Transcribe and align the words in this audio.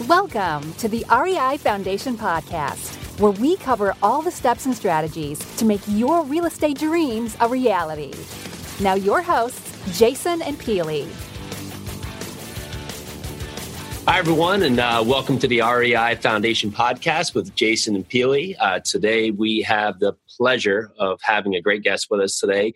Welcome 0.00 0.72
to 0.74 0.88
the 0.88 1.04
REI 1.12 1.58
Foundation 1.58 2.16
Podcast, 2.16 3.20
where 3.20 3.30
we 3.30 3.56
cover 3.56 3.94
all 4.02 4.22
the 4.22 4.30
steps 4.30 4.64
and 4.64 4.74
strategies 4.74 5.38
to 5.58 5.66
make 5.66 5.82
your 5.86 6.24
real 6.24 6.46
estate 6.46 6.78
dreams 6.78 7.36
a 7.40 7.46
reality. 7.46 8.12
Now, 8.80 8.94
your 8.94 9.20
hosts, 9.20 9.98
Jason 9.98 10.40
and 10.42 10.58
Peely. 10.58 11.06
Hi, 14.08 14.18
everyone, 14.18 14.62
and 14.62 14.80
uh, 14.80 15.04
welcome 15.06 15.38
to 15.38 15.46
the 15.46 15.60
REI 15.60 16.16
Foundation 16.16 16.72
podcast 16.72 17.34
with 17.34 17.54
Jason 17.54 17.94
and 17.94 18.08
Peely. 18.08 18.56
Uh, 18.58 18.80
today, 18.80 19.30
we 19.30 19.60
have 19.60 20.00
the 20.00 20.16
pleasure 20.36 20.90
of 20.98 21.20
having 21.22 21.54
a 21.54 21.60
great 21.60 21.82
guest 21.82 22.08
with 22.10 22.20
us 22.20 22.40
today, 22.40 22.72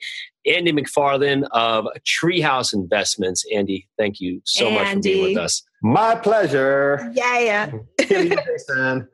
Andy 0.46 0.72
McFarland 0.72 1.48
of 1.50 1.88
Treehouse 2.04 2.72
Investments. 2.72 3.44
Andy, 3.52 3.88
thank 3.98 4.20
you 4.20 4.40
so 4.44 4.66
Andy. 4.66 4.78
much 4.78 4.94
for 4.94 5.00
being 5.00 5.22
with 5.24 5.36
us. 5.36 5.62
My 5.86 6.16
pleasure. 6.16 7.12
Yeah. 7.14 7.70
Jason. 8.00 9.08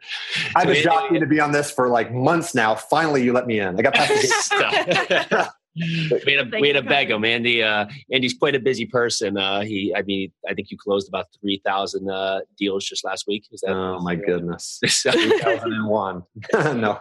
I've 0.56 0.66
been 0.66 0.82
jockeying 0.82 1.20
to 1.20 1.26
be 1.26 1.38
on 1.38 1.52
this 1.52 1.70
for 1.70 1.88
like 1.88 2.14
months 2.14 2.54
now. 2.54 2.74
Finally, 2.74 3.24
you 3.24 3.34
let 3.34 3.46
me 3.46 3.60
in. 3.60 3.78
I 3.78 3.82
got 3.82 3.92
past 3.92 4.50
the 4.50 5.52
we 5.77 6.32
had 6.32 6.50
to, 6.50 6.60
we 6.60 6.68
had 6.68 6.82
to 6.82 6.88
beg 6.88 7.10
him. 7.10 7.27
Andy, 7.27 7.62
uh, 7.62 7.86
Andy's 8.10 8.32
quite 8.32 8.54
a 8.54 8.60
busy 8.60 8.86
person. 8.86 9.36
Uh, 9.36 9.60
he, 9.60 9.94
I 9.94 10.00
mean, 10.02 10.32
I 10.48 10.54
think 10.54 10.70
you 10.70 10.78
closed 10.78 11.08
about 11.08 11.27
three 11.40 11.60
thousand 11.64 12.10
uh, 12.10 12.40
deals 12.58 12.86
just 12.86 13.04
last 13.04 13.27
week. 13.27 13.44
Is 13.52 13.60
that? 13.60 13.72
Oh 13.72 14.00
my 14.00 14.14
goodness, 14.14 14.78
three 14.84 15.38
thousand 15.41 15.72
and 15.74 15.86
one. 15.86 16.22
no, 16.54 17.00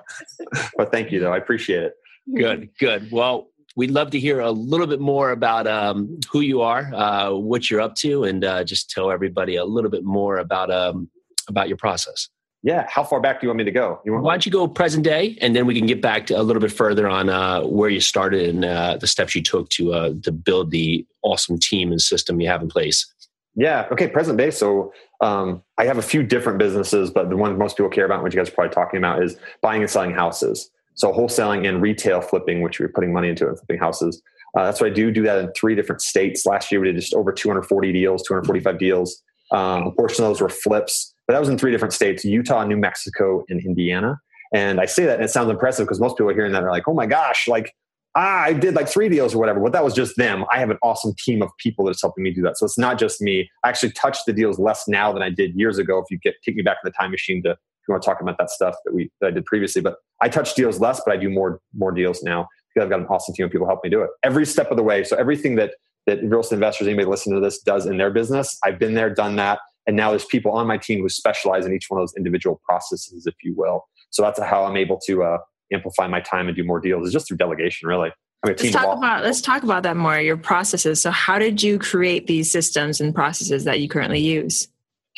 but 0.78 0.92
thank 0.92 1.14
you 1.14 1.22
though. 1.22 1.34
I 1.34 1.38
appreciate 1.38 1.84
it. 1.84 1.94
Good, 2.36 2.70
good. 2.80 3.10
Well, 3.12 3.48
we'd 3.76 3.92
love 3.92 4.12
to 4.12 4.20
hear 4.20 4.40
a 4.40 4.52
little 4.52 4.88
bit 4.88 5.00
more 5.00 5.32
about 5.32 5.68
um, 5.68 6.20
who 6.32 6.42
you 6.42 6.62
are, 6.62 6.94
uh, 6.94 7.32
what 7.32 7.70
you're 7.70 7.82
up 7.82 7.96
to, 7.96 8.24
and 8.24 8.44
uh, 8.44 8.64
just 8.64 8.90
tell 8.90 9.12
everybody 9.12 9.56
a 9.56 9.66
little 9.66 9.90
bit 9.90 10.04
more 10.04 10.38
about 10.38 10.72
um, 10.72 11.10
about 11.48 11.68
your 11.68 11.78
process. 11.78 12.30
Yeah, 12.64 12.86
how 12.88 13.04
far 13.04 13.20
back 13.20 13.42
do 13.42 13.46
you 13.46 13.50
want 13.50 13.58
me 13.58 13.64
to 13.64 13.72
go? 13.72 14.00
You 14.06 14.12
want 14.12 14.24
Why 14.24 14.34
don't 14.34 14.46
you 14.46 14.52
go 14.52 14.68
present 14.68 15.04
day, 15.04 15.38
and 15.42 15.56
then 15.56 15.66
we 15.66 15.76
can 15.76 15.88
get 15.88 16.02
back 16.02 16.28
to 16.28 16.40
a 16.40 16.44
little 16.44 16.62
bit 16.62 16.72
further 16.72 17.08
on 17.08 17.30
uh, 17.30 17.62
where 17.62 17.90
you 17.90 18.00
started 18.00 18.50
and 18.50 18.64
uh, 18.64 18.98
the 18.98 19.08
steps 19.08 19.34
you 19.34 19.42
took 19.42 19.70
to 19.70 19.94
uh, 19.94 20.14
to 20.24 20.32
build 20.32 20.70
the 20.72 21.06
awesome 21.24 21.58
team 21.58 21.92
and 21.92 22.02
system 22.02 22.40
you 22.40 22.48
have 22.48 22.62
in 22.62 22.68
place. 22.68 23.12
Yeah. 23.56 23.88
Okay. 23.92 24.08
Present 24.08 24.38
day. 24.38 24.52
So 24.52 24.94
um, 25.20 25.62
I 25.78 25.86
have 25.86 25.98
a 25.98 26.02
few 26.02 26.24
different 26.24 26.58
businesses, 26.58 27.10
but 27.12 27.30
the 27.30 27.36
one 27.36 27.58
most 27.58 27.76
people 27.76 27.90
care 27.90 28.06
about, 28.06 28.22
what 28.22 28.34
you 28.34 28.40
guys 28.40 28.48
are 28.50 28.54
probably 28.54 28.74
talking 28.74 28.98
about, 28.98 29.22
is 29.24 29.36
buying 29.62 29.82
and 29.82 29.90
selling 29.90 30.14
houses. 30.14 30.70
So 31.02 31.12
wholesaling 31.12 31.68
and 31.68 31.82
retail 31.82 32.22
flipping, 32.22 32.62
which 32.62 32.80
we're 32.80 32.88
putting 32.88 33.12
money 33.12 33.30
into 33.30 33.48
and 33.48 33.58
flipping 33.58 33.80
houses. 33.80 34.22
Uh, 34.56 34.66
that's 34.66 34.80
what 34.80 34.92
I 34.92 34.94
do. 34.94 35.10
Do 35.10 35.24
that 35.24 35.40
in 35.40 35.52
three 35.54 35.74
different 35.74 36.00
states. 36.00 36.46
Last 36.46 36.72
year 36.72 36.80
we 36.80 36.92
did 36.92 36.96
just 36.96 37.16
over 37.16 37.32
240 37.32 37.92
deals, 37.92 38.22
245 38.22 38.78
deals. 38.78 39.20
Um, 39.52 39.88
a 39.88 39.92
portion 39.94 40.24
of 40.24 40.30
those 40.30 40.42
were 40.42 40.48
flips, 40.48 41.12
but 41.26 41.34
that 41.34 41.40
was 41.40 41.50
in 41.50 41.58
three 41.58 41.72
different 41.72 41.94
states: 41.94 42.24
Utah, 42.24 42.64
New 42.66 42.78
Mexico, 42.78 43.44
and 43.50 43.66
Indiana. 43.66 44.20
And 44.54 44.80
I 44.80 44.86
say 44.86 45.06
that, 45.06 45.16
and 45.16 45.24
it 45.24 45.32
sounds 45.32 45.50
impressive 45.50 45.88
because 45.88 46.00
most 46.00 46.18
people 46.18 46.30
are 46.30 46.36
hearing 46.36 46.52
that 46.52 46.62
are 46.62 46.72
like, 46.72 46.88
"Oh 46.88 46.94
my 46.94 47.08
gosh!" 47.08 47.48
Like, 47.48 47.74
ah, 48.14 48.44
I 48.44 48.54
did 48.54 48.76
like 48.76 48.88
three 48.88 49.10
deals 49.10 49.34
or 49.34 49.40
whatever. 49.40 49.60
But 49.60 49.74
that 49.74 49.84
was 49.84 49.96
just 49.96 50.18
them. 50.18 50.46
I 50.52 50.60
have 50.60 50.70
an 50.70 50.78
awesome 50.84 51.16
team 51.18 51.42
of 51.42 51.50
people 51.58 51.86
that's 51.86 52.02
helping 52.02 52.24
me 52.24 52.32
do 52.32 52.44
that. 52.44 52.60
So 52.60 52.66
it's 52.66 52.78
not 52.78 53.00
just 53.00 53.22
me. 53.22 53.50
I 53.64 53.70
actually 53.70 53.92
touch 53.94 54.20
the 54.28 54.34
deals 54.34 54.60
less 54.60 54.88
now 54.88 55.12
than 55.12 55.24
I 55.24 55.32
did 55.32 55.56
years 55.56 55.80
ago. 55.80 55.98
If 55.98 56.06
you 56.12 56.20
get 56.20 56.36
take 56.46 56.56
me 56.56 56.62
back 56.62 56.84
to 56.84 56.90
the 56.90 56.92
time 56.92 57.10
machine 57.10 57.42
to 57.44 57.58
you 57.88 57.94
want 57.94 58.04
to 58.04 58.10
talk 58.10 58.22
about 58.22 58.38
that 58.38 58.50
stuff 58.50 58.76
that 58.86 58.94
we 58.94 59.12
that 59.22 59.28
I 59.28 59.32
did 59.32 59.46
previously, 59.46 59.82
but 59.82 59.96
I 60.22 60.30
touch 60.30 60.56
deals 60.56 60.80
less, 60.80 61.02
but 61.06 61.14
I 61.14 61.18
do 61.18 61.30
more 61.30 61.60
more 61.74 61.92
deals 61.92 62.24
now 62.24 62.48
because 62.74 62.86
I've 62.86 62.90
got 62.90 63.00
an 63.02 63.08
awesome 63.08 63.36
team 63.36 63.46
of 63.46 63.52
people 63.52 63.68
help 63.68 63.84
me 63.84 63.90
do 63.90 64.02
it 64.02 64.10
every 64.24 64.46
step 64.46 64.72
of 64.72 64.78
the 64.78 64.84
way. 64.84 65.04
So 65.04 65.16
everything 65.18 65.56
that 65.56 65.76
that 66.08 66.24
real 66.24 66.40
estate 66.40 66.56
investors, 66.56 66.88
anybody 66.88 67.08
listening 67.08 67.36
to 67.36 67.42
this, 67.42 67.60
does 67.60 67.86
in 67.86 67.98
their 67.98 68.12
business, 68.12 68.58
I've 68.64 68.80
been 68.80 68.94
there, 68.94 69.14
done 69.14 69.36
that. 69.36 69.60
And 69.88 69.96
now 69.96 70.12
there's 70.12 70.26
people 70.26 70.52
on 70.52 70.68
my 70.68 70.78
team 70.78 71.02
who 71.02 71.10
specialize 71.10 71.66
in 71.66 71.74
each 71.74 71.86
one 71.90 72.00
of 72.00 72.04
those 72.04 72.14
individual 72.16 72.62
processes, 72.68 73.26
if 73.26 73.36
you 73.44 73.54
will. 73.56 73.88
So 74.12 74.22
that's 74.22 74.40
how 74.40 74.64
I'm 74.64 74.78
able 74.78 75.00
to 75.08 75.24
uh, 75.24 75.38
amplify 75.74 76.08
my 76.08 76.22
time 76.22 76.48
and 76.48 76.56
do 76.56 76.64
more 76.64 76.80
deals 76.80 77.08
is 77.08 77.14
just 77.14 77.28
through 77.28 77.38
delegation, 77.38 77.88
really. 77.88 78.12
I 78.44 78.48
mean, 78.48 78.56
let's 78.60 78.72
talk 78.72 78.98
about 78.98 79.24
let's 79.24 79.42
talk 79.42 79.64
about 79.64 79.84
that 79.84 79.96
more. 79.96 80.20
Your 80.20 80.38
processes. 80.38 81.00
So, 81.00 81.12
how 81.12 81.38
did 81.38 81.62
you 81.62 81.78
create 81.78 82.26
these 82.26 82.52
systems 82.52 83.00
and 83.00 83.14
processes 83.14 83.66
that 83.66 83.80
you 83.80 83.88
currently 83.88 84.20
use? 84.20 84.68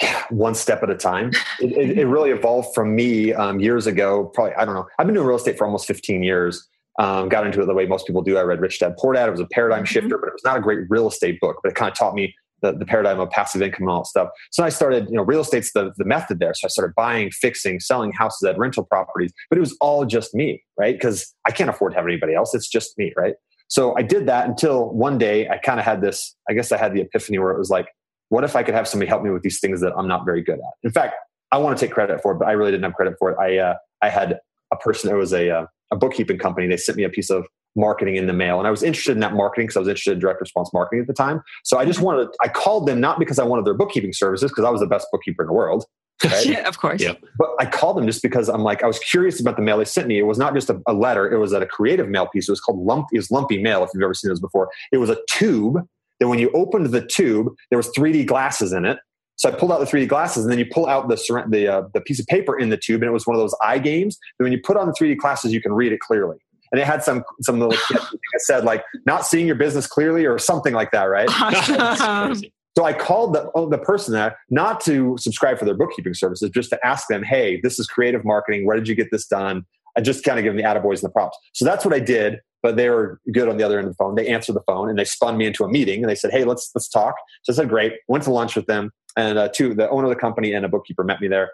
One 0.30 0.56
step 0.56 0.84
at 0.84 0.90
a 0.90 0.96
time. 0.96 1.31
it, 1.59 1.72
it, 1.72 1.98
it, 2.00 2.06
really 2.06 2.31
evolved 2.31 2.74
from 2.74 2.96
me 2.96 3.34
um, 3.34 3.59
years 3.59 3.88
ago. 3.88 4.31
Probably, 4.34 4.54
I 4.56 4.66
don't 4.66 4.76
know. 4.76 4.88
I've 4.98 5.06
been 5.06 5.16
doing 5.16 5.28
real 5.28 5.38
estate 5.38 5.58
for 5.58 5.66
almost 5.66 5.88
15 5.88 6.24
years. 6.24 6.68
Um, 7.00 7.28
got 7.28 7.46
into 7.46 7.62
it 7.62 7.66
the 7.66 7.74
way 7.74 7.88
most 7.88 8.06
people 8.06 8.22
do. 8.22 8.38
I 8.38 8.42
read 8.42 8.62
Rich 8.62 8.80
Dad 8.80 8.96
Poor 9.00 9.14
Dad. 9.14 9.28
It 9.28 9.31
was 9.31 9.40
a 9.40 9.48
paradigm 9.48 9.80
mm-hmm. 9.80 9.86
shifter, 9.86 10.18
but 10.18 10.28
it 10.28 10.34
was 10.34 10.44
not 10.46 10.58
a 10.58 10.62
great 10.62 10.81
real 10.90 11.08
estate 11.08 11.40
book. 11.40 11.58
But 11.64 11.72
it 11.72 11.76
kind 11.76 11.92
of 11.92 11.98
taught 11.98 12.14
me 12.14 12.36
the, 12.64 12.72
the 12.72 12.86
paradigm 12.86 13.20
of 13.20 13.30
passive 13.30 13.62
income 13.62 13.84
and 13.84 13.90
all 13.92 14.00
that 14.00 14.08
stuff. 14.08 14.30
So 14.52 14.64
I 14.64 14.70
started, 14.70 15.08
you 15.09 15.16
know, 15.16 15.24
real 15.24 15.42
estate's 15.42 15.72
the, 15.74 15.92
the 15.98 16.06
method 16.06 16.40
there. 16.40 16.54
So 16.56 16.66
I 16.66 16.70
started 16.70 16.96
buying, 16.96 17.30
fixing, 17.30 17.80
selling 17.80 18.12
houses 18.12 18.48
at 18.48 18.58
rental 18.58 18.86
properties, 18.86 19.31
but 19.50 19.58
it 19.58 19.62
was 19.62 19.75
all 19.81 20.06
just 20.06 20.34
me, 20.34 20.64
right? 20.78 20.96
Because 20.96 21.34
I 21.46 21.52
can't 21.52 21.70
afford 21.70 21.92
to 21.92 21.98
have 21.98 22.08
anybody 22.08 22.34
else. 22.34 22.56
It's 22.56 22.70
just 22.70 22.98
me, 22.98 23.14
right? 23.16 23.36
So 23.68 23.96
I 23.98 24.02
did 24.02 24.28
that 24.28 24.48
until 24.48 24.90
one 24.90 25.18
day 25.18 25.48
I 25.50 25.58
kind 25.58 25.80
of 25.80 25.86
had 25.86 26.02
this, 26.02 26.36
I 26.50 26.54
guess 26.54 26.72
I 26.72 26.78
had 26.78 26.94
the 26.94 27.02
epiphany 27.02 27.38
where 27.38 27.52
it 27.52 27.58
was 27.58 27.70
like, 27.70 27.88
what 28.33 28.44
if 28.44 28.55
I 28.55 28.63
could 28.63 28.73
have 28.73 28.88
somebody 28.88 29.07
help 29.07 29.21
me 29.21 29.29
with 29.29 29.44
these 29.44 29.59
things 29.59 29.79
that 29.81 29.94
I'm 29.95 30.07
not 30.07 30.25
very 30.25 30.41
good 30.41 30.57
at? 30.57 30.73
In 30.81 30.89
fact, 30.89 31.13
I 31.51 31.59
want 31.59 31.77
to 31.77 31.85
take 31.85 31.94
credit 31.94 32.19
for 32.19 32.31
it, 32.31 32.39
but 32.39 32.47
I 32.47 32.53
really 32.53 32.71
didn't 32.71 32.83
have 32.83 32.95
credit 32.95 33.13
for 33.19 33.29
it. 33.29 33.38
I, 33.39 33.59
uh, 33.59 33.75
I 34.01 34.09
had 34.09 34.39
a 34.73 34.75
person, 34.75 35.11
it 35.11 35.13
was 35.13 35.33
a, 35.33 35.51
uh, 35.51 35.66
a 35.91 35.95
bookkeeping 35.95 36.39
company. 36.39 36.66
They 36.66 36.77
sent 36.77 36.97
me 36.97 37.03
a 37.03 37.09
piece 37.09 37.29
of 37.29 37.45
marketing 37.75 38.16
in 38.16 38.25
the 38.25 38.33
mail. 38.33 38.57
And 38.57 38.67
I 38.67 38.71
was 38.71 38.81
interested 38.81 39.11
in 39.11 39.19
that 39.19 39.35
marketing 39.35 39.67
because 39.67 39.77
I 39.77 39.81
was 39.81 39.88
interested 39.88 40.13
in 40.13 40.19
direct 40.19 40.41
response 40.41 40.71
marketing 40.73 41.01
at 41.01 41.07
the 41.07 41.13
time. 41.13 41.44
So 41.63 41.77
I 41.77 41.85
just 41.85 41.99
wanted, 41.99 42.29
I 42.41 42.47
called 42.47 42.88
them 42.88 42.99
not 42.99 43.19
because 43.19 43.38
I 43.38 43.44
wanted 43.44 43.66
their 43.66 43.75
bookkeeping 43.75 44.13
services, 44.13 44.50
because 44.50 44.65
I 44.65 44.71
was 44.71 44.81
the 44.81 44.88
best 44.88 45.05
bookkeeper 45.11 45.44
in 45.44 45.47
the 45.47 45.53
world. 45.53 45.85
Right? 46.23 46.45
yeah, 46.47 46.67
of 46.67 46.79
course. 46.79 47.03
Yeah. 47.03 47.13
But 47.38 47.50
I 47.59 47.67
called 47.67 47.97
them 47.97 48.07
just 48.07 48.23
because 48.23 48.50
I'm 48.50 48.63
like, 48.63 48.81
I 48.81 48.88
was 48.88 48.97
curious 48.97 49.39
about 49.39 49.57
the 49.57 49.61
mail 49.61 49.77
they 49.77 49.85
sent 49.85 50.07
me. 50.07 50.17
It 50.17 50.23
was 50.23 50.39
not 50.39 50.55
just 50.55 50.71
a, 50.71 50.81
a 50.88 50.94
letter, 50.94 51.31
it 51.31 51.38
was 51.38 51.53
at 51.53 51.61
a 51.61 51.67
creative 51.67 52.09
mail 52.09 52.25
piece. 52.25 52.50
It 52.50 52.51
was 52.51 52.61
called 52.61 52.79
lump, 52.79 53.09
it 53.13 53.17
was 53.17 53.29
lumpy 53.29 53.61
mail, 53.61 53.83
if 53.83 53.91
you've 53.94 54.01
ever 54.01 54.15
seen 54.15 54.29
those 54.29 54.39
before. 54.39 54.71
It 54.91 54.97
was 54.97 55.11
a 55.11 55.17
tube 55.29 55.77
that 56.23 56.29
when 56.29 56.39
you 56.39 56.50
opened 56.51 56.88
the 56.88 57.06
tube, 57.06 57.53
there 57.69 57.78
was 57.78 57.89
3D 57.89 58.25
glasses 58.25 58.72
in 58.72 58.85
it. 58.85 58.97
So 59.35 59.50
I 59.50 59.51
pulled 59.51 59.73
out 59.73 59.79
the 59.79 59.85
3D 59.85 60.07
glasses, 60.07 60.45
and 60.45 60.51
then 60.51 60.57
you 60.57 60.66
pull 60.66 60.88
out 60.88 61.09
the 61.09 61.45
the, 61.50 61.67
uh, 61.67 61.84
the 61.94 62.00
piece 62.00 62.19
of 62.19 62.25
paper 62.28 62.57
in 62.57 62.69
the 62.69 62.78
tube, 62.78 63.01
and 63.01 63.09
it 63.09 63.13
was 63.13 63.28
one 63.28 63.35
of 63.35 63.41
those 63.41 63.56
eye 63.61 63.79
games. 63.79 64.17
And 64.39 64.45
when 64.45 64.53
you 64.53 64.59
put 64.63 64.78
on 64.78 64.88
the 64.88 64.94
3D 64.94 65.17
glasses, 65.17 65.51
you 65.51 65.62
can 65.62 65.73
read 65.73 65.91
it 65.91 66.00
clearly 66.00 66.38
and 66.73 66.81
it 66.81 66.85
had 66.85 67.03
some 67.03 67.23
some 67.41 67.59
little 67.59 67.78
kid 67.88 67.97
that 68.12 68.39
said 68.39 68.66
like 68.66 68.83
not 69.06 69.25
seeing 69.25 69.45
your 69.45 69.56
business 69.56 69.88
clearly 69.88 70.25
or 70.25 70.38
something 70.38 70.73
like 70.73 70.91
that, 70.91 71.03
right? 71.03 71.29
so 72.78 72.83
I 72.83 72.94
called 72.94 73.33
the 73.33 73.50
oh, 73.56 73.69
the 73.69 73.78
person 73.78 74.13
there 74.13 74.38
not 74.50 74.81
to 74.81 75.16
subscribe 75.17 75.59
for 75.59 75.66
their 75.66 75.78
bookkeeping 75.78 76.16
services, 76.16 76.50
just 76.50 76.72
to 76.72 76.85
ask 76.85 77.07
them, 77.07 77.23
hey, 77.23 77.62
this 77.62 77.79
is 77.79 77.88
creative 77.88 78.25
marketing. 78.25 78.66
Where 78.66 78.75
did 78.75 78.88
you 78.88 78.95
get 78.95 79.12
this 79.12 79.25
done? 79.25 79.66
I 79.95 80.01
just 80.01 80.23
kind 80.23 80.39
of 80.39 80.44
give 80.44 80.56
them 80.56 80.63
the 80.63 80.67
attaboys 80.67 80.95
and 80.95 81.03
the 81.03 81.09
props. 81.09 81.38
So 81.53 81.63
that's 81.63 81.85
what 81.85 81.94
I 81.94 82.00
did. 82.00 82.39
But 82.63 82.78
they 82.78 82.90
were 82.90 83.19
good 83.31 83.50
on 83.50 83.57
the 83.57 83.63
other 83.63 83.78
end 83.78 83.88
of 83.88 83.94
the 83.94 83.97
phone. 83.97 84.16
They 84.16 84.28
answered 84.28 84.56
the 84.56 84.63
phone 84.66 84.90
and 84.90 84.97
they 84.97 85.03
spun 85.03 85.38
me 85.38 85.46
into 85.46 85.63
a 85.63 85.69
meeting 85.69 86.01
and 86.01 86.09
they 86.09 86.16
said, 86.16 86.31
"Hey, 86.31 86.46
let's 86.46 86.72
let's 86.74 86.90
talk." 86.90 87.16
So 87.44 87.53
I 87.53 87.56
said, 87.56 87.69
"Great." 87.69 87.94
Went 88.07 88.24
to 88.24 88.31
lunch 88.31 88.56
with 88.56 88.66
them 88.66 88.91
and 89.16 89.38
uh, 89.38 89.50
two, 89.50 89.74
the 89.74 89.90
owner 89.90 90.06
of 90.06 90.09
the 90.09 90.19
company 90.19 90.53
and 90.53 90.66
a 90.66 90.69
bookkeeper 90.69 91.03
met 91.03 91.22
me 91.22 91.28
there 91.28 91.51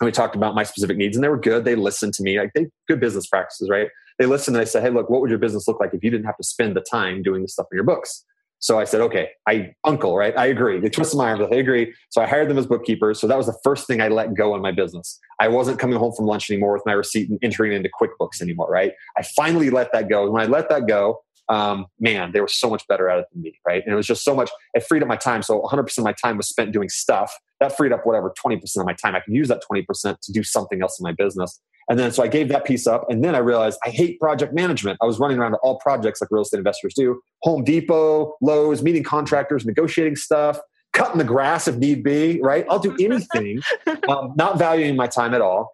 and 0.00 0.06
we 0.06 0.12
talked 0.12 0.36
about 0.36 0.54
my 0.54 0.62
specific 0.62 0.96
needs 0.96 1.16
and 1.16 1.24
they 1.24 1.28
were 1.28 1.38
good 1.38 1.64
they 1.64 1.74
listened 1.74 2.12
to 2.14 2.22
me 2.22 2.38
like 2.38 2.52
they 2.54 2.66
good 2.88 3.00
business 3.00 3.26
practices 3.26 3.68
right 3.68 3.88
they 4.18 4.26
listened 4.26 4.56
and 4.56 4.64
they 4.64 4.68
said 4.68 4.82
hey 4.82 4.90
look 4.90 5.08
what 5.08 5.20
would 5.20 5.30
your 5.30 5.38
business 5.38 5.66
look 5.66 5.80
like 5.80 5.94
if 5.94 6.02
you 6.04 6.10
didn't 6.10 6.26
have 6.26 6.36
to 6.36 6.44
spend 6.44 6.76
the 6.76 6.80
time 6.80 7.22
doing 7.22 7.42
the 7.42 7.48
stuff 7.48 7.66
in 7.72 7.76
your 7.76 7.84
books 7.84 8.24
so 8.58 8.78
i 8.78 8.84
said 8.84 9.00
okay 9.00 9.28
i 9.46 9.72
uncle 9.84 10.16
right 10.16 10.36
i 10.36 10.46
agree 10.46 10.80
they 10.80 10.88
twisted 10.88 11.18
my 11.18 11.30
arm 11.30 11.42
i 11.52 11.56
agree 11.56 11.92
so 12.10 12.22
i 12.22 12.26
hired 12.26 12.48
them 12.48 12.58
as 12.58 12.66
bookkeepers 12.66 13.20
so 13.20 13.26
that 13.26 13.36
was 13.36 13.46
the 13.46 13.58
first 13.62 13.86
thing 13.86 14.00
i 14.00 14.08
let 14.08 14.34
go 14.34 14.54
in 14.54 14.62
my 14.62 14.72
business 14.72 15.18
i 15.40 15.48
wasn't 15.48 15.78
coming 15.78 15.98
home 15.98 16.12
from 16.12 16.26
lunch 16.26 16.50
anymore 16.50 16.72
with 16.72 16.82
my 16.86 16.92
receipt 16.92 17.28
and 17.28 17.38
entering 17.42 17.72
into 17.72 17.90
quickbooks 18.00 18.40
anymore 18.40 18.68
right 18.70 18.92
i 19.18 19.22
finally 19.36 19.70
let 19.70 19.92
that 19.92 20.08
go 20.08 20.24
and 20.24 20.32
when 20.32 20.42
i 20.42 20.46
let 20.46 20.68
that 20.68 20.86
go 20.86 21.20
um, 21.48 21.86
man, 22.00 22.32
they 22.32 22.40
were 22.40 22.48
so 22.48 22.68
much 22.68 22.86
better 22.88 23.08
at 23.08 23.18
it 23.18 23.26
than 23.32 23.42
me, 23.42 23.58
right? 23.66 23.82
And 23.84 23.92
it 23.92 23.96
was 23.96 24.06
just 24.06 24.24
so 24.24 24.34
much, 24.34 24.50
it 24.74 24.82
freed 24.82 25.02
up 25.02 25.08
my 25.08 25.16
time. 25.16 25.42
So 25.42 25.60
100% 25.62 25.98
of 25.98 26.04
my 26.04 26.12
time 26.12 26.36
was 26.36 26.48
spent 26.48 26.72
doing 26.72 26.88
stuff. 26.88 27.32
That 27.60 27.76
freed 27.76 27.92
up 27.92 28.04
whatever 28.04 28.34
20% 28.44 28.60
of 28.76 28.84
my 28.84 28.94
time. 28.94 29.14
I 29.14 29.20
could 29.20 29.34
use 29.34 29.48
that 29.48 29.62
20% 29.70 30.20
to 30.20 30.32
do 30.32 30.42
something 30.42 30.82
else 30.82 30.98
in 30.98 31.04
my 31.04 31.12
business. 31.12 31.60
And 31.88 31.98
then 31.98 32.10
so 32.10 32.22
I 32.22 32.28
gave 32.28 32.48
that 32.48 32.64
piece 32.64 32.86
up. 32.86 33.08
And 33.08 33.22
then 33.22 33.34
I 33.34 33.38
realized 33.38 33.78
I 33.84 33.90
hate 33.90 34.18
project 34.18 34.52
management. 34.52 34.98
I 35.00 35.06
was 35.06 35.18
running 35.18 35.38
around 35.38 35.52
to 35.52 35.58
all 35.58 35.78
projects 35.78 36.20
like 36.20 36.30
real 36.30 36.42
estate 36.42 36.58
investors 36.58 36.94
do 36.94 37.20
Home 37.42 37.62
Depot, 37.62 38.34
Lowe's, 38.40 38.82
meeting 38.82 39.04
contractors, 39.04 39.64
negotiating 39.64 40.16
stuff, 40.16 40.58
cutting 40.92 41.18
the 41.18 41.24
grass 41.24 41.68
if 41.68 41.76
need 41.76 42.02
be, 42.02 42.40
right? 42.42 42.66
I'll 42.68 42.78
do 42.78 42.96
anything, 42.98 43.60
um, 44.08 44.32
not 44.36 44.58
valuing 44.58 44.96
my 44.96 45.06
time 45.06 45.34
at 45.34 45.40
all. 45.40 45.70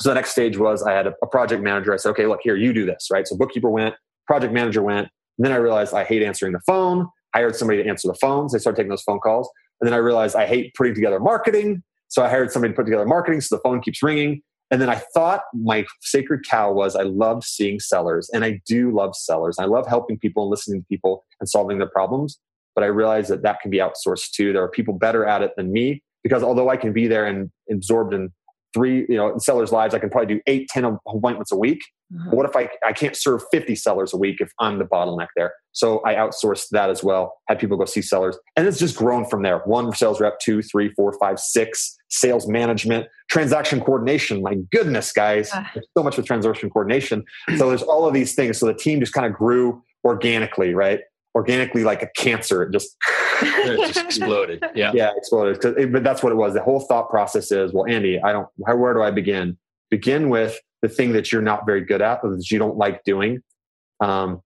So 0.00 0.10
the 0.10 0.14
next 0.14 0.30
stage 0.30 0.56
was 0.56 0.82
I 0.82 0.92
had 0.92 1.06
a, 1.06 1.14
a 1.22 1.26
project 1.26 1.62
manager. 1.62 1.92
I 1.92 1.96
said, 1.96 2.10
okay, 2.10 2.26
look, 2.26 2.40
here, 2.42 2.56
you 2.56 2.72
do 2.72 2.86
this, 2.86 3.08
right? 3.10 3.26
So 3.26 3.36
bookkeeper 3.36 3.68
went, 3.68 3.94
project 4.26 4.52
manager 4.52 4.82
went. 4.82 5.08
And 5.38 5.44
then 5.44 5.52
I 5.52 5.56
realized 5.56 5.94
I 5.94 6.04
hate 6.04 6.22
answering 6.22 6.52
the 6.52 6.60
phone. 6.60 7.08
I 7.34 7.38
hired 7.38 7.56
somebody 7.56 7.82
to 7.82 7.88
answer 7.88 8.08
the 8.08 8.14
phones. 8.14 8.52
They 8.52 8.58
started 8.58 8.76
taking 8.76 8.90
those 8.90 9.02
phone 9.02 9.18
calls. 9.18 9.50
And 9.80 9.86
then 9.86 9.94
I 9.94 9.98
realized 9.98 10.36
I 10.36 10.46
hate 10.46 10.74
putting 10.74 10.94
together 10.94 11.18
marketing. 11.18 11.82
So 12.08 12.22
I 12.22 12.28
hired 12.28 12.50
somebody 12.50 12.72
to 12.72 12.76
put 12.76 12.84
together 12.86 13.06
marketing 13.06 13.40
so 13.40 13.56
the 13.56 13.62
phone 13.62 13.80
keeps 13.80 14.02
ringing. 14.02 14.42
And 14.70 14.80
then 14.80 14.88
I 14.88 15.02
thought 15.14 15.42
my 15.52 15.84
sacred 16.00 16.44
cow 16.48 16.72
was 16.72 16.94
I 16.94 17.02
loved 17.02 17.44
seeing 17.44 17.80
sellers. 17.80 18.30
And 18.32 18.44
I 18.44 18.60
do 18.66 18.90
love 18.92 19.16
sellers. 19.16 19.58
I 19.58 19.64
love 19.64 19.86
helping 19.86 20.18
people 20.18 20.44
and 20.44 20.50
listening 20.50 20.82
to 20.82 20.86
people 20.86 21.24
and 21.40 21.48
solving 21.48 21.78
their 21.78 21.88
problems. 21.88 22.38
But 22.74 22.84
I 22.84 22.88
realized 22.88 23.30
that 23.30 23.42
that 23.42 23.60
can 23.60 23.70
be 23.70 23.78
outsourced 23.78 24.30
too. 24.30 24.52
There 24.52 24.62
are 24.62 24.68
people 24.68 24.94
better 24.94 25.26
at 25.26 25.42
it 25.42 25.52
than 25.56 25.72
me. 25.72 26.02
because 26.22 26.42
although 26.42 26.68
I 26.68 26.76
can 26.76 26.92
be 26.92 27.08
there 27.08 27.26
and 27.26 27.50
absorbed 27.70 28.14
in 28.14 28.30
three, 28.72 29.06
you 29.08 29.16
know, 29.16 29.36
sellers' 29.38 29.72
lives, 29.72 29.94
I 29.94 29.98
can 29.98 30.10
probably 30.10 30.36
do 30.36 30.40
eight, 30.46 30.68
10 30.68 30.84
appointments 30.84 31.50
a 31.50 31.56
week. 31.56 31.80
Uh-huh. 32.14 32.30
What 32.30 32.48
if 32.48 32.56
I, 32.56 32.68
I 32.86 32.92
can't 32.92 33.16
serve 33.16 33.42
50 33.50 33.74
sellers 33.74 34.12
a 34.12 34.16
week 34.16 34.40
if 34.40 34.52
I'm 34.60 34.78
the 34.78 34.84
bottleneck 34.84 35.28
there? 35.36 35.52
So 35.72 36.02
I 36.04 36.14
outsourced 36.14 36.68
that 36.70 36.90
as 36.90 37.02
well, 37.02 37.34
had 37.48 37.58
people 37.58 37.76
go 37.76 37.84
see 37.84 38.02
sellers. 38.02 38.38
And 38.56 38.66
it's 38.66 38.78
just 38.78 38.96
grown 38.96 39.24
from 39.24 39.42
there. 39.42 39.58
One 39.60 39.92
sales 39.94 40.20
rep, 40.20 40.38
two, 40.40 40.62
three, 40.62 40.92
four, 40.94 41.12
five, 41.18 41.38
six, 41.40 41.96
sales 42.10 42.46
management, 42.48 43.06
transaction 43.30 43.80
coordination. 43.80 44.42
My 44.42 44.56
goodness, 44.70 45.12
guys, 45.12 45.50
uh. 45.52 45.64
there's 45.74 45.86
so 45.96 46.02
much 46.02 46.16
with 46.16 46.26
transaction 46.26 46.68
coordination. 46.70 47.24
So 47.56 47.68
there's 47.68 47.82
all 47.82 48.06
of 48.06 48.14
these 48.14 48.34
things. 48.34 48.58
So 48.58 48.66
the 48.66 48.74
team 48.74 49.00
just 49.00 49.12
kind 49.12 49.26
of 49.26 49.32
grew 49.32 49.82
organically, 50.04 50.74
right? 50.74 51.00
Organically, 51.34 51.84
like 51.84 52.02
a 52.02 52.08
cancer, 52.16 52.64
it 52.64 52.72
just, 52.72 52.96
it 53.40 53.92
just 53.92 54.04
exploded. 54.04 54.64
Yeah. 54.74 54.90
Yeah, 54.94 55.10
exploded. 55.16 55.64
It, 55.78 55.92
but 55.92 56.02
that's 56.02 56.22
what 56.22 56.32
it 56.32 56.36
was. 56.36 56.54
The 56.54 56.62
whole 56.62 56.80
thought 56.80 57.08
process 57.08 57.52
is, 57.52 57.72
well, 57.72 57.86
Andy, 57.86 58.20
I 58.20 58.32
don't, 58.32 58.48
where 58.56 58.94
do 58.94 59.02
I 59.02 59.12
begin? 59.12 59.56
Begin 59.90 60.28
with 60.28 60.58
the 60.82 60.88
thing 60.88 61.12
that 61.12 61.30
you're 61.30 61.42
not 61.42 61.66
very 61.66 61.84
good 61.84 62.02
at, 62.02 62.22
that 62.22 62.50
you 62.50 62.58
don't 62.58 62.76
like 62.76 63.04
doing. 63.04 63.42
Um, 64.00 64.42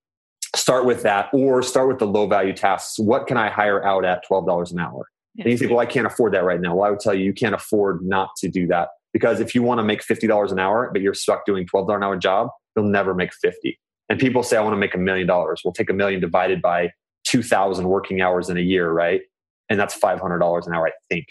start 0.54 0.84
with 0.84 1.02
that 1.02 1.30
or 1.32 1.62
start 1.62 1.88
with 1.88 1.98
the 1.98 2.06
low 2.06 2.26
value 2.26 2.52
tasks. 2.52 2.98
What 2.98 3.26
can 3.26 3.36
I 3.36 3.48
hire 3.48 3.84
out 3.84 4.04
at 4.04 4.24
$12 4.28 4.72
an 4.72 4.80
hour? 4.80 5.08
Yeah. 5.34 5.44
And 5.44 5.52
you 5.52 5.58
think, 5.58 5.70
well, 5.70 5.80
I 5.80 5.86
can't 5.86 6.06
afford 6.06 6.32
that 6.34 6.44
right 6.44 6.60
now. 6.60 6.76
Well, 6.76 6.86
I 6.86 6.90
would 6.90 7.00
tell 7.00 7.14
you, 7.14 7.24
you 7.24 7.32
can't 7.32 7.54
afford 7.54 8.04
not 8.04 8.30
to 8.38 8.48
do 8.48 8.66
that 8.68 8.88
because 9.12 9.40
if 9.40 9.54
you 9.54 9.62
want 9.62 9.78
to 9.78 9.82
make 9.82 10.02
$50 10.02 10.52
an 10.52 10.58
hour, 10.58 10.90
but 10.92 11.02
you're 11.02 11.14
stuck 11.14 11.44
doing 11.46 11.66
$12 11.66 11.96
an 11.96 12.02
hour 12.02 12.16
job, 12.16 12.48
you'll 12.76 12.86
never 12.86 13.14
make 13.14 13.32
50. 13.34 13.78
And 14.08 14.18
people 14.18 14.42
say, 14.42 14.56
I 14.56 14.60
want 14.60 14.74
to 14.74 14.78
make 14.78 14.94
a 14.94 14.98
million 14.98 15.26
dollars. 15.26 15.62
We'll 15.64 15.72
take 15.72 15.90
a 15.90 15.94
million 15.94 16.20
divided 16.20 16.60
by 16.60 16.90
2000 17.24 17.88
working 17.88 18.20
hours 18.20 18.50
in 18.50 18.56
a 18.56 18.60
year, 18.60 18.90
right? 18.90 19.22
And 19.70 19.80
that's 19.80 19.98
$500 19.98 20.66
an 20.66 20.74
hour, 20.74 20.88
I 20.88 20.92
think. 21.08 21.26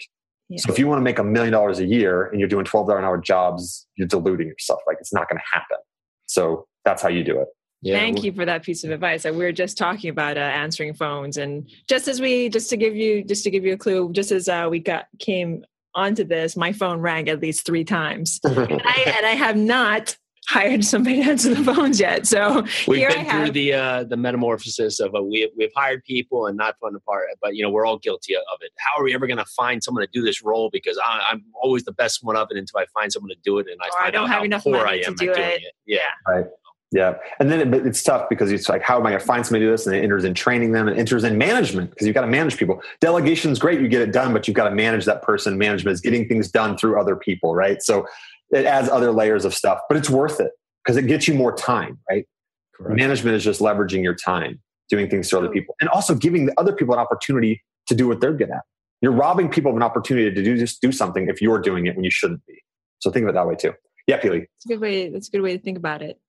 Yeah. 0.48 0.58
So 0.60 0.72
if 0.72 0.78
you 0.78 0.86
want 0.86 0.98
to 0.98 1.02
make 1.02 1.18
a 1.18 1.24
million 1.24 1.52
dollars 1.52 1.78
a 1.78 1.86
year 1.86 2.26
and 2.26 2.40
you're 2.40 2.48
doing 2.48 2.64
$12 2.64 2.98
an 2.98 3.04
hour 3.04 3.18
jobs, 3.18 3.86
you're 3.96 4.08
deluding 4.08 4.48
yourself. 4.48 4.80
Like 4.86 4.98
it's 5.00 5.12
not 5.12 5.28
going 5.28 5.38
to 5.38 5.44
happen. 5.52 5.78
So 6.26 6.66
that's 6.84 7.00
how 7.02 7.08
you 7.08 7.24
do 7.24 7.40
it. 7.40 7.48
Yeah. 7.84 7.98
Thank 7.98 8.24
you 8.24 8.32
for 8.32 8.46
that 8.46 8.62
piece 8.62 8.82
of 8.82 8.90
advice. 8.90 9.24
We 9.24 9.32
were 9.32 9.52
just 9.52 9.76
talking 9.76 10.08
about 10.08 10.38
uh, 10.38 10.40
answering 10.40 10.94
phones, 10.94 11.36
and 11.36 11.68
just 11.86 12.08
as 12.08 12.18
we, 12.18 12.48
just 12.48 12.70
to 12.70 12.78
give 12.78 12.96
you, 12.96 13.22
just 13.22 13.44
to 13.44 13.50
give 13.50 13.66
you 13.66 13.74
a 13.74 13.76
clue, 13.76 14.10
just 14.12 14.32
as 14.32 14.48
uh, 14.48 14.68
we 14.70 14.78
got 14.78 15.06
came 15.18 15.66
onto 15.94 16.24
this, 16.24 16.56
my 16.56 16.72
phone 16.72 17.00
rang 17.00 17.28
at 17.28 17.42
least 17.42 17.66
three 17.66 17.84
times, 17.84 18.40
and, 18.44 18.56
I, 18.58 19.14
and 19.18 19.26
I 19.26 19.34
have 19.34 19.58
not 19.58 20.16
hired 20.48 20.82
somebody 20.82 21.22
to 21.22 21.30
answer 21.30 21.54
the 21.54 21.62
phones 21.62 22.00
yet. 22.00 22.26
So 22.26 22.64
we've 22.88 23.06
been 23.06 23.28
through 23.28 23.50
the 23.50 23.74
uh, 23.74 24.04
the 24.04 24.16
metamorphosis 24.16 24.98
of 24.98 25.14
a, 25.14 25.22
we 25.22 25.52
we've 25.54 25.72
hired 25.76 26.04
people 26.04 26.46
and 26.46 26.56
not 26.56 26.78
fun 26.80 26.94
apart, 26.94 27.26
but 27.42 27.54
you 27.54 27.62
know 27.62 27.68
we're 27.68 27.84
all 27.84 27.98
guilty 27.98 28.34
of 28.34 28.42
it. 28.62 28.72
How 28.78 28.98
are 28.98 29.04
we 29.04 29.14
ever 29.14 29.26
going 29.26 29.36
to 29.36 29.44
find 29.44 29.84
someone 29.84 30.02
to 30.02 30.10
do 30.10 30.22
this 30.22 30.42
role? 30.42 30.70
Because 30.72 30.98
I, 31.04 31.32
am 31.32 31.44
always 31.62 31.84
the 31.84 31.92
best 31.92 32.20
one 32.22 32.36
of 32.36 32.48
it 32.50 32.56
until 32.56 32.80
I 32.80 32.86
find 32.94 33.12
someone 33.12 33.28
to 33.28 33.36
do 33.44 33.58
it, 33.58 33.66
and 33.70 33.78
I, 33.82 33.88
or 33.88 34.06
I 34.06 34.10
don't 34.10 34.30
have 34.30 34.42
enough 34.42 34.64
money 34.64 35.02
to 35.02 35.14
do 35.14 35.32
it. 35.32 35.38
it. 35.38 35.74
Yeah. 35.84 35.98
Right. 36.26 36.46
Yeah, 36.94 37.14
and 37.40 37.50
then 37.50 37.74
it, 37.74 37.86
it's 37.86 38.04
tough 38.04 38.28
because 38.28 38.52
it's 38.52 38.68
like, 38.68 38.80
how 38.80 39.00
am 39.00 39.04
I 39.04 39.10
going 39.10 39.20
to 39.20 39.26
find 39.26 39.44
somebody 39.44 39.64
to 39.64 39.66
do 39.66 39.70
this? 39.72 39.84
And 39.84 39.96
it 39.96 40.04
enters 40.04 40.22
in 40.22 40.32
training 40.32 40.70
them, 40.70 40.86
and 40.86 40.96
enters 40.96 41.24
in 41.24 41.36
management 41.36 41.90
because 41.90 42.06
you've 42.06 42.14
got 42.14 42.20
to 42.20 42.28
manage 42.28 42.56
people. 42.56 42.80
Delegation 43.00 43.50
is 43.50 43.58
great; 43.58 43.80
you 43.80 43.88
get 43.88 44.00
it 44.00 44.12
done, 44.12 44.32
but 44.32 44.46
you've 44.46 44.54
got 44.54 44.68
to 44.68 44.74
manage 44.76 45.04
that 45.06 45.20
person. 45.20 45.58
Management 45.58 45.92
is 45.92 46.00
getting 46.00 46.28
things 46.28 46.52
done 46.52 46.78
through 46.78 47.00
other 47.00 47.16
people, 47.16 47.52
right? 47.52 47.82
So 47.82 48.06
it 48.50 48.64
adds 48.64 48.88
other 48.88 49.10
layers 49.10 49.44
of 49.44 49.52
stuff, 49.52 49.80
but 49.88 49.98
it's 49.98 50.08
worth 50.08 50.38
it 50.38 50.52
because 50.84 50.96
it 50.96 51.08
gets 51.08 51.26
you 51.26 51.34
more 51.34 51.52
time, 51.52 51.98
right? 52.08 52.28
Correct. 52.76 52.96
Management 52.96 53.34
is 53.34 53.42
just 53.42 53.60
leveraging 53.60 54.04
your 54.04 54.14
time, 54.14 54.60
doing 54.88 55.10
things 55.10 55.28
to 55.30 55.38
other 55.38 55.48
people, 55.48 55.74
and 55.80 55.90
also 55.90 56.14
giving 56.14 56.46
the 56.46 56.54
other 56.60 56.72
people 56.72 56.94
an 56.94 57.00
opportunity 57.00 57.60
to 57.88 57.96
do 57.96 58.06
what 58.06 58.20
they're 58.20 58.34
good 58.34 58.50
at. 58.50 58.62
You're 59.00 59.10
robbing 59.10 59.48
people 59.48 59.72
of 59.72 59.76
an 59.76 59.82
opportunity 59.82 60.32
to 60.32 60.44
do 60.44 60.56
just 60.56 60.80
do 60.80 60.92
something 60.92 61.28
if 61.28 61.42
you're 61.42 61.58
doing 61.58 61.86
it 61.86 61.96
when 61.96 62.04
you 62.04 62.10
shouldn't 62.12 62.46
be. 62.46 62.62
So 63.00 63.10
think 63.10 63.24
of 63.24 63.30
it 63.30 63.32
that 63.32 63.48
way 63.48 63.56
too. 63.56 63.72
Yeah, 64.06 64.20
Peely. 64.20 64.42
That's 64.42 64.66
a 64.66 64.68
good 64.68 64.80
way. 64.80 65.08
That's 65.08 65.26
a 65.26 65.30
good 65.32 65.40
way 65.40 65.56
to 65.56 65.62
think 65.62 65.76
about 65.76 66.00
it. 66.00 66.20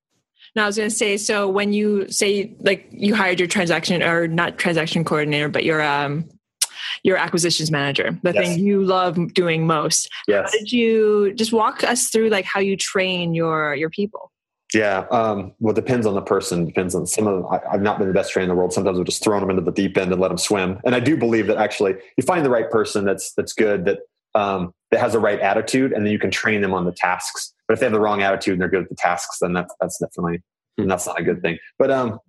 Now 0.55 0.63
I 0.63 0.67
was 0.67 0.77
going 0.77 0.89
to 0.89 0.95
say, 0.95 1.17
so 1.17 1.49
when 1.49 1.73
you 1.73 2.09
say 2.09 2.53
like 2.59 2.87
you 2.91 3.15
hired 3.15 3.39
your 3.39 3.47
transaction 3.47 4.01
or 4.03 4.27
not 4.27 4.57
transaction 4.57 5.03
coordinator, 5.03 5.49
but 5.49 5.63
your 5.63 5.81
um 5.81 6.29
your 7.03 7.17
acquisitions 7.17 7.71
manager, 7.71 8.17
the 8.23 8.33
yes. 8.33 8.47
thing 8.47 8.59
you 8.59 8.83
love 8.83 9.33
doing 9.33 9.67
most. 9.67 10.09
Yes. 10.27 10.51
How 10.51 10.59
did 10.59 10.71
you 10.71 11.33
just 11.33 11.53
walk 11.53 11.83
us 11.83 12.09
through 12.09 12.29
like 12.29 12.45
how 12.45 12.59
you 12.59 12.77
train 12.77 13.33
your 13.33 13.75
your 13.75 13.89
people? 13.89 14.31
Yeah, 14.73 15.05
um, 15.11 15.53
well, 15.59 15.71
it 15.71 15.75
depends 15.75 16.05
on 16.05 16.15
the 16.15 16.21
person. 16.21 16.65
Depends 16.65 16.95
on 16.95 17.05
some 17.05 17.27
of 17.27 17.43
them. 17.43 17.45
I, 17.51 17.71
have 17.71 17.81
not 17.81 17.97
been 17.97 18.07
the 18.07 18.13
best 18.13 18.33
trainer 18.33 18.43
in 18.43 18.49
the 18.49 18.55
world. 18.55 18.73
Sometimes 18.73 18.97
we're 18.97 19.05
just 19.05 19.23
throwing 19.23 19.39
them 19.39 19.49
into 19.49 19.61
the 19.61 19.71
deep 19.71 19.97
end 19.97 20.11
and 20.11 20.19
let 20.19 20.29
them 20.29 20.37
swim. 20.37 20.79
And 20.83 20.93
I 20.93 20.99
do 20.99 21.15
believe 21.15 21.47
that 21.47 21.57
actually, 21.57 21.93
you 22.17 22.23
find 22.23 22.43
the 22.43 22.49
right 22.49 22.69
person 22.69 23.05
that's 23.05 23.31
that's 23.33 23.53
good, 23.53 23.85
that 23.85 23.99
um, 24.33 24.73
that 24.91 24.99
has 24.99 25.13
the 25.13 25.19
right 25.19 25.39
attitude, 25.39 25.93
and 25.93 26.05
then 26.05 26.11
you 26.11 26.19
can 26.19 26.31
train 26.31 26.61
them 26.61 26.73
on 26.73 26.85
the 26.85 26.91
tasks. 26.91 27.53
But 27.67 27.73
if 27.73 27.79
they 27.79 27.85
have 27.85 27.93
the 27.93 27.99
wrong 27.99 28.21
attitude 28.21 28.53
and 28.53 28.61
they're 28.61 28.69
good 28.69 28.83
at 28.83 28.89
the 28.89 28.95
tasks, 28.95 29.37
then 29.41 29.53
that's 29.53 29.73
that's 29.79 29.97
definitely 29.99 30.41
and 30.77 30.89
that's 30.89 31.07
not 31.07 31.19
a 31.19 31.23
good 31.23 31.41
thing. 31.41 31.57
But 31.79 31.91
um, 31.91 32.19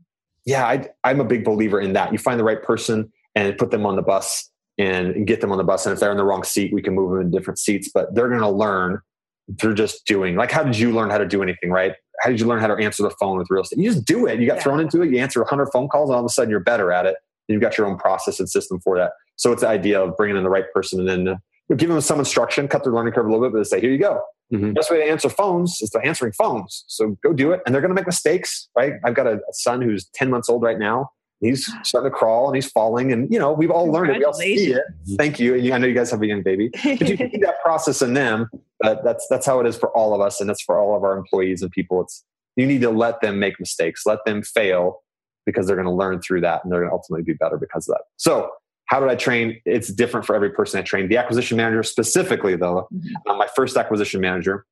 yeah, 0.45 0.67
I, 0.67 0.89
I'm 1.05 1.21
a 1.21 1.25
big 1.25 1.45
believer 1.45 1.81
in 1.81 1.93
that. 1.95 2.13
You 2.13 2.19
find 2.19 2.39
the 2.39 2.45
right 2.45 2.63
person 2.63 3.13
and 3.35 3.57
put 3.59 3.71
them 3.71 3.85
on 3.85 3.97
the 3.97 4.03
bus 4.03 4.51
and 4.79 5.27
get 5.27 5.41
them 5.41 5.51
on 5.51 5.59
the 5.59 5.65
bus. 5.65 5.85
And 5.87 5.93
if 5.93 6.01
they're 6.01 6.13
in 6.13 6.17
the 6.17 6.25
wrong 6.25 6.45
seat, 6.45 6.73
we 6.73 6.83
can 6.83 6.95
move 6.95 7.11
them 7.11 7.21
in 7.21 7.31
different 7.31 7.59
seats. 7.59 7.91
But 7.93 8.15
they're 8.15 8.29
going 8.29 8.41
to 8.41 8.49
learn 8.49 9.01
through 9.61 9.75
just 9.75 10.07
doing. 10.07 10.37
Like, 10.37 10.53
how 10.53 10.63
did 10.63 10.79
you 10.79 10.93
learn 10.93 11.11
how 11.11 11.19
to 11.19 11.27
do 11.27 11.43
anything? 11.43 11.71
Right? 11.71 11.95
how 12.21 12.31
did 12.31 12.41
you 12.41 12.47
learn 12.47 12.61
how 12.61 12.67
to 12.75 12.83
answer 12.83 13.03
the 13.03 13.11
phone 13.11 13.39
with 13.39 13.49
real 13.51 13.63
estate? 13.63 13.79
You 13.79 13.91
just 13.93 14.05
do 14.05 14.27
it. 14.27 14.41
You 14.41 14.47
got 14.47 14.57
yeah. 14.57 14.63
thrown 14.63 14.81
into 14.81 15.03
it. 15.03 15.11
You 15.11 15.19
answer 15.19 15.41
100 15.41 15.67
phone 15.67 15.89
calls, 15.89 16.11
and 16.11 16.15
all 16.15 16.21
of 16.21 16.27
a 16.27 16.29
sudden 16.29 16.51
you're 16.51 16.61
better 16.61 16.93
at 16.93 17.07
it. 17.07 17.17
You've 17.49 17.61
got 17.61 17.79
your 17.79 17.87
own 17.87 17.97
process 17.97 18.41
and 18.41 18.49
system 18.49 18.81
for 18.81 18.97
that. 18.97 19.13
So 19.37 19.53
it's 19.53 19.63
the 19.63 19.69
idea 19.69 20.03
of 20.03 20.17
bringing 20.17 20.37
in 20.37 20.43
the 20.43 20.51
right 20.51 20.65
person 20.75 21.01
and 21.01 21.09
then 21.09 21.29
uh, 21.35 21.75
give 21.77 21.89
them 21.89 22.01
some 22.01 22.19
instruction, 22.19 22.69
cut 22.69 22.85
their 22.85 22.93
learning 22.93 23.13
curve 23.13 23.27
a 23.27 23.31
little 23.31 23.49
bit, 23.49 23.53
but 23.53 23.67
say, 23.67 23.81
here 23.81 23.91
you 23.91 23.99
go. 23.99 24.21
Mm-hmm. 24.53 24.73
Best 24.73 24.91
way 24.91 24.99
to 24.99 25.05
answer 25.05 25.29
phones 25.29 25.81
is 25.81 25.91
by 25.91 26.01
answering 26.03 26.33
phones. 26.33 26.85
So 26.87 27.17
go 27.23 27.33
do 27.33 27.53
it. 27.53 27.61
And 27.67 27.75
they're 27.75 27.83
going 27.83 27.91
to 27.91 27.95
make 27.95 28.07
mistakes, 28.07 28.69
right? 28.77 28.95
I've 29.05 29.15
got 29.15 29.27
a, 29.27 29.35
a 29.35 29.53
son 29.53 29.83
who's 29.83 30.07
10 30.15 30.31
months 30.31 30.49
old 30.49 30.63
right 30.63 30.79
now. 30.79 31.11
He's 31.41 31.71
starting 31.83 32.11
to 32.11 32.17
crawl 32.17 32.47
and 32.47 32.55
he's 32.55 32.71
falling. 32.71 33.13
And 33.13 33.33
you 33.33 33.39
know 33.39 33.53
we've 33.53 33.71
all 33.71 33.91
learned 33.91 34.11
it. 34.11 34.19
We 34.19 34.25
all 34.25 34.33
see 34.33 34.73
it. 34.73 34.83
Thank 35.17 35.41
you. 35.41 35.55
And 35.55 35.73
i 35.73 35.79
know 35.79 35.87
you 35.87 35.95
guys 35.95 36.11
have 36.11 36.23
a 36.23 36.27
young 36.27 36.43
baby. 36.43 36.71
But 36.85 37.09
you 37.09 37.17
can 37.17 37.31
see 37.31 37.39
that 37.39 37.61
process 37.63 38.03
in 38.03 38.15
them. 38.15 38.49
But 38.81 39.05
that's 39.05 39.27
that's 39.29 39.47
how 39.47 39.61
it 39.61 39.67
is 39.67 39.77
for 39.77 39.91
all 39.97 40.15
of 40.15 40.21
us. 40.21 40.41
And 40.41 40.49
that's 40.49 40.63
for 40.63 40.79
all 40.79 40.97
of 40.97 41.03
our 41.03 41.17
employees 41.17 41.63
and 41.63 41.71
people. 41.71 42.03
It's 42.03 42.25
you 42.57 42.67
need 42.67 42.81
to 42.83 42.91
let 42.91 43.21
them 43.21 43.39
make 43.39 43.61
mistakes, 43.61 44.07
let 44.07 44.25
them 44.25 44.43
fail 44.43 45.03
because 45.45 45.67
they're 45.67 45.77
going 45.77 45.87
to 45.87 45.93
learn 45.93 46.21
through 46.21 46.41
that 46.41 46.65
and 46.65 46.73
they're 46.73 46.81
going 46.81 46.91
to 46.91 46.95
ultimately 46.95 47.23
be 47.23 47.35
better 47.35 47.57
because 47.57 47.89
of 47.89 47.95
that. 47.95 48.05
So, 48.17 48.51
how 48.87 49.01
did 49.01 49.09
I 49.09 49.17
train? 49.17 49.61
It's 49.65 49.89
different 49.89 50.27
for 50.27 50.35
every 50.35 50.51
person 50.51 50.81
I 50.81 50.83
trained. 50.83 51.11
The 51.11 51.17
acquisition 51.17 51.57
manager, 51.57 51.83
specifically, 51.83 52.57
though, 52.57 52.89
mm-hmm. 52.93 53.31
uh, 53.31 53.37
my 53.37 53.49
first 53.55 53.77
acquisition 53.77 54.21
manager 54.21 54.65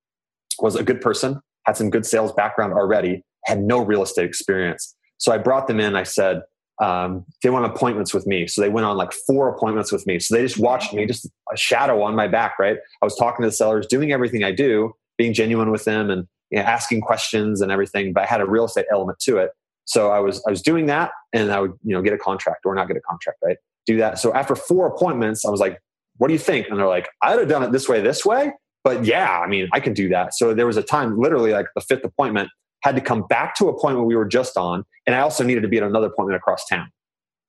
was 0.60 0.76
a 0.76 0.82
good 0.82 1.00
person, 1.00 1.40
had 1.64 1.76
some 1.76 1.90
good 1.90 2.06
sales 2.06 2.32
background 2.32 2.72
already, 2.72 3.24
had 3.44 3.60
no 3.60 3.84
real 3.84 4.02
estate 4.02 4.24
experience. 4.24 4.94
So 5.18 5.32
I 5.32 5.38
brought 5.38 5.66
them 5.66 5.80
in. 5.80 5.96
I 5.96 6.04
said, 6.04 6.42
um, 6.82 7.24
they 7.42 7.50
want 7.50 7.66
appointments 7.66 8.12
with 8.14 8.26
me. 8.26 8.46
So 8.46 8.60
they 8.60 8.68
went 8.68 8.84
on 8.84 8.96
like 8.96 9.12
four 9.12 9.48
appointments 9.48 9.92
with 9.92 10.06
me. 10.06 10.18
So 10.18 10.34
they 10.34 10.42
just 10.42 10.58
watched 10.58 10.92
me, 10.92 11.06
just 11.06 11.26
a 11.52 11.56
shadow 11.56 12.02
on 12.02 12.16
my 12.16 12.28
back, 12.28 12.58
right? 12.58 12.76
I 13.00 13.04
was 13.04 13.16
talking 13.16 13.42
to 13.42 13.48
the 13.48 13.52
sellers, 13.52 13.86
doing 13.86 14.12
everything 14.12 14.44
I 14.44 14.52
do, 14.52 14.92
being 15.16 15.32
genuine 15.32 15.70
with 15.70 15.84
them 15.84 16.10
and 16.10 16.26
you 16.50 16.58
know, 16.58 16.64
asking 16.64 17.00
questions 17.00 17.60
and 17.60 17.70
everything, 17.70 18.12
but 18.12 18.22
I 18.22 18.26
had 18.26 18.40
a 18.40 18.46
real 18.46 18.64
estate 18.64 18.86
element 18.92 19.18
to 19.20 19.38
it. 19.38 19.50
So 19.86 20.10
I 20.10 20.20
was 20.20 20.42
I 20.46 20.50
was 20.50 20.62
doing 20.62 20.86
that, 20.86 21.10
and 21.32 21.52
I 21.52 21.60
would 21.60 21.72
you 21.82 21.94
know 21.94 22.00
get 22.00 22.12
a 22.12 22.18
contract 22.18 22.64
or 22.64 22.74
not 22.74 22.88
get 22.88 22.96
a 22.96 23.00
contract, 23.00 23.38
right? 23.44 23.56
Do 23.86 23.96
that. 23.98 24.18
So 24.18 24.32
after 24.32 24.54
four 24.54 24.86
appointments, 24.86 25.44
I 25.44 25.50
was 25.50 25.60
like, 25.60 25.80
"What 26.16 26.28
do 26.28 26.32
you 26.32 26.38
think?" 26.38 26.68
And 26.68 26.78
they're 26.78 26.86
like, 26.86 27.08
"I'd 27.22 27.38
have 27.38 27.48
done 27.48 27.62
it 27.62 27.72
this 27.72 27.88
way, 27.88 28.00
this 28.00 28.24
way." 28.24 28.52
But 28.82 29.04
yeah, 29.04 29.40
I 29.40 29.46
mean, 29.46 29.68
I 29.72 29.80
can 29.80 29.94
do 29.94 30.08
that. 30.10 30.34
So 30.34 30.54
there 30.54 30.66
was 30.66 30.76
a 30.76 30.82
time, 30.82 31.18
literally 31.18 31.52
like 31.52 31.66
the 31.74 31.80
fifth 31.80 32.04
appointment, 32.04 32.50
had 32.82 32.94
to 32.96 33.00
come 33.00 33.26
back 33.28 33.54
to 33.56 33.68
appointment 33.68 34.06
we 34.06 34.16
were 34.16 34.26
just 34.26 34.56
on, 34.56 34.84
and 35.06 35.14
I 35.14 35.20
also 35.20 35.44
needed 35.44 35.62
to 35.62 35.68
be 35.68 35.78
at 35.78 35.82
another 35.82 36.08
appointment 36.08 36.36
across 36.36 36.66
town. 36.66 36.90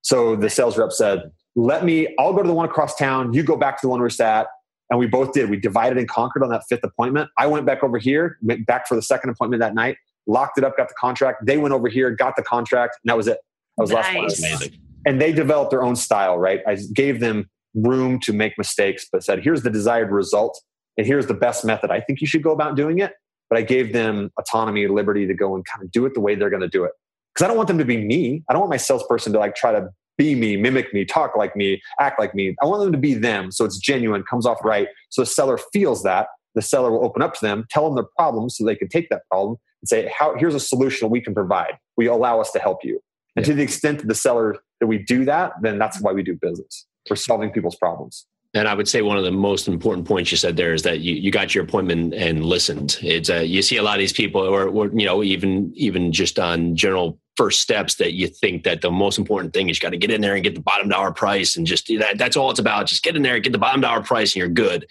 So 0.02 0.36
the 0.36 0.50
sales 0.50 0.78
rep 0.78 0.92
said, 0.92 1.32
"Let 1.56 1.84
me. 1.84 2.14
I'll 2.20 2.34
go 2.34 2.42
to 2.42 2.48
the 2.48 2.54
one 2.54 2.66
across 2.66 2.96
town. 2.96 3.34
You 3.34 3.44
go 3.44 3.58
back 3.58 3.80
to 3.82 3.86
the 3.86 3.90
one 3.90 4.00
we're 4.00 4.10
at. 4.20 4.48
And 4.90 5.00
we 5.00 5.08
both 5.08 5.34
did. 5.34 5.50
We 5.50 5.58
divided 5.58 5.98
and 5.98 6.08
conquered 6.08 6.44
on 6.44 6.50
that 6.50 6.64
fifth 6.70 6.84
appointment. 6.84 7.30
I 7.38 7.48
went 7.48 7.66
back 7.66 7.84
over 7.84 7.98
here, 7.98 8.38
went 8.42 8.66
back 8.68 8.88
for 8.88 8.96
the 8.96 9.02
second 9.02 9.32
appointment 9.32 9.62
that 9.62 9.74
night, 9.74 9.98
locked 10.28 10.58
it 10.58 10.64
up, 10.64 10.78
got 10.78 10.90
the 10.90 10.94
contract. 10.96 11.46
They 11.46 11.58
went 11.58 11.74
over 11.74 11.88
here, 11.88 12.12
got 12.12 12.36
the 12.36 12.44
contract, 12.44 12.98
and 13.04 13.10
that 13.10 13.18
was 13.18 13.28
it. 13.28 13.40
That 13.78 13.84
was 13.84 13.92
nice. 13.92 14.16
last 14.16 14.40
Amazing. 14.40 14.80
And 15.06 15.22
they 15.22 15.32
developed 15.32 15.72
their 15.72 15.84
own 15.84 15.96
style, 15.96 16.38
right? 16.38 16.62
I 16.68 16.78
gave 16.94 17.20
them 17.20 17.50
room 17.76 18.20
to 18.22 18.34
make 18.34 18.58
mistakes, 18.58 19.06
but 19.12 19.24
said, 19.24 19.44
here's 19.44 19.62
the 19.62 19.70
desired 19.70 20.12
result, 20.12 20.60
and 20.98 21.06
here's 21.06 21.28
the 21.28 21.34
best 21.34 21.66
method. 21.66 21.92
I 21.92 22.00
think 22.00 22.22
you 22.22 22.28
should 22.28 22.42
go 22.42 22.52
about 22.52 22.76
doing 22.76 23.00
it. 23.00 23.14
But 23.50 23.60
I 23.60 23.62
gave 23.62 23.94
them 23.94 24.32
autonomy, 24.40 24.88
liberty 24.88 25.28
to 25.28 25.34
go 25.34 25.56
and 25.56 25.64
kind 25.66 25.84
of 25.84 25.92
do 25.92 26.06
it 26.06 26.14
the 26.14 26.20
way 26.20 26.36
they're 26.36 26.50
going 26.50 26.64
to 26.64 26.68
do 26.68 26.84
it. 26.84 26.94
Because 27.34 27.46
I 27.46 27.48
don't 27.48 27.58
want 27.58 27.68
them 27.68 27.78
to 27.78 27.86
be 27.86 28.04
me. 28.04 28.44
I 28.50 28.54
don't 28.54 28.62
want 28.62 28.72
my 28.72 28.78
salesperson 28.78 29.34
to 29.34 29.40
like 29.40 29.56
try 29.56 29.72
to 29.72 29.90
be 30.18 30.36
me, 30.36 30.58
mimic 30.58 30.94
me, 30.94 31.06
talk 31.06 31.36
like 31.36 31.56
me, 31.56 31.82
act 32.00 32.20
like 32.20 32.34
me. 32.34 32.56
I 32.62 32.66
want 32.66 32.82
them 32.82 32.92
to 32.94 32.98
be 32.98 33.14
them 33.14 33.52
so 33.52 33.66
it's 33.66 33.78
genuine, 33.78 34.24
comes 34.24 34.46
off 34.46 34.64
right. 34.64 34.88
So 35.10 35.22
the 35.22 35.26
seller 35.28 35.60
feels 35.74 36.04
that. 36.04 36.28
The 36.56 36.62
seller 36.62 36.90
will 36.90 37.04
open 37.04 37.22
up 37.22 37.34
to 37.36 37.46
them, 37.46 37.66
tell 37.70 37.86
them 37.86 37.96
their 37.96 38.08
problem 38.18 38.50
so 38.50 38.64
they 38.64 38.78
can 38.78 38.88
take 38.88 39.10
that 39.10 39.24
problem 39.30 39.58
and 39.82 39.90
say, 39.90 40.12
How, 40.18 40.36
here's 40.38 40.56
a 40.56 40.60
solution 40.60 41.10
we 41.10 41.20
can 41.20 41.34
provide. 41.34 41.78
We 41.98 42.08
allow 42.08 42.40
us 42.40 42.52
to 42.52 42.60
help 42.60 42.80
you. 42.84 43.02
And 43.36 43.46
yeah. 43.46 43.52
to 43.52 43.58
the 43.58 43.64
extent 43.64 44.00
that 44.00 44.08
the 44.08 44.16
seller 44.16 44.56
that 44.80 44.88
we 44.88 45.00
do 45.00 45.26
that, 45.26 45.54
then 45.62 45.78
that's 45.78 46.02
why 46.02 46.12
we 46.12 46.24
do 46.24 46.36
business. 46.36 46.86
We're 47.10 47.16
solving 47.16 47.52
people's 47.52 47.76
problems. 47.76 48.26
And 48.56 48.70
I 48.70 48.74
would 48.74 48.88
say 48.88 49.02
one 49.02 49.18
of 49.18 49.26
the 49.26 49.32
most 49.32 49.68
important 49.68 50.08
points 50.08 50.32
you 50.32 50.38
said 50.38 50.56
there 50.56 50.74
is 50.74 50.84
that 50.84 51.02
you, 51.02 51.14
you 51.14 51.30
got 51.30 51.54
your 51.54 51.66
appointment 51.66 52.14
and 52.14 52.46
listened. 52.46 52.98
It's 53.02 53.30
uh, 53.30 53.42
you 53.42 53.62
see 53.62 53.76
a 53.76 53.84
lot 53.84 53.96
of 53.96 54.00
these 54.00 54.14
people, 54.14 54.42
or, 54.42 54.70
or 54.70 54.88
you 54.88 55.06
know, 55.06 55.22
even 55.24 55.74
even 55.76 56.14
just 56.14 56.40
on 56.40 56.74
general 56.74 57.20
first 57.36 57.60
steps 57.60 57.96
that 57.96 58.14
you 58.14 58.28
think 58.28 58.64
that 58.64 58.80
the 58.80 58.90
most 58.90 59.18
important 59.18 59.54
thing 59.54 59.70
is 59.70 59.78
you 59.78 59.82
got 59.82 59.90
to 59.90 59.98
get 59.98 60.10
in 60.10 60.22
there 60.22 60.36
and 60.36 60.44
get 60.44 60.56
the 60.56 60.62
bottom 60.62 60.88
dollar 60.88 61.12
price 61.12 61.58
and 61.58 61.68
just 61.68 61.88
that 62.00 62.18
that's 62.18 62.38
all 62.38 62.50
it's 62.50 62.60
about. 62.60 62.88
Just 62.88 63.04
get 63.04 63.18
in 63.18 63.24
there 63.24 63.38
get 63.40 63.52
the 63.52 63.58
bottom 63.58 63.82
dollar 63.82 64.02
price 64.02 64.34
and 64.34 64.38
you're 64.38 64.48
good. 64.48 64.86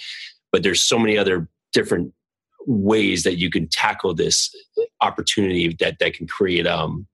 But 0.53 0.63
there's 0.63 0.83
so 0.83 0.99
many 0.99 1.17
other 1.17 1.49
different 1.73 2.13
ways 2.67 3.23
that 3.23 3.39
you 3.39 3.51
can 3.51 3.67
tackle 3.69 4.15
this 4.15 4.55
opportunity 5.01 5.75
that 5.81 5.99
that 6.01 6.13
can 6.13 6.27
create 6.27 6.67
um 6.67 7.07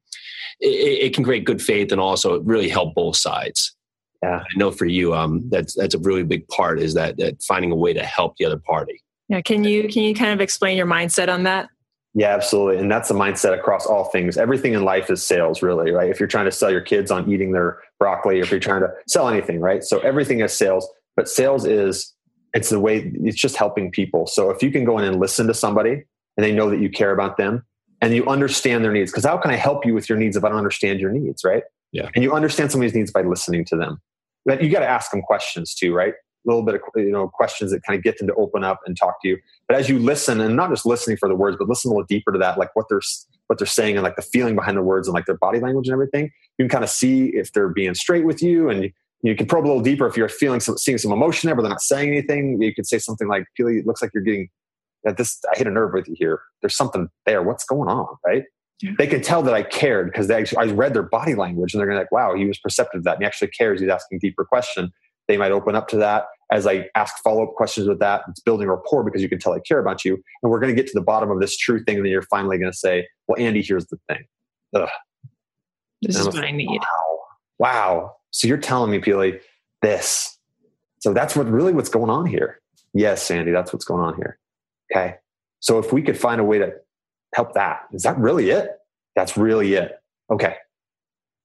it, 0.60 1.04
it 1.06 1.14
can 1.14 1.24
create 1.24 1.44
good 1.44 1.62
faith 1.62 1.92
and 1.92 2.00
also 2.00 2.40
really 2.40 2.68
help 2.68 2.94
both 2.94 3.16
sides. 3.16 3.74
Yeah. 4.22 4.40
I 4.40 4.58
know 4.58 4.70
for 4.70 4.86
you, 4.86 5.14
um, 5.14 5.48
that's 5.48 5.74
that's 5.74 5.94
a 5.94 5.98
really 5.98 6.22
big 6.24 6.46
part 6.48 6.80
is 6.80 6.94
that 6.94 7.16
that 7.16 7.42
finding 7.42 7.72
a 7.72 7.76
way 7.76 7.92
to 7.92 8.04
help 8.04 8.36
the 8.36 8.44
other 8.44 8.58
party. 8.58 9.02
Yeah. 9.28 9.40
Can 9.40 9.64
you 9.64 9.88
can 9.88 10.02
you 10.02 10.14
kind 10.14 10.32
of 10.32 10.40
explain 10.40 10.76
your 10.76 10.86
mindset 10.86 11.32
on 11.32 11.44
that? 11.44 11.68
Yeah, 12.12 12.34
absolutely. 12.34 12.78
And 12.78 12.90
that's 12.90 13.08
the 13.08 13.14
mindset 13.14 13.56
across 13.56 13.86
all 13.86 14.04
things. 14.04 14.36
Everything 14.36 14.72
in 14.72 14.84
life 14.84 15.10
is 15.10 15.24
sales, 15.24 15.62
really, 15.62 15.92
right? 15.92 16.10
If 16.10 16.18
you're 16.18 16.28
trying 16.28 16.46
to 16.46 16.50
sell 16.50 16.70
your 16.70 16.80
kids 16.80 17.10
on 17.10 17.30
eating 17.30 17.52
their 17.52 17.78
broccoli, 18.00 18.40
if 18.40 18.50
you're 18.50 18.58
trying 18.58 18.80
to 18.80 18.88
sell 19.06 19.28
anything, 19.28 19.60
right? 19.60 19.84
So 19.84 20.00
everything 20.00 20.40
is 20.40 20.52
sales, 20.52 20.88
but 21.16 21.28
sales 21.28 21.64
is 21.64 22.12
it's 22.52 22.70
the 22.70 22.80
way 22.80 23.12
it's 23.22 23.40
just 23.40 23.56
helping 23.56 23.92
people. 23.92 24.26
So 24.26 24.50
if 24.50 24.60
you 24.60 24.72
can 24.72 24.84
go 24.84 24.98
in 24.98 25.04
and 25.04 25.20
listen 25.20 25.46
to 25.46 25.54
somebody 25.54 25.92
and 25.92 26.44
they 26.44 26.52
know 26.52 26.68
that 26.68 26.80
you 26.80 26.90
care 26.90 27.12
about 27.12 27.36
them 27.36 27.64
and 28.00 28.14
you 28.14 28.26
understand 28.26 28.84
their 28.84 28.92
needs, 28.92 29.10
because 29.10 29.24
how 29.24 29.36
can 29.36 29.50
I 29.50 29.56
help 29.56 29.84
you 29.84 29.94
with 29.94 30.08
your 30.08 30.18
needs 30.18 30.36
if 30.36 30.44
I 30.44 30.48
don't 30.48 30.58
understand 30.58 31.00
your 31.00 31.10
needs, 31.10 31.44
right? 31.44 31.62
Yeah. 31.92 32.08
And 32.14 32.24
you 32.24 32.32
understand 32.32 32.70
somebody's 32.70 32.94
needs 32.94 33.10
by 33.10 33.22
listening 33.22 33.64
to 33.66 33.76
them. 33.76 34.00
But 34.44 34.62
you 34.62 34.70
got 34.70 34.80
to 34.80 34.88
ask 34.88 35.10
them 35.10 35.22
questions 35.22 35.74
too, 35.74 35.92
right? 35.92 36.14
A 36.14 36.48
little 36.48 36.62
bit 36.62 36.76
of 36.76 36.80
you 36.96 37.10
know 37.10 37.28
questions 37.28 37.70
that 37.72 37.82
kind 37.82 37.98
of 37.98 38.02
get 38.02 38.16
them 38.16 38.26
to 38.28 38.34
open 38.34 38.64
up 38.64 38.80
and 38.86 38.96
talk 38.96 39.20
to 39.22 39.28
you. 39.28 39.38
But 39.68 39.76
as 39.76 39.90
you 39.90 39.98
listen, 39.98 40.40
and 40.40 40.56
not 40.56 40.70
just 40.70 40.86
listening 40.86 41.18
for 41.18 41.28
the 41.28 41.34
words, 41.34 41.58
but 41.58 41.68
listen 41.68 41.90
a 41.90 41.94
little 41.94 42.06
deeper 42.06 42.32
to 42.32 42.38
that, 42.38 42.56
like 42.56 42.74
what 42.74 42.86
they're 42.88 43.02
what 43.48 43.58
they're 43.58 43.66
saying 43.66 43.96
and 43.96 44.04
like 44.04 44.16
the 44.16 44.22
feeling 44.22 44.54
behind 44.54 44.76
the 44.76 44.82
words 44.82 45.06
and 45.08 45.14
like 45.14 45.26
their 45.26 45.36
body 45.36 45.60
language 45.60 45.88
and 45.88 45.92
everything, 45.92 46.30
you 46.56 46.64
can 46.64 46.68
kind 46.68 46.84
of 46.84 46.88
see 46.88 47.26
if 47.34 47.52
they're 47.52 47.68
being 47.68 47.94
straight 47.94 48.24
with 48.24 48.42
you, 48.42 48.70
and 48.70 48.84
you, 48.84 48.90
you 49.22 49.36
can 49.36 49.46
probe 49.46 49.66
a 49.66 49.68
little 49.68 49.82
deeper 49.82 50.06
if 50.06 50.16
you're 50.16 50.28
feeling 50.30 50.60
some, 50.60 50.78
seeing 50.78 50.96
some 50.96 51.12
emotion 51.12 51.48
there, 51.48 51.54
but 51.54 51.62
they're 51.62 51.70
not 51.70 51.82
saying 51.82 52.08
anything. 52.08 52.62
You 52.62 52.74
could 52.74 52.86
say 52.86 52.98
something 52.98 53.28
like, 53.28 53.44
"Peely, 53.58 53.80
it 53.80 53.86
looks 53.86 54.00
like 54.00 54.12
you're 54.14 54.22
getting 54.22 54.48
this. 55.04 55.38
I 55.52 55.56
hit 55.58 55.66
a 55.66 55.70
nerve 55.70 55.92
with 55.92 56.08
you 56.08 56.14
here. 56.16 56.40
There's 56.62 56.76
something 56.76 57.08
there. 57.26 57.42
What's 57.42 57.64
going 57.64 57.88
on?" 57.88 58.16
Right? 58.26 58.44
Yeah. 58.82 58.92
They 58.98 59.06
can 59.06 59.20
tell 59.22 59.42
that 59.42 59.52
I 59.52 59.62
cared 59.62 60.06
because 60.06 60.28
they 60.28 60.36
actually, 60.36 60.68
I 60.68 60.72
read 60.72 60.94
their 60.94 61.02
body 61.02 61.34
language, 61.34 61.74
and 61.74 61.80
they're 61.80 61.86
gonna 61.86 62.00
like, 62.00 62.12
"Wow, 62.12 62.34
he 62.34 62.46
was 62.46 62.58
perceptive 62.58 63.00
of 63.00 63.04
that. 63.04 63.14
And 63.14 63.22
he 63.22 63.26
actually 63.26 63.48
cares. 63.48 63.80
He's 63.80 63.90
asking 63.90 64.20
deeper 64.20 64.44
question." 64.44 64.92
They 65.30 65.36
might 65.36 65.52
open 65.52 65.76
up 65.76 65.86
to 65.88 65.96
that 65.98 66.24
as 66.50 66.66
I 66.66 66.88
ask 66.96 67.14
follow 67.22 67.44
up 67.44 67.54
questions 67.54 67.86
with 67.86 68.00
that. 68.00 68.22
It's 68.28 68.40
building 68.40 68.66
rapport 68.66 69.04
because 69.04 69.22
you 69.22 69.28
can 69.28 69.38
tell 69.38 69.52
I 69.52 69.60
care 69.60 69.78
about 69.78 70.04
you. 70.04 70.14
And 70.42 70.50
we're 70.50 70.58
going 70.58 70.74
to 70.74 70.82
get 70.82 70.90
to 70.90 70.98
the 70.98 71.04
bottom 71.04 71.30
of 71.30 71.38
this 71.38 71.56
true 71.56 71.84
thing. 71.84 71.98
And 71.98 72.04
then 72.04 72.10
you're 72.10 72.22
finally 72.22 72.58
going 72.58 72.72
to 72.72 72.76
say, 72.76 73.06
Well, 73.28 73.38
Andy, 73.38 73.62
here's 73.62 73.86
the 73.86 73.98
thing. 74.08 74.24
Ugh. 74.74 74.88
This 76.02 76.18
is 76.18 76.26
what 76.26 76.34
like, 76.34 76.46
I 76.46 76.50
need. 76.50 76.80
Wow. 76.80 77.18
Wow. 77.60 78.16
So 78.32 78.48
you're 78.48 78.58
telling 78.58 78.90
me, 78.90 78.98
Peely, 78.98 79.40
this. 79.82 80.36
So 80.98 81.12
that's 81.12 81.36
what 81.36 81.46
really 81.46 81.72
what's 81.72 81.88
going 81.88 82.10
on 82.10 82.26
here. 82.26 82.60
Yes, 82.92 83.22
Sandy, 83.22 83.52
that's 83.52 83.72
what's 83.72 83.84
going 83.84 84.02
on 84.02 84.16
here. 84.16 84.39
Okay. 84.90 85.16
So 85.60 85.78
if 85.78 85.92
we 85.92 86.02
could 86.02 86.18
find 86.18 86.40
a 86.40 86.44
way 86.44 86.58
to 86.58 86.72
help 87.34 87.54
that, 87.54 87.82
is 87.92 88.02
that 88.02 88.18
really 88.18 88.50
it? 88.50 88.70
That's 89.14 89.36
really 89.36 89.74
it. 89.74 90.00
Okay 90.30 90.56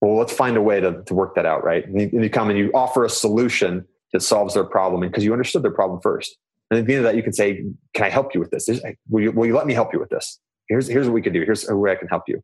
well, 0.06 0.18
let's 0.18 0.34
find 0.34 0.58
a 0.58 0.62
way 0.62 0.80
to, 0.80 1.04
to 1.04 1.14
work 1.14 1.36
that 1.36 1.46
out, 1.46 1.64
right? 1.64 1.86
And 1.86 2.00
you, 2.00 2.10
and 2.14 2.24
you 2.24 2.30
come 2.30 2.50
and 2.50 2.60
you 2.60 2.72
offer 2.74 3.04
a 3.04 3.10
solution 3.10 3.86
that 4.14 4.22
solves 4.22 4.54
their 4.54 4.64
problem 4.64 5.02
because 5.02 5.24
you 5.24 5.34
understood 5.34 5.64
their 5.64 5.72
problem 5.72 6.00
first. 6.02 6.38
And 6.70 6.80
at 6.80 6.86
the 6.86 6.94
end 6.94 7.06
of 7.06 7.12
that, 7.12 7.16
you 7.16 7.24
can 7.24 7.34
say, 7.34 7.64
"Can 7.94 8.06
I 8.06 8.10
help 8.10 8.34
you 8.34 8.40
with 8.40 8.52
this? 8.52 8.68
Will 9.10 9.22
you, 9.22 9.32
will 9.32 9.46
you 9.46 9.56
let 9.56 9.68
me 9.68 9.74
help 9.74 9.94
you 9.94 10.00
with 10.00 10.10
this? 10.10 10.40
Here's 10.68 10.88
here's 10.88 11.08
what 11.08 11.14
we 11.14 11.22
can 11.22 11.32
do. 11.32 11.44
Here's 11.44 11.68
a 11.70 11.76
way 11.76 11.92
I 11.92 11.96
can 11.96 12.08
help 12.08 12.24
you." 12.28 12.42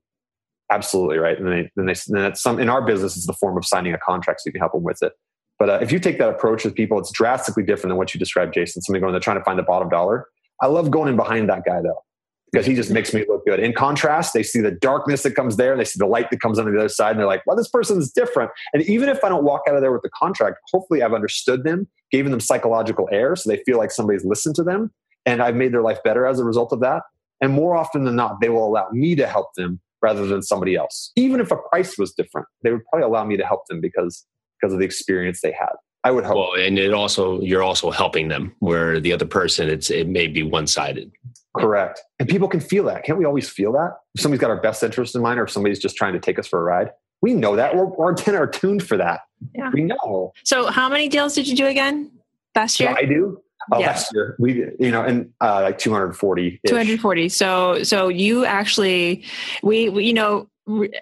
Absolutely 0.69 1.17
right. 1.17 1.37
And 1.37 1.47
then 1.47 1.53
they, 1.53 1.71
then 1.75 1.85
they 1.87 1.93
then 2.07 2.21
that's 2.21 2.41
some 2.41 2.59
in 2.59 2.69
our 2.69 2.83
business 2.83 3.17
it's 3.17 3.25
the 3.25 3.33
form 3.33 3.57
of 3.57 3.65
signing 3.65 3.93
a 3.93 3.97
contract 3.97 4.41
so 4.41 4.47
you 4.47 4.51
can 4.51 4.59
help 4.59 4.73
them 4.73 4.83
with 4.83 5.01
it. 5.01 5.13
But 5.57 5.69
uh, 5.69 5.79
if 5.81 5.91
you 5.91 5.99
take 5.99 6.17
that 6.19 6.29
approach 6.29 6.63
with 6.63 6.75
people, 6.75 6.99
it's 6.99 7.11
drastically 7.11 7.63
different 7.63 7.89
than 7.91 7.97
what 7.97 8.13
you 8.13 8.19
described, 8.19 8.53
Jason. 8.53 8.81
Somebody 8.81 9.01
going, 9.01 9.13
they're 9.13 9.19
trying 9.19 9.39
to 9.39 9.43
find 9.43 9.57
the 9.57 9.63
bottom 9.63 9.89
dollar. 9.89 10.27
I 10.61 10.67
love 10.67 10.91
going 10.91 11.09
in 11.09 11.15
behind 11.15 11.49
that 11.49 11.65
guy 11.65 11.81
though 11.81 12.03
because 12.51 12.65
he 12.65 12.75
just 12.75 12.91
makes 12.91 13.13
me 13.13 13.23
look 13.27 13.45
good. 13.45 13.59
In 13.59 13.73
contrast, 13.73 14.33
they 14.33 14.43
see 14.43 14.59
the 14.59 14.71
darkness 14.71 15.23
that 15.23 15.35
comes 15.35 15.55
there, 15.55 15.77
they 15.77 15.85
see 15.85 15.97
the 15.97 16.05
light 16.05 16.29
that 16.31 16.41
comes 16.41 16.59
on 16.59 16.71
the 16.71 16.77
other 16.77 16.89
side, 16.89 17.11
and 17.11 17.19
they're 17.19 17.27
like, 17.27 17.43
well, 17.45 17.55
this 17.55 17.69
person's 17.69 18.11
different. 18.11 18.51
And 18.73 18.83
even 18.83 19.07
if 19.09 19.23
I 19.23 19.29
don't 19.29 19.43
walk 19.43 19.61
out 19.69 19.75
of 19.75 19.81
there 19.81 19.91
with 19.91 20.01
the 20.01 20.09
contract, 20.09 20.57
hopefully 20.71 21.01
I've 21.01 21.13
understood 21.13 21.63
them, 21.63 21.87
given 22.11 22.31
them 22.31 22.41
psychological 22.41 23.07
air 23.11 23.35
so 23.35 23.49
they 23.49 23.63
feel 23.63 23.77
like 23.77 23.91
somebody's 23.91 24.25
listened 24.25 24.55
to 24.55 24.63
them, 24.63 24.91
and 25.25 25.41
I've 25.41 25.55
made 25.55 25.73
their 25.73 25.81
life 25.81 25.99
better 26.03 26.25
as 26.25 26.39
a 26.39 26.43
result 26.43 26.73
of 26.73 26.81
that. 26.81 27.03
And 27.39 27.53
more 27.53 27.75
often 27.75 28.03
than 28.03 28.15
not, 28.15 28.41
they 28.41 28.49
will 28.49 28.67
allow 28.67 28.87
me 28.91 29.15
to 29.15 29.27
help 29.27 29.47
them 29.55 29.79
rather 30.01 30.25
than 30.25 30.41
somebody 30.41 30.75
else. 30.75 31.11
Even 31.15 31.39
if 31.39 31.51
a 31.51 31.57
price 31.71 31.97
was 31.97 32.11
different, 32.13 32.47
they 32.63 32.71
would 32.71 32.85
probably 32.89 33.05
allow 33.05 33.23
me 33.23 33.37
to 33.37 33.45
help 33.45 33.65
them 33.67 33.81
because 33.81 34.25
because 34.59 34.73
of 34.73 34.79
the 34.79 34.85
experience 34.85 35.41
they 35.41 35.51
had. 35.51 35.73
I 36.03 36.11
would 36.11 36.23
hope. 36.23 36.35
Well, 36.35 36.65
and 36.65 36.79
it 36.79 36.93
also 36.93 37.41
you're 37.41 37.63
also 37.63 37.91
helping 37.91 38.27
them 38.27 38.55
where 38.59 38.99
the 38.99 39.13
other 39.13 39.25
person 39.25 39.69
it's 39.69 39.89
it 39.91 40.07
may 40.07 40.27
be 40.27 40.43
one 40.43 40.67
sided. 40.67 41.11
Correct. 41.55 42.01
And 42.19 42.29
people 42.29 42.47
can 42.47 42.59
feel 42.59 42.85
that. 42.85 43.03
Can't 43.03 43.17
we 43.17 43.25
always 43.25 43.49
feel 43.49 43.73
that? 43.73 43.97
If 44.15 44.21
somebody's 44.21 44.39
got 44.39 44.49
our 44.49 44.61
best 44.61 44.83
interest 44.83 45.15
in 45.15 45.21
mind 45.21 45.39
or 45.39 45.43
if 45.43 45.51
somebody's 45.51 45.79
just 45.79 45.97
trying 45.97 46.13
to 46.13 46.19
take 46.19 46.39
us 46.39 46.47
for 46.47 46.59
a 46.59 46.63
ride, 46.63 46.91
we 47.21 47.33
know 47.33 47.55
that. 47.55 47.75
We're, 47.75 47.85
we're 47.85 48.15
are 48.27 48.47
tuned 48.47 48.87
for 48.87 48.97
that. 48.97 49.21
Yeah. 49.53 49.69
We 49.73 49.83
know. 49.83 50.31
So 50.43 50.67
how 50.67 50.89
many 50.89 51.09
deals 51.09 51.35
did 51.35 51.47
you 51.47 51.55
do 51.55 51.65
again 51.67 52.11
last 52.55 52.79
year? 52.79 52.95
I 52.97 53.05
do. 53.05 53.41
Uh, 53.71 53.77
yeah. 53.79 53.87
Last 53.87 54.11
year, 54.13 54.35
we 54.39 54.65
you 54.79 54.89
know, 54.89 55.03
and 55.03 55.31
uh, 55.39 55.61
like 55.61 55.77
240. 55.77 56.61
240. 56.65 57.29
So 57.29 57.83
so 57.83 58.07
you 58.07 58.43
actually 58.43 59.23
we, 59.61 59.87
we 59.89 60.05
you 60.05 60.13
know 60.13 60.49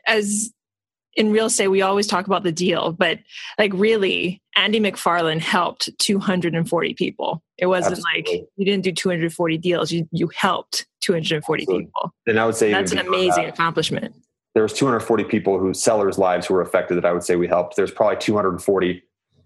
as 0.08 0.52
in 1.16 1.32
real 1.32 1.48
estate, 1.48 1.68
we 1.68 1.82
always 1.82 2.08
talk 2.08 2.28
about 2.28 2.44
the 2.44 2.52
deal, 2.52 2.92
but 2.92 3.20
like 3.58 3.72
really, 3.74 4.42
Andy 4.56 4.80
McFarland 4.80 5.40
helped 5.40 5.90
240 6.00 6.94
people. 6.94 7.42
It 7.58 7.66
wasn't 7.66 7.98
Absolutely. 7.98 8.40
like 8.40 8.50
you 8.56 8.66
didn't 8.66 8.84
do 8.84 8.92
240 8.92 9.58
deals; 9.58 9.92
you 9.92 10.08
you 10.12 10.30
helped 10.36 10.88
240 11.02 11.64
Absolutely. 11.64 11.86
people. 11.86 12.14
And 12.28 12.40
I 12.40 12.46
would 12.46 12.56
say 12.56 12.72
that's 12.72 12.92
an 12.92 13.00
amazing 13.00 13.46
that, 13.46 13.54
accomplishment. 13.54 14.16
There 14.54 14.64
was 14.64 14.74
240 14.74 15.26
people 15.26 15.60
whose 15.60 15.82
sellers' 15.82 16.18
lives 16.18 16.48
who 16.48 16.54
were 16.54 16.62
affected 16.62 16.96
that 16.96 17.06
I 17.06 17.14
would 17.14 17.24
say 17.24 17.36
we 17.36 17.48
helped. 17.48 17.76
There's 17.76 17.92
probably 17.92 18.18
240 18.18 19.02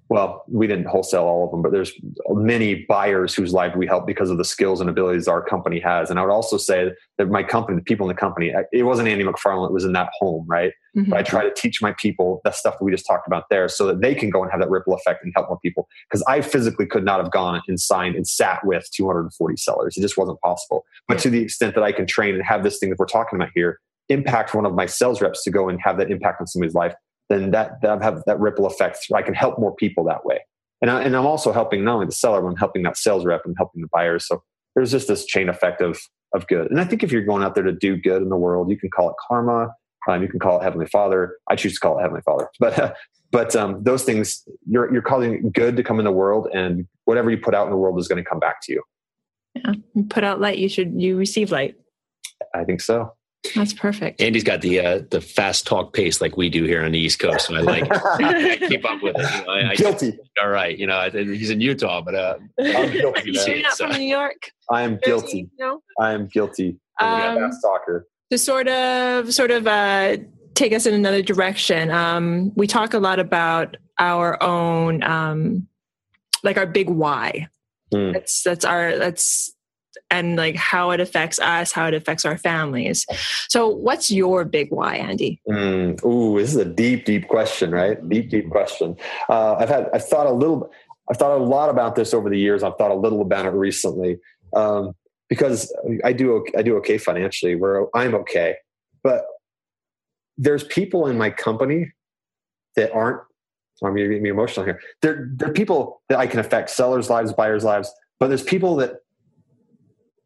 well, 0.10 0.44
we 0.48 0.68
didn't 0.68 0.86
wholesale 0.86 1.24
all 1.24 1.46
of 1.46 1.52
them, 1.52 1.62
but 1.62 1.72
there's 1.72 1.92
many 2.30 2.86
buyers 2.88 3.34
whose 3.34 3.54
lives 3.54 3.76
we 3.76 3.88
help 3.88 4.06
because 4.06 4.30
of 4.30 4.38
the 4.38 4.46
skills 4.46 4.82
and 4.82 4.90
abilities 4.90 5.28
our 5.28 5.44
company 5.44 5.80
has. 5.80 6.10
And 6.10 6.20
I 6.20 6.24
would 6.24 6.32
also 6.32 6.58
say 6.58 6.92
that 7.18 7.30
my 7.30 7.44
company, 7.44 7.78
the 7.78 7.84
people 7.84 8.10
in 8.10 8.16
the 8.16 8.20
company, 8.20 8.54
it 8.72 8.84
wasn't 8.84 9.08
Andy 9.08 9.24
McFarland, 9.24 9.70
it 9.70 9.74
was 9.74 9.86
in 9.86 9.94
that 9.94 10.10
home, 10.20 10.46
right? 10.48 10.72
Mm-hmm. 10.96 11.14
I 11.14 11.24
try 11.24 11.44
to 11.44 11.54
teach 11.54 11.82
my 11.82 11.94
people 11.98 12.42
that 12.44 12.56
stuff 12.56 12.78
that 12.78 12.84
we 12.84 12.92
just 12.92 13.08
talked 13.08 13.28
about 13.28 13.46
there 13.50 13.68
so 13.68 13.88
that 13.88 14.02
they 14.02 14.14
can 14.14 14.30
go 14.30 14.44
and 14.44 14.52
have 14.52 14.62
that 14.62 14.70
ripple 14.70 14.94
effect 14.94 15.24
and 15.24 15.32
help 15.36 15.50
more 15.50 15.60
people. 15.60 15.88
Because 16.10 16.24
I 16.28 16.42
physically 16.42 16.86
could 16.86 17.06
not 17.06 17.20
have 17.22 17.32
gone 17.32 17.62
and 17.68 17.80
signed 17.80 18.16
and 18.16 18.28
sat 18.28 18.66
with 18.66 18.88
240 18.94 19.58
sellers. 19.58 19.98
It 19.98 20.02
just 20.02 20.18
wasn't 20.18 20.40
possible. 20.42 20.86
But 21.08 21.20
to 21.20 21.30
the 21.30 21.42
extent 21.42 21.76
that 21.76 21.84
I 21.84 21.92
can 21.92 22.06
train 22.06 22.36
and 22.36 22.44
have 22.44 22.64
this 22.64 22.78
thing 22.78 22.90
that 22.90 23.00
we're 23.00 23.06
talking 23.06 23.38
about 23.40 23.50
here 23.56 23.80
impact 24.10 24.54
one 24.54 24.66
of 24.66 24.76
my 24.76 24.86
sales 24.86 25.22
reps 25.22 25.44
to 25.44 25.50
go 25.50 25.70
and 25.70 25.80
have 25.82 25.98
that 25.98 26.12
impact 26.12 26.42
on 26.42 26.48
somebody's 26.48 26.76
life, 26.76 26.94
then 27.30 27.52
that 27.52 27.82
that 27.82 28.02
have 28.02 28.24
that 28.26 28.40
ripple 28.40 28.66
effect. 28.66 29.00
I 29.14 29.22
can 29.22 29.34
help 29.34 29.60
more 29.60 29.76
people 29.76 30.04
that 30.06 30.26
way. 30.26 30.40
And, 30.82 30.92
I, 30.92 31.02
and 31.04 31.16
I'm 31.16 31.26
also 31.26 31.54
helping 31.54 31.86
not 31.86 31.94
only 31.94 32.08
the 32.08 32.12
seller, 32.12 32.42
but 32.42 32.50
I'm 32.50 32.58
helping 32.58 32.84
that 32.84 32.98
sales 32.98 33.26
rep 33.26 33.46
and 33.46 33.56
helping 33.58 33.82
the 33.82 33.88
buyers. 33.88 34.28
So 34.28 34.44
there's 34.76 34.92
just 34.92 35.08
this 35.08 35.26
chain 35.26 35.48
effect 35.50 35.82
of 35.82 36.00
of 36.34 36.48
good. 36.48 36.70
And 36.72 36.80
I 36.80 36.84
think 36.84 37.04
if 37.04 37.12
you're 37.12 37.24
going 37.24 37.44
out 37.44 37.56
there 37.56 37.64
to 37.64 37.72
do 37.72 37.96
good 37.96 38.22
in 38.22 38.30
the 38.30 38.36
world, 38.38 38.70
you 38.70 38.78
can 38.78 38.90
call 38.90 39.10
it 39.10 39.16
karma. 39.28 39.74
Um, 40.08 40.22
you 40.22 40.28
can 40.28 40.40
call 40.40 40.60
it 40.60 40.64
Heavenly 40.64 40.88
Father. 40.88 41.38
I 41.50 41.56
choose 41.56 41.76
to 41.76 41.80
call 41.80 41.98
it 41.98 42.02
Heavenly 42.02 42.22
Father. 42.22 42.50
But 42.60 42.80
uh, 42.80 42.94
but 43.32 43.56
um, 43.56 43.84
those 43.84 44.04
things 44.04 44.44
you're 44.68 44.92
you're 44.94 45.02
calling 45.02 45.52
good 45.52 45.76
to 45.78 45.84
come 45.84 46.00
in 46.00 46.06
the 46.06 46.12
world, 46.12 46.48
and 46.54 46.88
whatever 47.06 47.32
you 47.32 47.38
put 47.38 47.56
out 47.56 47.66
in 47.66 47.72
the 47.72 47.78
world 47.78 48.00
is 48.00 48.08
going 48.08 48.24
to 48.24 48.30
come 48.30 48.40
back 48.40 48.58
to 48.64 48.74
you. 48.74 48.84
Yeah, 49.56 49.74
you 49.96 50.04
put 50.04 50.24
out 50.24 50.40
light. 50.40 50.58
You 50.58 50.70
should 50.70 51.02
you 51.02 51.18
receive 51.18 51.52
light. 51.52 51.76
I 52.54 52.64
think 52.64 52.82
so. 52.82 53.14
That's 53.56 53.74
perfect. 53.74 54.22
Andy's 54.22 54.44
got 54.44 54.62
the 54.62 54.80
uh, 54.80 55.02
the 55.10 55.20
fast 55.20 55.68
talk 55.68 55.94
pace 55.94 56.22
like 56.22 56.38
we 56.38 56.50
do 56.50 56.64
here 56.64 56.84
on 56.84 56.94
the 56.94 57.00
East 57.00 57.20
Coast, 57.20 57.48
so 57.48 57.56
I 57.56 57.60
like 57.60 57.84
I 57.92 58.58
keep 58.58 58.90
up 58.90 59.04
with 59.04 59.16
it. 59.18 59.22
You 59.22 59.46
know, 59.46 59.52
I, 59.52 59.70
I 59.72 59.76
guilty. 59.76 60.18
all 60.42 60.50
right, 60.50 60.78
you 60.78 60.88
know 60.88 61.10
he's 61.12 61.50
in 61.50 61.60
Utah, 61.60 62.02
but 62.02 62.16
uh, 62.16 62.36
I'm 62.60 62.92
guilty. 62.92 63.32
You're 63.32 63.62
not 63.62 63.74
so. 63.74 63.88
from 63.88 63.98
New 63.98 64.08
York. 64.08 64.50
I 64.72 64.84
am 64.84 64.98
guilty. 65.04 65.50
No, 65.60 65.82
I 66.00 66.14
am 66.14 66.28
guilty. 66.28 66.78
Um, 67.00 67.38
fast 67.38 67.62
talker. 67.62 68.08
To 68.32 68.38
sort 68.38 68.70
of 68.70 69.34
sort 69.34 69.52
of 69.52 69.68
uh, 69.68 70.18
take 70.54 70.72
us 70.72 70.86
in 70.86 70.94
another 70.94 71.22
direction, 71.22 71.92
um, 71.92 72.54
we 72.56 72.66
talk 72.66 72.94
a 72.94 73.00
lot 73.00 73.20
about 73.20 73.76
our 74.00 74.42
own 74.42 75.04
um, 75.04 75.68
like 76.44 76.58
our 76.58 76.66
big 76.66 76.90
why. 76.90 77.48
Mm. 77.94 78.14
That's 78.14 78.42
that's 78.42 78.64
our 78.64 78.98
that's 78.98 79.54
and 80.10 80.36
like 80.36 80.56
how 80.56 80.92
it 80.92 81.00
affects 81.00 81.40
us, 81.40 81.72
how 81.72 81.88
it 81.88 81.94
affects 81.94 82.26
our 82.26 82.38
families. 82.38 83.06
So, 83.50 83.68
what's 83.68 84.12
your 84.12 84.46
big 84.46 84.72
why, 84.72 84.96
Andy? 84.96 85.42
Mm, 85.48 86.04
ooh, 86.06 86.40
this 86.40 86.50
is 86.50 86.58
a 86.58 86.66
deep, 86.66 87.06
deep 87.06 87.28
question, 87.28 87.72
right? 87.72 87.98
Deep, 88.08 88.30
deep 88.30 88.50
question. 88.50 88.96
Uh, 89.30 89.56
I've 89.56 89.70
had, 89.70 89.90
I've 89.94 90.06
thought 90.06 90.28
a 90.28 90.32
little. 90.32 90.72
I've 91.10 91.18
thought 91.18 91.38
a 91.38 91.44
lot 91.44 91.70
about 91.70 91.96
this 91.96 92.14
over 92.14 92.30
the 92.30 92.40
years. 92.40 92.64
I've 92.64 92.78
thought 92.78 92.92
a 92.92 92.96
little 92.96 93.22
about 93.22 93.46
it 93.46 93.50
recently 93.50 94.20
um, 94.56 94.94
because 95.28 95.74
I 96.06 96.14
do 96.14 96.46
I 96.58 96.62
do 96.62 96.78
okay 96.78 96.98
financially. 96.98 97.56
Where 97.56 97.88
I'm 97.96 98.16
okay, 98.16 98.56
but 99.04 99.26
there's 100.38 100.64
people 100.64 101.08
in 101.08 101.18
my 101.18 101.30
company 101.30 101.92
that 102.76 102.92
aren't. 102.94 103.22
I'm 103.84 103.96
be 103.96 104.30
emotional 104.30 104.66
here. 104.66 104.80
There, 105.02 105.30
there 105.34 105.50
are 105.50 105.54
people 105.54 106.02
that 106.08 106.18
I 106.18 106.26
can 106.26 106.40
affect 106.40 106.70
sellers' 106.70 107.10
lives, 107.10 107.34
buyers' 107.34 107.66
lives, 107.66 107.94
but 108.18 108.28
there's 108.28 108.44
people 108.44 108.78
that 108.78 109.00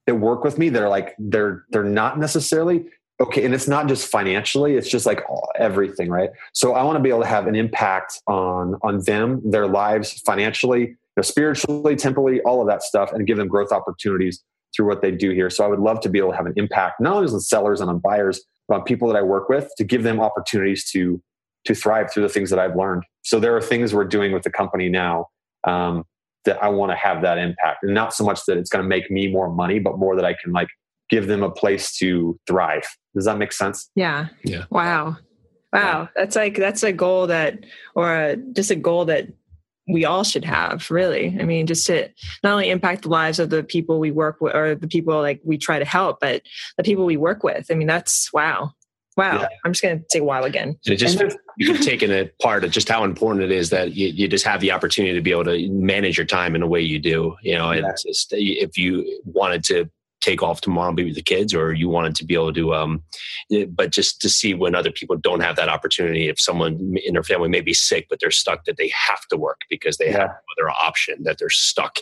that 0.07 0.15
work 0.15 0.43
with 0.43 0.57
me 0.57 0.69
that 0.69 0.81
are 0.81 0.89
like 0.89 1.15
they're 1.19 1.65
they're 1.69 1.83
not 1.83 2.17
necessarily 2.17 2.85
okay 3.19 3.45
and 3.45 3.53
it's 3.53 3.67
not 3.67 3.87
just 3.87 4.07
financially 4.09 4.75
it's 4.75 4.89
just 4.89 5.05
like 5.05 5.21
everything 5.55 6.09
right? 6.09 6.31
So 6.53 6.73
i 6.73 6.83
want 6.83 6.97
to 6.97 7.03
be 7.03 7.09
able 7.09 7.21
to 7.21 7.27
have 7.27 7.45
an 7.45 7.55
impact 7.55 8.21
on 8.25 8.75
on 8.81 9.03
them 9.03 9.41
their 9.43 9.67
lives 9.67 10.21
financially 10.21 10.81
you 10.81 10.95
know, 11.17 11.21
spiritually 11.21 11.95
temporally 11.95 12.41
all 12.41 12.61
of 12.61 12.67
that 12.67 12.81
stuff 12.81 13.11
and 13.11 13.27
give 13.27 13.37
them 13.37 13.47
growth 13.47 13.71
opportunities 13.71 14.43
through 14.75 14.87
what 14.87 15.01
they 15.01 15.11
do 15.11 15.31
here. 15.31 15.49
So 15.49 15.63
i 15.63 15.67
would 15.67 15.79
love 15.79 15.99
to 16.01 16.09
be 16.09 16.17
able 16.17 16.31
to 16.31 16.37
have 16.37 16.47
an 16.47 16.53
impact 16.55 16.99
not 16.99 17.15
only 17.15 17.31
on 17.31 17.39
sellers 17.39 17.81
and 17.81 17.89
on 17.89 17.99
buyers 17.99 18.43
but 18.67 18.75
on 18.75 18.83
people 18.83 19.07
that 19.09 19.17
i 19.17 19.21
work 19.21 19.49
with 19.49 19.69
to 19.77 19.83
give 19.83 20.03
them 20.03 20.19
opportunities 20.19 20.89
to 20.91 21.21
to 21.65 21.75
thrive 21.75 22.11
through 22.11 22.23
the 22.23 22.29
things 22.29 22.49
that 22.49 22.59
i've 22.59 22.75
learned. 22.75 23.03
So 23.23 23.39
there 23.39 23.55
are 23.57 23.61
things 23.61 23.93
we're 23.93 24.05
doing 24.05 24.31
with 24.31 24.43
the 24.43 24.51
company 24.51 24.87
now 24.87 25.27
um, 25.65 26.05
that 26.45 26.61
i 26.63 26.67
want 26.67 26.91
to 26.91 26.95
have 26.95 27.21
that 27.21 27.37
impact 27.37 27.83
and 27.83 27.93
not 27.93 28.13
so 28.13 28.23
much 28.23 28.41
that 28.47 28.57
it's 28.57 28.69
going 28.69 28.83
to 28.83 28.87
make 28.87 29.09
me 29.11 29.27
more 29.27 29.49
money 29.53 29.79
but 29.79 29.97
more 29.97 30.15
that 30.15 30.25
i 30.25 30.35
can 30.43 30.51
like 30.53 30.67
give 31.09 31.27
them 31.27 31.43
a 31.43 31.51
place 31.51 31.95
to 31.97 32.39
thrive. 32.47 32.87
Does 33.15 33.25
that 33.25 33.37
make 33.37 33.53
sense? 33.53 33.89
Yeah. 33.95 34.27
Yeah. 34.43 34.65
Wow. 34.69 35.17
Wow. 35.73 36.01
Yeah. 36.01 36.07
That's 36.15 36.35
like, 36.35 36.55
that's 36.55 36.83
a 36.83 36.91
goal 36.91 37.27
that, 37.27 37.59
or 37.95 38.13
a, 38.13 38.35
just 38.35 38.71
a 38.71 38.75
goal 38.75 39.05
that 39.05 39.27
we 39.89 40.03
all 40.03 40.25
should 40.25 40.43
have 40.43 40.91
really 40.91 41.37
i 41.39 41.45
mean 41.45 41.65
just 41.65 41.87
to 41.87 42.09
not 42.43 42.51
only 42.51 42.69
impact 42.69 43.03
the 43.03 43.07
lives 43.07 43.39
of 43.39 43.49
the 43.49 43.63
people 43.63 44.01
we 44.01 44.11
work 44.11 44.41
with 44.41 44.53
or 44.53 44.75
the 44.75 44.85
people 44.85 45.17
like 45.21 45.39
we 45.45 45.57
try 45.57 45.79
to 45.79 45.85
help 45.85 46.19
but 46.19 46.41
the 46.75 46.83
people 46.83 47.05
we 47.05 47.15
work 47.15 47.41
with 47.41 47.67
i 47.71 47.73
mean 47.73 47.87
that's 47.87 48.33
wow 48.33 48.73
wow 49.17 49.41
yeah. 49.41 49.47
i'm 49.65 49.73
just 49.73 49.83
going 49.83 49.99
to 49.99 50.05
say 50.09 50.21
wow 50.21 50.43
again 50.43 50.69
and 50.85 50.93
it 50.93 50.97
just 50.97 51.21
you've 51.57 51.81
taken 51.81 52.11
it 52.11 52.37
part 52.39 52.63
of 52.63 52.71
just 52.71 52.87
how 52.87 53.03
important 53.03 53.43
it 53.43 53.51
is 53.51 53.69
that 53.71 53.95
you, 53.95 54.07
you, 54.09 54.27
just 54.27 54.45
have 54.45 54.61
the 54.61 54.71
opportunity 54.71 55.13
to 55.13 55.21
be 55.21 55.31
able 55.31 55.43
to 55.43 55.69
manage 55.69 56.17
your 56.17 56.25
time 56.25 56.55
in 56.55 56.61
the 56.61 56.67
way 56.67 56.79
you 56.79 56.99
do 56.99 57.35
you 57.41 57.55
know 57.55 57.71
yeah. 57.71 57.89
it's 57.89 58.03
just 58.03 58.29
if 58.31 58.77
you 58.77 59.21
wanted 59.25 59.63
to 59.63 59.89
take 60.21 60.41
off 60.41 60.61
tomorrow 60.61 60.89
and 60.89 60.97
be 60.97 61.05
with 61.05 61.15
the 61.15 61.21
kids 61.21 61.53
or 61.53 61.73
you 61.73 61.87
wanted 61.87 62.15
to 62.15 62.25
be 62.25 62.33
able 62.33 62.53
to 62.53 62.73
um 62.73 63.03
but 63.69 63.91
just 63.91 64.19
to 64.21 64.29
see 64.29 64.53
when 64.53 64.75
other 64.75 64.91
people 64.91 65.15
don't 65.15 65.41
have 65.41 65.55
that 65.55 65.69
opportunity 65.69 66.27
if 66.27 66.39
someone 66.39 66.95
in 67.05 67.13
their 67.13 67.23
family 67.23 67.49
may 67.49 67.61
be 67.61 67.73
sick 67.73 68.07
but 68.09 68.19
they're 68.19 68.31
stuck 68.31 68.65
that 68.65 68.77
they 68.77 68.89
have 68.89 69.25
to 69.29 69.37
work 69.37 69.61
because 69.69 69.97
they 69.97 70.07
yeah. 70.07 70.19
have 70.19 70.29
no 70.29 70.65
other 70.65 70.69
option 70.71 71.23
that 71.23 71.37
they're 71.37 71.49
stuck 71.49 71.99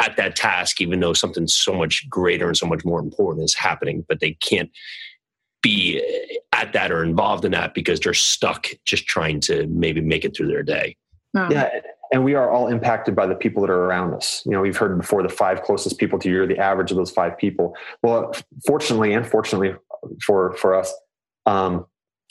at 0.00 0.16
that 0.16 0.34
task 0.34 0.80
even 0.80 0.98
though 1.00 1.12
something 1.12 1.46
so 1.46 1.72
much 1.72 2.08
greater 2.10 2.48
and 2.48 2.56
so 2.56 2.66
much 2.66 2.84
more 2.84 2.98
important 2.98 3.44
is 3.44 3.54
happening 3.54 4.04
but 4.08 4.20
they 4.20 4.32
can't 4.32 4.70
be 5.64 6.00
at 6.52 6.72
that 6.72 6.92
or 6.92 7.02
involved 7.02 7.44
in 7.44 7.50
that 7.50 7.74
because 7.74 7.98
they're 7.98 8.14
stuck 8.14 8.68
just 8.84 9.06
trying 9.06 9.40
to 9.40 9.66
maybe 9.66 10.00
make 10.00 10.24
it 10.24 10.36
through 10.36 10.46
their 10.46 10.62
day 10.62 10.96
yeah 11.50 11.68
and 12.14 12.22
we 12.22 12.34
are 12.34 12.48
all 12.48 12.68
impacted 12.68 13.16
by 13.16 13.26
the 13.26 13.34
people 13.34 13.60
that 13.62 13.70
are 13.70 13.86
around 13.86 14.14
us. 14.14 14.40
You 14.46 14.52
know, 14.52 14.60
we've 14.60 14.76
heard 14.76 14.96
before 14.96 15.20
the 15.24 15.28
five 15.28 15.62
closest 15.62 15.98
people 15.98 16.16
to 16.20 16.30
you 16.30 16.42
are 16.42 16.46
the 16.46 16.58
average 16.58 16.92
of 16.92 16.96
those 16.96 17.10
five 17.10 17.36
people. 17.36 17.76
Well, 18.04 18.32
fortunately 18.64 19.12
and 19.12 19.26
fortunately 19.26 19.74
for 20.24 20.52
for 20.52 20.76
us, 20.76 20.94
um, 21.46 21.86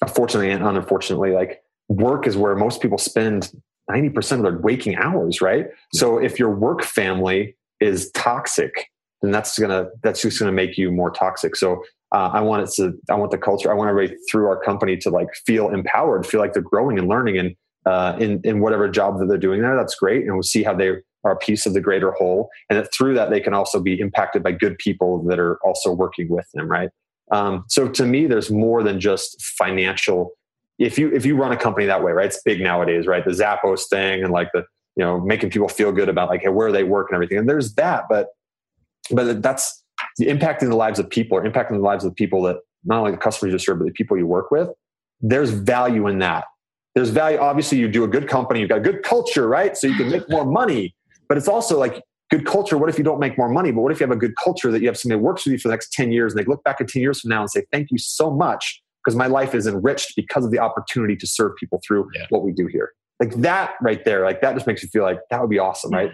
fortunately 0.08 0.52
and 0.52 0.64
unfortunately, 0.64 1.32
like 1.32 1.64
work 1.90 2.26
is 2.26 2.38
where 2.38 2.56
most 2.56 2.82
people 2.82 2.98
spend 2.98 3.52
ninety 3.90 4.10
percent 4.10 4.40
of 4.40 4.54
their 4.54 4.62
waking 4.62 4.96
hours, 4.96 5.42
right? 5.42 5.68
So 5.92 6.18
if 6.18 6.40
your 6.40 6.52
work 6.52 6.82
family 6.82 7.58
is 7.82 8.10
toxic, 8.12 8.90
then 9.22 9.32
that's 9.32 9.60
gonna 9.60 9.90
that's 10.02 10.22
just 10.22 10.40
gonna 10.40 10.54
make 10.54 10.78
you 10.78 10.94
more 10.94 11.12
toxic. 11.12 11.58
So 11.58 11.84
uh, 12.14 12.30
I 12.32 12.42
want 12.42 12.64
it 12.64 12.70
to 12.76 12.94
I 13.10 13.16
want 13.16 13.32
the 13.32 13.38
culture 13.38 13.72
I 13.72 13.74
want 13.74 13.90
everybody 13.90 14.18
through 14.30 14.48
our 14.48 14.60
company 14.60 14.96
to 14.98 15.10
like 15.10 15.28
feel 15.46 15.70
empowered, 15.70 16.26
feel 16.26 16.40
like 16.40 16.54
they're 16.54 16.62
growing 16.62 17.00
and 17.00 17.08
learning 17.08 17.38
and 17.38 17.56
uh, 17.86 18.16
in 18.20 18.40
in 18.44 18.60
whatever 18.60 18.88
job 18.88 19.20
that 19.20 19.28
they're 19.28 19.38
doing 19.38 19.62
there. 19.62 19.76
That's 19.76 19.96
great, 19.96 20.24
and 20.24 20.34
we'll 20.34 20.44
see 20.44 20.64
how 20.64 20.74
they 20.74 20.90
are 21.26 21.32
a 21.32 21.38
piece 21.38 21.66
of 21.66 21.74
the 21.74 21.82
greater 21.82 22.12
whole, 22.12 22.50
and 22.70 22.78
that 22.78 22.94
through 22.94 23.16
that 23.16 23.30
they 23.30 23.40
can 23.40 23.54
also 23.54 23.82
be 23.82 24.00
impacted 24.00 24.44
by 24.44 24.52
good 24.52 24.78
people 24.78 25.24
that 25.24 25.40
are 25.40 25.58
also 25.66 25.92
working 25.92 26.30
with 26.30 26.48
them. 26.54 26.68
Right. 26.68 26.90
Um, 27.32 27.66
so 27.68 27.88
to 27.90 28.06
me, 28.06 28.28
there's 28.28 28.52
more 28.52 28.84
than 28.84 29.00
just 29.00 29.42
financial. 29.42 30.32
If 30.78 31.00
you 31.00 31.12
if 31.12 31.26
you 31.26 31.36
run 31.36 31.52
a 31.52 31.58
company 31.58 31.88
that 31.88 32.04
way, 32.04 32.12
right? 32.12 32.28
It's 32.28 32.42
big 32.44 32.62
nowadays, 32.62 33.08
right? 33.08 33.26
The 33.26 33.32
Zappos 33.32 33.90
thing 33.90 34.24
and 34.24 34.32
like 34.32 34.50
the 34.54 34.64
you 34.96 35.04
know 35.04 35.20
making 35.20 35.50
people 35.50 35.68
feel 35.68 35.92
good 35.92 36.10
about 36.10 36.30
like 36.30 36.46
where 36.46 36.72
they 36.72 36.84
work 36.84 37.08
and 37.10 37.16
everything. 37.16 37.40
And 37.40 37.50
there's 37.50 37.74
that, 37.76 38.06
but 38.08 38.28
but 39.12 39.42
that's 39.42 39.83
impacting 40.22 40.70
the 40.70 40.76
lives 40.76 41.00
of 41.00 41.10
people 41.10 41.38
or 41.38 41.44
impacting 41.44 41.72
the 41.72 41.80
lives 41.80 42.04
of 42.04 42.12
the 42.12 42.16
people 42.16 42.42
that 42.44 42.58
not 42.86 43.00
only 43.00 43.12
the 43.12 43.18
customers 43.18 43.54
you 43.54 43.60
serve, 43.60 43.80
but 43.80 43.86
the 43.86 43.92
people 43.92 44.18
you 44.18 44.28
work 44.28 44.52
with. 44.52 44.70
There's 45.22 45.52
value 45.52 46.08
in 46.08 46.20
that 46.20 46.46
there's 46.96 47.10
value. 47.10 47.38
Obviously, 47.38 47.80
you 47.80 47.88
do 47.88 48.04
a 48.04 48.08
good 48.08 48.28
company, 48.28 48.60
you've 48.60 48.70
got 48.70 48.78
a 48.78 48.82
good 48.82 49.04
culture, 49.04 49.48
right? 49.48 49.76
So 49.76 49.88
you 49.88 49.96
can 49.96 50.10
make 50.10 50.30
more 50.30 50.46
money. 50.46 50.96
But 51.28 51.38
it's 51.38 51.48
also 51.48 51.80
like 51.80 52.04
good 52.30 52.46
culture. 52.46 52.78
What 52.78 52.90
if 52.90 52.98
you 52.98 53.04
don't 53.04 53.20
make 53.20 53.38
more 53.38 53.50
money? 53.50 53.72
But 53.72 53.82
what 53.82 53.92
if 53.92 54.00
you 54.00 54.06
have 54.06 54.16
a 54.16 54.20
good 54.20 54.36
culture 54.36 54.72
that 54.72 54.82
you 54.82 54.88
have 54.88 54.98
somebody 54.98 55.20
that 55.20 55.24
works 55.24 55.46
with 55.46 55.54
you 55.54 55.58
for 55.58 55.70
the 55.70 55.74
next 55.74 55.92
10 55.94 56.12
years 56.12 56.34
and 56.34 56.44
they 56.44 56.46
look 56.48 56.64
back 56.64 56.80
at 56.82 56.88
10 56.88 57.02
years 57.02 57.22
from 57.22 57.30
now 57.30 57.42
and 57.42 57.50
say, 57.50 57.64
thank 57.72 57.90
you 57.90 57.98
so 57.98 58.30
much 58.30 58.82
because 59.04 59.16
my 59.16 59.28
life 59.28 59.56
is 59.56 59.66
enriched 59.66 60.16
because 60.16 60.46
of 60.46 60.52
the 60.52 60.60
opportunity 60.60 61.16
to 61.16 61.26
serve 61.26 61.56
people 61.60 61.82
through 61.86 62.08
yeah. 62.14 62.26
what 62.30 62.44
we 62.44 62.52
do 62.52 62.68
here. 62.68 62.92
Like 63.20 63.34
that 63.36 63.76
right 63.82 64.04
there, 64.06 64.24
like 64.24 64.42
that 64.42 64.54
just 64.54 64.68
makes 64.68 64.84
you 64.84 64.90
feel 64.90 65.04
like 65.04 65.20
that 65.30 65.42
would 65.42 65.50
be 65.50 65.60
awesome, 65.60 65.92
right? 65.92 66.12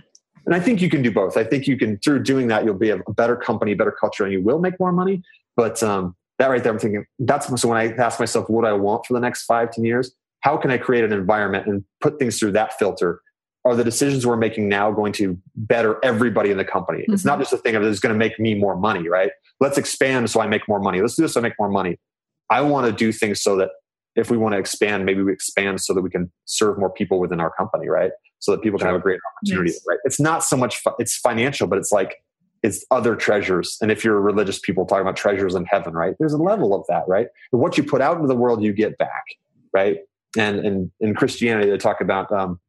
And 0.50 0.56
I 0.56 0.60
think 0.60 0.82
you 0.82 0.90
can 0.90 1.04
do 1.04 1.12
both. 1.12 1.38
I 1.38 1.44
think 1.44 1.68
you 1.68 1.78
can, 1.78 2.00
through 2.00 2.24
doing 2.24 2.48
that, 2.48 2.66
you'll 2.66 2.74
be 2.74 2.90
a 2.90 2.98
better 3.10 3.36
company, 3.36 3.76
better 3.76 3.92
culture, 3.92 4.24
and 4.24 4.34
you 4.34 4.42
will 4.42 4.58
make 4.58 4.80
more 4.80 4.92
money. 4.92 5.22
But 5.56 5.84
um, 5.84 6.16
that 6.40 6.48
right 6.48 6.64
there, 6.64 6.74
I'm 6.74 6.80
thinking 6.80 7.06
that's 7.20 7.62
so 7.62 7.68
when 7.68 7.78
I 7.78 7.94
ask 8.02 8.20
myself 8.20 8.50
what 8.50 8.66
I 8.66 8.74
want 8.74 9.06
for 9.06 9.14
the 9.14 9.20
next 9.20 9.44
five, 9.44 9.70
ten 9.70 9.86
years, 9.86 10.12
how 10.40 10.58
can 10.58 10.72
I 10.72 10.80
create 10.80 11.04
an 11.04 11.14
environment 11.14 11.68
and 11.68 11.86
put 12.02 12.18
things 12.18 12.40
through 12.40 12.54
that 12.54 12.80
filter? 12.80 13.22
Are 13.64 13.76
the 13.76 13.84
decisions 13.84 14.26
we're 14.26 14.38
making 14.38 14.70
now 14.70 14.90
going 14.90 15.14
to 15.14 15.38
better 15.56 16.04
everybody 16.04 16.50
in 16.50 16.58
the 16.58 16.66
company? 16.66 17.02
Mm-hmm. 17.02 17.14
It's 17.14 17.26
not 17.26 17.34
mm-hmm. 17.34 17.42
just 17.42 17.54
a 17.54 17.58
thing 17.58 17.76
of 17.76 17.84
it's 17.84 18.00
going 18.00 18.14
to 18.14 18.18
make 18.18 18.40
me 18.40 18.56
more 18.56 18.76
money, 18.76 19.08
right? 19.08 19.30
Let's 19.60 19.78
expand 19.78 20.32
so 20.32 20.42
I 20.42 20.48
make 20.48 20.68
more 20.68 20.80
money. 20.80 21.00
Let's 21.00 21.16
do 21.16 21.22
this 21.22 21.34
so 21.34 21.42
I 21.42 21.44
make 21.44 21.60
more 21.60 21.70
money. 21.70 22.00
I 22.50 22.62
want 22.62 22.88
to 22.88 22.92
do 22.92 23.12
things 23.12 23.40
so 23.40 23.56
that 23.58 23.70
if 24.20 24.30
we 24.30 24.38
want 24.38 24.54
to 24.54 24.60
expand, 24.60 25.06
maybe 25.06 25.24
we 25.24 25.32
expand 25.34 25.82
so 25.82 25.94
that 25.94 26.02
we 26.02 26.10
can 26.10 26.32
serve 26.46 26.78
more 26.78 26.90
people 26.90 27.20
within 27.20 27.40
our 27.40 27.52
company, 27.52 27.88
right? 27.90 28.12
So 28.40 28.52
that 28.52 28.62
people 28.62 28.80
can 28.80 28.88
have 28.88 28.96
a 28.96 29.00
great 29.00 29.20
opportunity, 29.38 29.72
yes. 29.72 29.84
right? 29.88 30.00
It's 30.04 30.20
not 30.20 30.44
so 30.44 30.56
much 30.56 30.82
it's 31.00 31.18
financial, 31.18 31.68
but 31.68 31.78
it's 31.78 31.92
like 31.92 32.24
it's 32.62 32.86
other 32.92 33.16
treasures. 33.16 33.78
And 33.82 33.92
if 33.92 34.04
you're 34.04 34.20
religious 34.20 34.60
people 34.60 34.86
talking 34.86 35.02
about 35.02 35.16
treasures 35.16 35.56
in 35.56 35.66
heaven, 35.66 35.94
right? 35.94 36.16
There's 36.20 36.34
a 36.34 36.38
level 36.38 36.74
of 36.74 36.86
that, 36.90 37.04
right? 37.08 37.28
What 37.52 37.78
you 37.78 37.84
put 37.84 38.02
out 38.02 38.16
into 38.18 38.28
the 38.28 38.36
world, 38.36 38.62
you 38.62 38.74
get 38.74 38.98
back, 38.98 39.24
right? 39.74 40.00
and 40.38 40.60
and 40.60 40.92
in 41.00 41.16
Christianity 41.16 41.70
they 41.70 41.78
talk 41.78 42.02
about 42.02 42.32
um, 42.32 42.60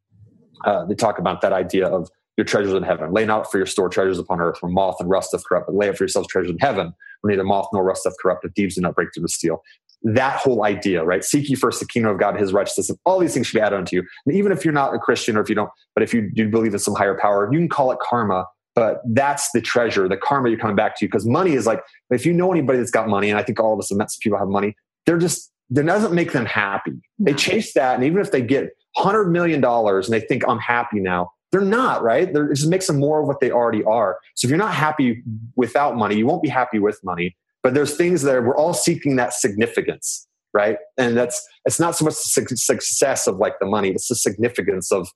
uh, 0.65 0.85
they 0.87 0.95
talk 0.95 1.19
about 1.19 1.41
that 1.43 1.53
idea 1.53 1.87
of 1.87 2.09
your 2.37 2.45
treasures 2.45 2.73
in 2.73 2.83
heaven. 2.83 3.13
Lay 3.13 3.27
not 3.27 3.51
for 3.51 3.59
your 3.59 3.67
store 3.67 3.89
treasures 3.89 4.19
upon 4.19 4.41
earth, 4.41 4.59
where 4.61 4.73
moth 4.73 4.97
and 5.01 5.11
rust 5.11 5.33
doth 5.33 5.45
corrupt, 5.45 5.67
but 5.67 5.75
lay 5.75 5.89
up 5.89 5.97
for 5.97 6.05
yourselves 6.05 6.29
treasures 6.29 6.51
in 6.51 6.59
heaven, 6.59 6.95
where 7.21 7.31
neither 7.31 7.45
moth 7.45 7.69
nor 7.73 7.85
rust 7.85 8.05
doth 8.05 8.15
corrupt, 8.21 8.43
but 8.43 8.55
thieves 8.55 8.77
do 8.77 8.81
not 8.81 8.95
break 8.95 9.09
through 9.13 9.23
the 9.23 9.29
steel. 9.29 9.63
That 10.03 10.37
whole 10.39 10.65
idea, 10.65 11.05
right? 11.05 11.23
Seek 11.23 11.49
ye 11.49 11.55
first 11.55 11.81
the 11.81 11.87
kingdom 11.87 12.13
of 12.13 12.19
God, 12.19 12.39
His 12.39 12.53
righteousness, 12.53 12.89
and 12.89 12.99
all 13.05 13.19
these 13.19 13.35
things 13.35 13.47
should 13.47 13.59
be 13.59 13.61
added 13.61 13.77
unto 13.77 13.97
you. 13.97 14.05
And 14.27 14.35
even 14.35 14.53
if 14.53 14.65
you're 14.65 14.73
not 14.75 14.95
a 14.95 14.99
Christian, 14.99 15.37
or 15.37 15.41
if 15.41 15.49
you 15.49 15.55
don't, 15.55 15.71
but 15.95 16.03
if 16.03 16.15
you 16.15 16.31
do 16.31 16.49
believe 16.49 16.73
in 16.73 16.79
some 16.79 16.95
higher 16.95 17.19
power, 17.19 17.51
you 17.53 17.59
can 17.59 17.69
call 17.69 17.93
it 17.93 17.99
karma. 18.01 18.47
But 18.75 19.03
that's 19.05 19.51
the 19.53 19.61
treasure, 19.61 20.09
the 20.09 20.17
karma 20.17 20.49
you're 20.49 20.59
coming 20.59 20.77
back 20.77 20.97
to. 20.99 21.07
Because 21.07 21.27
money 21.27 21.53
is 21.53 21.67
like, 21.67 21.83
if 22.11 22.25
you 22.25 22.33
know 22.33 22.51
anybody 22.51 22.79
that's 22.79 22.91
got 22.91 23.09
money, 23.09 23.29
and 23.29 23.39
I 23.39 23.43
think 23.43 23.61
all 23.61 23.75
of 23.75 23.79
us 23.79 23.91
have 23.91 23.99
met 23.99 24.11
some 24.11 24.21
people 24.23 24.39
have 24.39 24.49
money, 24.49 24.75
they're 25.07 25.19
just 25.19 25.53
that 25.71 25.87
doesn't 25.87 26.15
make 26.15 26.33
them 26.33 26.47
happy. 26.47 26.93
They 27.19 27.35
chase 27.35 27.75
that, 27.75 27.95
and 27.95 28.05
even 28.05 28.21
if 28.21 28.33
they 28.33 28.43
get 28.43 28.71
hundred 28.97 29.31
million 29.31 29.61
dollars 29.61 30.09
and 30.09 30.21
they 30.21 30.27
think 30.27 30.43
I'm 30.49 30.59
happy 30.59 30.99
now, 31.01 31.31
they're 31.53 31.61
not 31.61 32.03
right. 32.03 32.33
They're, 32.33 32.51
it 32.51 32.57
just 32.57 32.69
makes 32.69 32.87
them 32.87 32.99
more 32.99 33.21
of 33.21 33.27
what 33.27 33.41
they 33.41 33.51
already 33.51 33.85
are. 33.85 34.19
So 34.35 34.47
if 34.47 34.51
you're 34.51 34.59
not 34.59 34.75
happy 34.75 35.23
without 35.57 35.97
money, 35.97 36.17
you 36.17 36.27
won't 36.27 36.43
be 36.43 36.49
happy 36.49 36.79
with 36.79 37.01
money. 37.05 37.37
But 37.63 37.75
there's 37.75 37.97
things 37.97 38.23
that 38.23 38.43
we're 38.43 38.57
all 38.57 38.73
seeking 38.73 39.17
that 39.17 39.35
significance, 39.35 40.27
right? 40.55 40.79
And 40.97 41.17
that's 41.17 41.47
it's 41.65 41.79
not 41.79 41.97
so 41.97 42.05
much 42.05 42.15
the 42.15 42.57
success 42.57 43.27
of 43.27 43.37
like 43.37 43.59
the 43.61 43.67
money; 43.67 43.91
it's 43.91 44.09
the 44.09 44.17
significance 44.17 44.91
of 44.91 45.09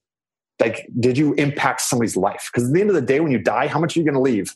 like, 0.61 0.87
did 1.01 1.19
you 1.19 1.35
impact 1.35 1.81
somebody's 1.81 2.17
life? 2.17 2.49
Because 2.53 2.69
at 2.69 2.75
the 2.75 2.81
end 2.81 2.91
of 2.91 2.97
the 2.97 3.03
day, 3.03 3.21
when 3.21 3.33
you 3.33 3.39
die, 3.39 3.67
how 3.67 3.81
much 3.81 3.97
are 3.97 4.01
you 4.01 4.05
going 4.05 4.15
to 4.15 4.21
leave? 4.21 4.55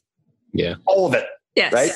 Yeah, 0.52 0.74
all 0.86 1.06
of 1.06 1.14
it. 1.14 1.26
Yes. 1.54 1.72
Right 1.72 1.90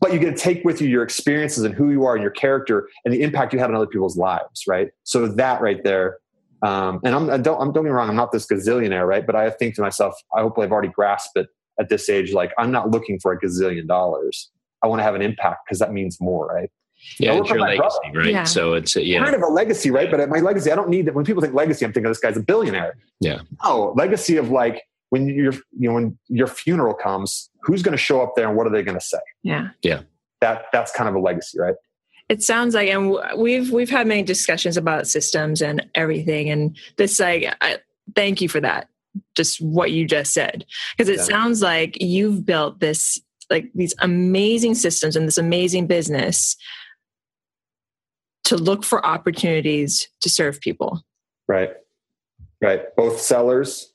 but 0.00 0.12
you 0.12 0.18
get 0.18 0.36
to 0.36 0.40
take 0.40 0.64
with 0.64 0.80
you 0.80 0.88
your 0.88 1.02
experiences 1.02 1.64
and 1.64 1.74
who 1.74 1.90
you 1.90 2.04
are 2.04 2.14
and 2.14 2.22
your 2.22 2.30
character 2.30 2.88
and 3.04 3.12
the 3.12 3.22
impact 3.22 3.52
you 3.52 3.58
had 3.58 3.70
on 3.70 3.76
other 3.76 3.86
people's 3.86 4.16
lives, 4.16 4.64
right? 4.68 4.90
So 5.04 5.26
that 5.26 5.60
right 5.60 5.82
there, 5.82 6.18
um, 6.62 7.00
and 7.04 7.14
I'm 7.14 7.30
I 7.30 7.38
don't 7.38 7.60
I'm 7.60 7.72
don't 7.72 7.84
get 7.84 7.84
me 7.84 7.90
wrong, 7.90 8.08
I'm 8.08 8.16
not 8.16 8.32
this 8.32 8.46
gazillionaire, 8.46 9.06
right? 9.06 9.26
But 9.26 9.36
I 9.36 9.50
think 9.50 9.74
to 9.76 9.82
myself, 9.82 10.14
I 10.36 10.42
hope 10.42 10.58
I've 10.58 10.72
already 10.72 10.88
grasped 10.88 11.36
it 11.36 11.48
at 11.80 11.88
this 11.88 12.08
age. 12.08 12.32
Like 12.32 12.52
I'm 12.58 12.70
not 12.70 12.90
looking 12.90 13.18
for 13.20 13.32
a 13.32 13.40
gazillion 13.40 13.86
dollars. 13.86 14.50
I 14.82 14.86
want 14.88 15.00
to 15.00 15.04
have 15.04 15.14
an 15.14 15.22
impact 15.22 15.60
because 15.66 15.78
that 15.78 15.92
means 15.92 16.20
more, 16.20 16.46
right? 16.46 16.70
Yeah, 17.18 17.32
work 17.34 17.42
it's 17.42 17.50
your 17.50 17.58
my 17.58 17.66
legacy, 17.74 17.98
brother. 18.04 18.18
right? 18.20 18.30
Yeah. 18.32 18.44
So 18.44 18.72
it's 18.74 18.96
uh, 18.96 19.00
yeah, 19.00 19.22
kind 19.22 19.34
of 19.34 19.42
a 19.42 19.46
legacy, 19.46 19.90
right? 19.90 20.10
But 20.10 20.28
my 20.28 20.38
legacy, 20.40 20.72
I 20.72 20.74
don't 20.74 20.88
need 20.88 21.06
that. 21.06 21.14
When 21.14 21.24
people 21.24 21.42
think 21.42 21.54
legacy, 21.54 21.84
I'm 21.84 21.92
thinking 21.92 22.10
this 22.10 22.18
guy's 22.18 22.36
a 22.36 22.40
billionaire. 22.42 22.96
Yeah. 23.20 23.40
Oh, 23.62 23.92
legacy 23.96 24.36
of 24.38 24.50
like 24.50 24.82
when 25.10 25.28
your 25.28 25.52
you 25.78 25.88
know 25.88 25.94
when 25.94 26.18
your 26.28 26.46
funeral 26.46 26.94
comes, 26.94 27.50
who's 27.62 27.82
going 27.82 27.92
to 27.92 28.02
show 28.02 28.22
up 28.22 28.32
there 28.34 28.48
and 28.48 28.56
what 28.56 28.66
are 28.66 28.70
they 28.70 28.82
going 28.82 28.98
to 28.98 29.04
say? 29.04 29.18
Yeah. 29.42 29.68
Yeah. 29.82 30.02
That 30.40 30.66
that's 30.72 30.90
kind 30.92 31.08
of 31.08 31.14
a 31.14 31.20
legacy, 31.20 31.58
right? 31.58 31.74
It 32.28 32.42
sounds 32.42 32.74
like, 32.74 32.88
and 32.88 33.16
we've 33.36 33.70
we've 33.70 33.90
had 33.90 34.06
many 34.06 34.22
discussions 34.22 34.76
about 34.76 35.06
systems 35.06 35.62
and 35.62 35.86
everything, 35.94 36.50
and 36.50 36.76
this 36.96 37.20
like, 37.20 37.54
I, 37.60 37.78
thank 38.16 38.40
you 38.40 38.48
for 38.48 38.60
that. 38.60 38.88
Just 39.36 39.60
what 39.60 39.92
you 39.92 40.06
just 40.06 40.32
said, 40.32 40.64
because 40.96 41.08
it 41.08 41.18
Yeah. 41.18 41.22
sounds 41.24 41.62
like 41.62 41.98
you've 42.02 42.44
built 42.44 42.80
this 42.80 43.20
like 43.50 43.70
these 43.74 43.94
amazing 44.00 44.74
systems 44.74 45.16
and 45.16 45.26
this 45.26 45.38
amazing 45.38 45.86
business 45.86 46.56
to 48.44 48.56
look 48.56 48.84
for 48.84 49.04
opportunities 49.04 50.08
to 50.20 50.30
serve 50.30 50.60
people, 50.60 51.02
Right. 51.48 51.70
Right. 52.60 52.82
Both 52.96 53.20
sellers, 53.20 53.92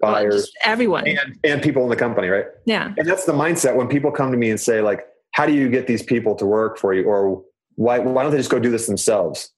buyers, 0.00 0.34
just 0.46 0.52
everyone. 0.64 1.06
and, 1.06 1.38
and 1.44 1.62
people 1.62 1.82
in 1.84 1.88
the 1.90 1.96
company, 1.96 2.28
right? 2.28 2.46
Yeah, 2.66 2.92
And 2.98 3.08
that's 3.08 3.24
the 3.24 3.32
mindset 3.32 3.76
when 3.76 3.86
people 3.88 4.10
come 4.10 4.32
to 4.32 4.36
me 4.36 4.50
and 4.50 4.60
say, 4.60 4.80
like, 4.82 5.06
how 5.32 5.46
do 5.46 5.52
you 5.52 5.68
get 5.70 5.86
these 5.86 6.02
people 6.02 6.34
to 6.36 6.44
work 6.46 6.76
for 6.78 6.92
you? 6.92 7.04
Or 7.04 7.42
why 7.76 8.00
why 8.00 8.22
don't 8.24 8.32
they 8.32 8.38
just 8.38 8.50
go 8.50 8.58
do 8.58 8.70
this 8.70 8.86
themselves? 8.86 9.50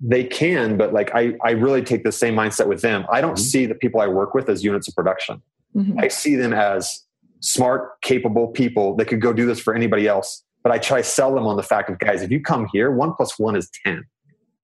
They 0.00 0.24
can, 0.24 0.78
but 0.78 0.92
like 0.94 1.14
I, 1.14 1.34
I 1.44 1.50
really 1.50 1.82
take 1.82 2.04
the 2.04 2.10
same 2.12 2.34
mindset 2.34 2.66
with 2.68 2.80
them. 2.80 3.04
I 3.12 3.20
don't 3.20 3.34
Mhm. 3.36 3.38
see 3.40 3.66
the 3.66 3.74
people 3.74 4.00
I 4.00 4.06
work 4.08 4.32
with 4.34 4.48
as 4.48 4.64
units 4.64 4.88
of 4.88 4.94
production. 4.94 5.42
Mhm. 5.76 6.02
I 6.02 6.08
see 6.08 6.36
them 6.36 6.54
as 6.54 7.04
smart, 7.40 8.00
capable 8.02 8.48
people 8.48 8.96
that 8.96 9.06
could 9.06 9.20
go 9.20 9.32
do 9.32 9.46
this 9.46 9.58
for 9.58 9.74
anybody 9.74 10.06
else. 10.06 10.44
But 10.62 10.72
I 10.72 10.78
try 10.78 10.98
to 10.98 11.04
sell 11.04 11.34
them 11.34 11.46
on 11.46 11.56
the 11.56 11.62
fact 11.62 11.88
of 11.90 11.98
guys, 11.98 12.22
if 12.22 12.30
you 12.30 12.40
come 12.40 12.68
here, 12.72 12.90
one 12.90 13.14
plus 13.14 13.38
one 13.38 13.56
is 13.56 13.70
ten. 13.84 14.04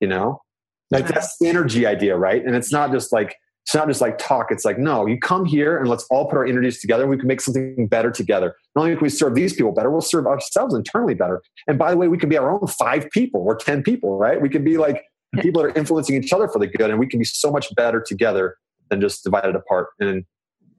You 0.01 0.09
know, 0.09 0.43
like 0.91 1.09
that's 1.09 1.37
the 1.39 1.49
energy 1.49 1.87
idea, 1.87 2.17
right? 2.17 2.45
And 2.45 2.55
it's 2.55 2.71
not 2.71 2.93
just 2.93 3.13
like 3.13 3.37
it's 3.65 3.75
not 3.75 3.89
just 3.89 4.01
like 4.03 4.19
talk. 4.19 4.49
It's 4.51 4.65
like 4.65 4.79
no, 4.79 5.07
you 5.07 5.19
come 5.19 5.47
here 5.47 5.79
and 5.79 5.89
let's 5.89 6.07
all 6.11 6.27
put 6.29 6.37
our 6.37 6.45
energies 6.45 6.81
together. 6.81 7.05
and 7.05 7.11
We 7.11 7.17
can 7.17 7.27
make 7.27 7.41
something 7.41 7.89
better 7.89 8.11
together. 8.11 8.55
Not 8.75 8.83
only 8.83 8.95
can 8.95 9.03
we 9.03 9.09
serve 9.09 9.35
these 9.35 9.55
people 9.55 9.73
better, 9.73 9.91
we'll 9.91 10.03
serve 10.03 10.27
ourselves 10.27 10.75
internally 10.75 11.15
better. 11.15 11.43
And 11.67 11.79
by 11.79 11.91
the 11.91 11.97
way, 11.97 12.09
we 12.09 12.19
can 12.19 12.29
be 12.29 12.37
our 12.37 12.51
own 12.51 12.67
five 12.67 13.11
people 13.11 13.41
or 13.41 13.57
ten 13.57 13.83
people, 13.83 14.19
right? 14.19 14.41
We 14.41 14.51
can 14.51 14.65
be 14.65 14.77
like 14.77 15.03
people 15.41 15.63
that 15.63 15.69
are 15.69 15.79
influencing 15.79 16.23
each 16.23 16.33
other 16.33 16.47
for 16.47 16.59
the 16.59 16.67
good, 16.67 16.91
and 16.91 16.99
we 16.99 17.07
can 17.07 17.19
be 17.19 17.25
so 17.25 17.51
much 17.51 17.75
better 17.75 18.05
together 18.07 18.57
than 18.91 19.01
just 19.01 19.25
divided 19.25 19.57
apart. 19.57 19.89
And 19.99 20.25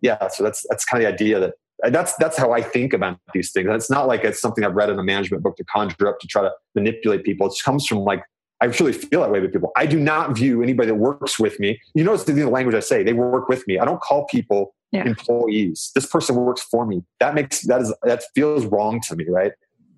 yeah, 0.02 0.28
so 0.28 0.44
that's 0.44 0.64
that's 0.70 0.86
kind 0.86 1.04
of 1.04 1.08
the 1.08 1.14
idea 1.14 1.40
that 1.40 1.56
that's 1.90 2.16
that's 2.18 2.38
how 2.38 2.52
I 2.54 2.62
think 2.62 2.94
about 2.94 3.20
these 3.34 3.52
things. 3.52 3.68
And 3.68 3.76
it's 3.76 3.90
not 3.90 4.08
like 4.08 4.24
it's 4.24 4.42
something 4.42 4.64
I've 4.64 4.76
read 4.76 4.90
in 4.90 4.98
a 5.00 5.04
management 5.04 5.44
book 5.44 5.56
to 5.58 5.64
conjure 5.66 6.08
up 6.08 6.20
to 6.20 6.28
try 6.28 6.42
to 6.42 6.52
manipulate 6.76 7.24
people. 7.24 7.48
It 7.48 7.54
comes 7.64 7.86
from 7.86 8.00
like 8.00 8.24
I 8.60 8.68
truly 8.68 8.94
feel 8.94 9.22
that 9.22 9.30
way 9.32 9.40
with 9.40 9.54
people. 9.54 9.72
I 9.76 9.86
do 9.86 10.00
not 10.00 10.36
view 10.36 10.64
anybody 10.64 10.88
that 10.88 10.96
works 10.96 11.38
with 11.38 11.60
me. 11.60 11.80
You 11.94 12.04
notice 12.04 12.24
the 12.24 12.34
language 12.46 12.76
I 12.76 12.80
say. 12.80 13.04
They 13.04 13.14
work 13.14 13.48
with 13.50 13.68
me. 13.68 13.78
I 13.78 13.86
don't 13.86 14.02
call 14.02 14.26
people 14.26 14.74
Yeah. 14.92 15.06
employees. 15.06 15.92
This 15.94 16.08
person 16.08 16.36
works 16.36 16.62
for 16.64 16.86
me. 16.86 17.04
That 17.20 17.36
makes 17.36 17.62
that 17.68 17.82
is 17.82 17.94
that 18.04 18.24
feels 18.34 18.66
wrong 18.66 19.00
to 19.08 19.16
me, 19.16 19.26
right? 19.30 19.52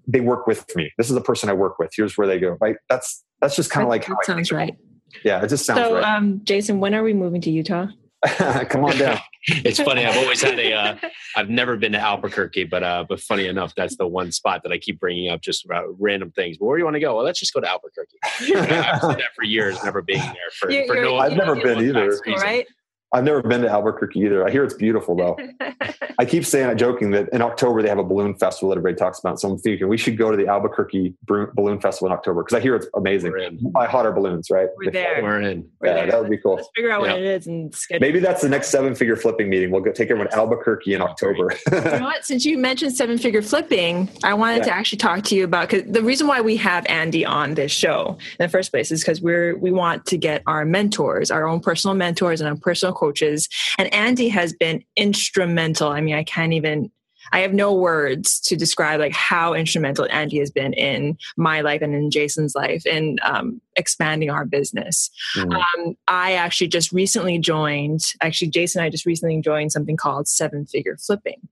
They 0.08 0.20
work 0.20 0.48
with 0.48 0.76
me. 0.76 0.92
This 0.98 1.08
is 1.10 1.16
the 1.16 1.22
person 1.22 1.50
I 1.50 1.54
work 1.54 1.80
with. 1.80 1.92
Here's 1.96 2.18
where 2.18 2.28
they 2.28 2.40
go. 2.40 2.58
Right? 2.60 2.76
That's 2.90 3.24
that's 3.40 3.56
just 3.56 3.70
kind 3.70 3.84
of 3.84 3.90
like 3.90 4.04
how 4.04 4.16
that 4.16 4.26
sounds 4.26 4.52
right. 4.52 4.76
Yeah, 5.24 5.42
it 5.44 5.48
just 5.48 5.66
sounds 5.66 5.80
So, 5.80 5.96
right. 5.96 6.04
um, 6.04 6.42
Jason, 6.44 6.80
when 6.80 6.94
are 6.94 7.02
we 7.04 7.14
moving 7.14 7.42
to 7.42 7.50
Utah? 7.50 7.88
Come 8.70 8.84
on 8.84 8.98
down. 8.98 9.18
it's 9.48 9.80
funny. 9.80 10.06
I've 10.06 10.18
always 10.18 10.42
had 10.42 10.60
a. 10.60 10.74
Uh, 10.74 10.96
I've 11.38 11.50
never 11.50 11.78
been 11.78 11.94
to 11.94 12.00
Albuquerque, 12.00 12.66
but 12.66 12.84
uh, 12.84 13.06
but 13.08 13.22
funny 13.22 13.48
enough, 13.48 13.74
that's 13.76 13.96
the 13.96 14.08
one 14.08 14.32
spot 14.34 14.64
that 14.64 14.72
I 14.74 14.78
keep 14.78 15.00
bringing 15.00 15.30
up 15.30 15.42
just 15.42 15.64
about 15.64 15.86
random 16.00 16.32
things. 16.32 16.58
Where 16.60 16.78
do 16.78 16.82
you 16.82 16.86
want 16.86 16.96
to 16.96 17.00
go? 17.00 17.16
Well, 17.16 17.24
let's 17.24 17.40
just 17.40 17.54
go 17.54 17.62
to 17.62 17.70
Albuquerque. 17.70 18.18
I've 18.26 19.00
said 19.02 19.18
that 19.20 19.34
for 19.36 19.44
years, 19.46 19.82
never 19.84 20.02
being 20.02 20.20
there 20.20 20.34
for, 20.60 20.70
You're- 20.70 20.88
for 20.88 20.96
you're- 20.96 21.08
no. 21.08 21.18
I've 21.18 21.34
never 21.34 21.56
been 21.56 21.80
either. 21.80 22.10
tax 22.10 22.22
reason. 22.26 22.42
right? 22.42 22.68
I've 23.12 23.24
never 23.24 23.42
been 23.42 23.62
to 23.62 23.70
Albuquerque 23.70 24.20
either. 24.20 24.48
I 24.48 24.52
hear 24.52 24.64
it's 24.64 24.74
beautiful 24.76 25.16
though. 25.16 25.38
I 26.20 26.26
keep 26.26 26.46
saying, 26.46 26.78
joking 26.78 27.12
that 27.12 27.30
in 27.30 27.42
October 27.42 27.82
they 27.82 27.90
have 27.90 27.98
a 27.98 28.04
balloon 28.04 28.36
festival 28.36 28.70
that 28.70 28.78
everybody 28.78 28.96
talks 29.00 29.20
about. 29.20 29.40
So 29.40 29.50
I'm 29.50 29.58
thinking 29.58 29.88
we 29.88 29.98
should 29.98 30.18
go 30.18 30.30
to 30.30 30.38
the 30.38 30.48
Albuquerque 30.48 31.16
Balloon 31.26 31.80
Festival 31.82 32.08
in 32.08 32.14
October 32.14 32.44
because 32.44 32.58
I 32.58 32.60
hear 32.62 32.76
it's 32.76 32.88
amazing. 32.96 33.32
We're 33.32 33.38
in. 33.40 33.72
Buy 33.72 33.88
hotter 33.88 34.12
balloons, 34.12 34.50
right? 34.52 34.68
We're 34.78 34.92
there. 34.92 35.22
We're 35.24 35.42
in. 35.42 35.68
We're 35.80 35.88
Yeah, 35.88 35.94
there. 35.96 36.12
that 36.12 36.22
would 36.22 36.30
be 36.30 36.38
cool. 36.38 36.56
Let's 36.56 36.70
figure 36.76 36.92
out 36.92 37.02
what 37.02 37.12
it 37.12 37.24
is 37.24 37.48
and 37.48 37.74
schedule. 37.74 38.06
Maybe 38.06 38.20
that's 38.20 38.42
the 38.42 38.50
next 38.50 38.68
seven 38.70 38.94
figure 38.94 39.16
flipping 39.16 39.50
meeting. 39.50 39.72
We'll 39.72 39.82
go 39.82 39.92
take 39.92 40.12
everyone 40.12 40.30
to 40.30 40.38
Albuquerque 40.38 40.94
in 40.94 41.02
October. 41.02 41.52
you 41.72 41.82
know 41.82 42.00
what? 42.02 42.26
Since 42.26 42.46
you 42.46 42.58
mentioned 42.58 42.96
seven 42.96 43.18
figure 43.18 43.42
flipping, 43.42 44.10
I 44.24 44.34
wanted 44.36 44.58
Yeah. 44.58 44.64
to 44.66 44.72
actually 44.76 44.98
talk 45.00 45.24
to 45.26 45.36
you 45.36 45.46
about 45.46 45.70
because 45.70 45.90
the 45.92 46.04
reason 46.04 46.28
why 46.28 46.42
we 46.42 46.58
have 46.58 46.86
Andy 46.88 47.26
on 47.26 47.56
this 47.56 47.72
show 47.72 48.18
in 48.20 48.46
the 48.46 48.50
first 48.50 48.72
place 48.72 48.92
is 48.92 49.02
because 49.02 49.22
we're 49.22 49.56
we 49.58 49.72
want 49.72 50.06
to 50.08 50.18
get 50.18 50.44
our 50.46 50.64
mentors, 50.66 51.32
our 51.32 51.48
own 51.48 51.60
personal 51.60 51.96
mentors 51.96 52.42
and 52.42 52.50
our 52.50 52.56
personal 52.56 52.94
coaches. 53.00 53.48
And 53.78 53.94
Andy 53.94 54.30
has 54.30 54.54
been 54.54 54.84
instrumental. 54.96 55.90
I 55.90 56.02
mean, 56.02 56.16
I 56.16 56.24
can't 56.24 56.54
even 56.54 56.92
I 57.32 57.40
have 57.40 57.54
no 57.54 57.74
words 57.74 58.40
to 58.42 58.56
describe 58.56 59.00
like 59.00 59.14
how 59.14 59.54
instrumental 59.54 60.08
Andy 60.10 60.40
has 60.40 60.52
been 60.52 60.74
in 60.74 61.18
my 61.38 61.62
life 61.62 61.82
and 61.82 61.94
in 61.94 62.12
Jason's 62.12 62.56
life 62.56 62.86
in 62.86 63.20
um, 63.24 63.62
expanding 63.76 64.30
our 64.30 64.46
business. 64.46 65.10
Mm. 65.36 65.56
Um, 65.56 65.96
I 66.08 66.34
actually 66.34 66.68
just 66.68 66.92
recently 66.92 67.38
joined, 67.38 68.02
actually, 68.22 68.50
Jason 68.50 68.80
and 68.80 68.88
I 68.88 68.90
just 68.90 69.06
recently 69.06 69.42
joined 69.42 69.72
something 69.72 69.98
called 69.98 70.28
Seven 70.28 70.66
Figure 70.66 70.98
Flipping. 70.98 71.48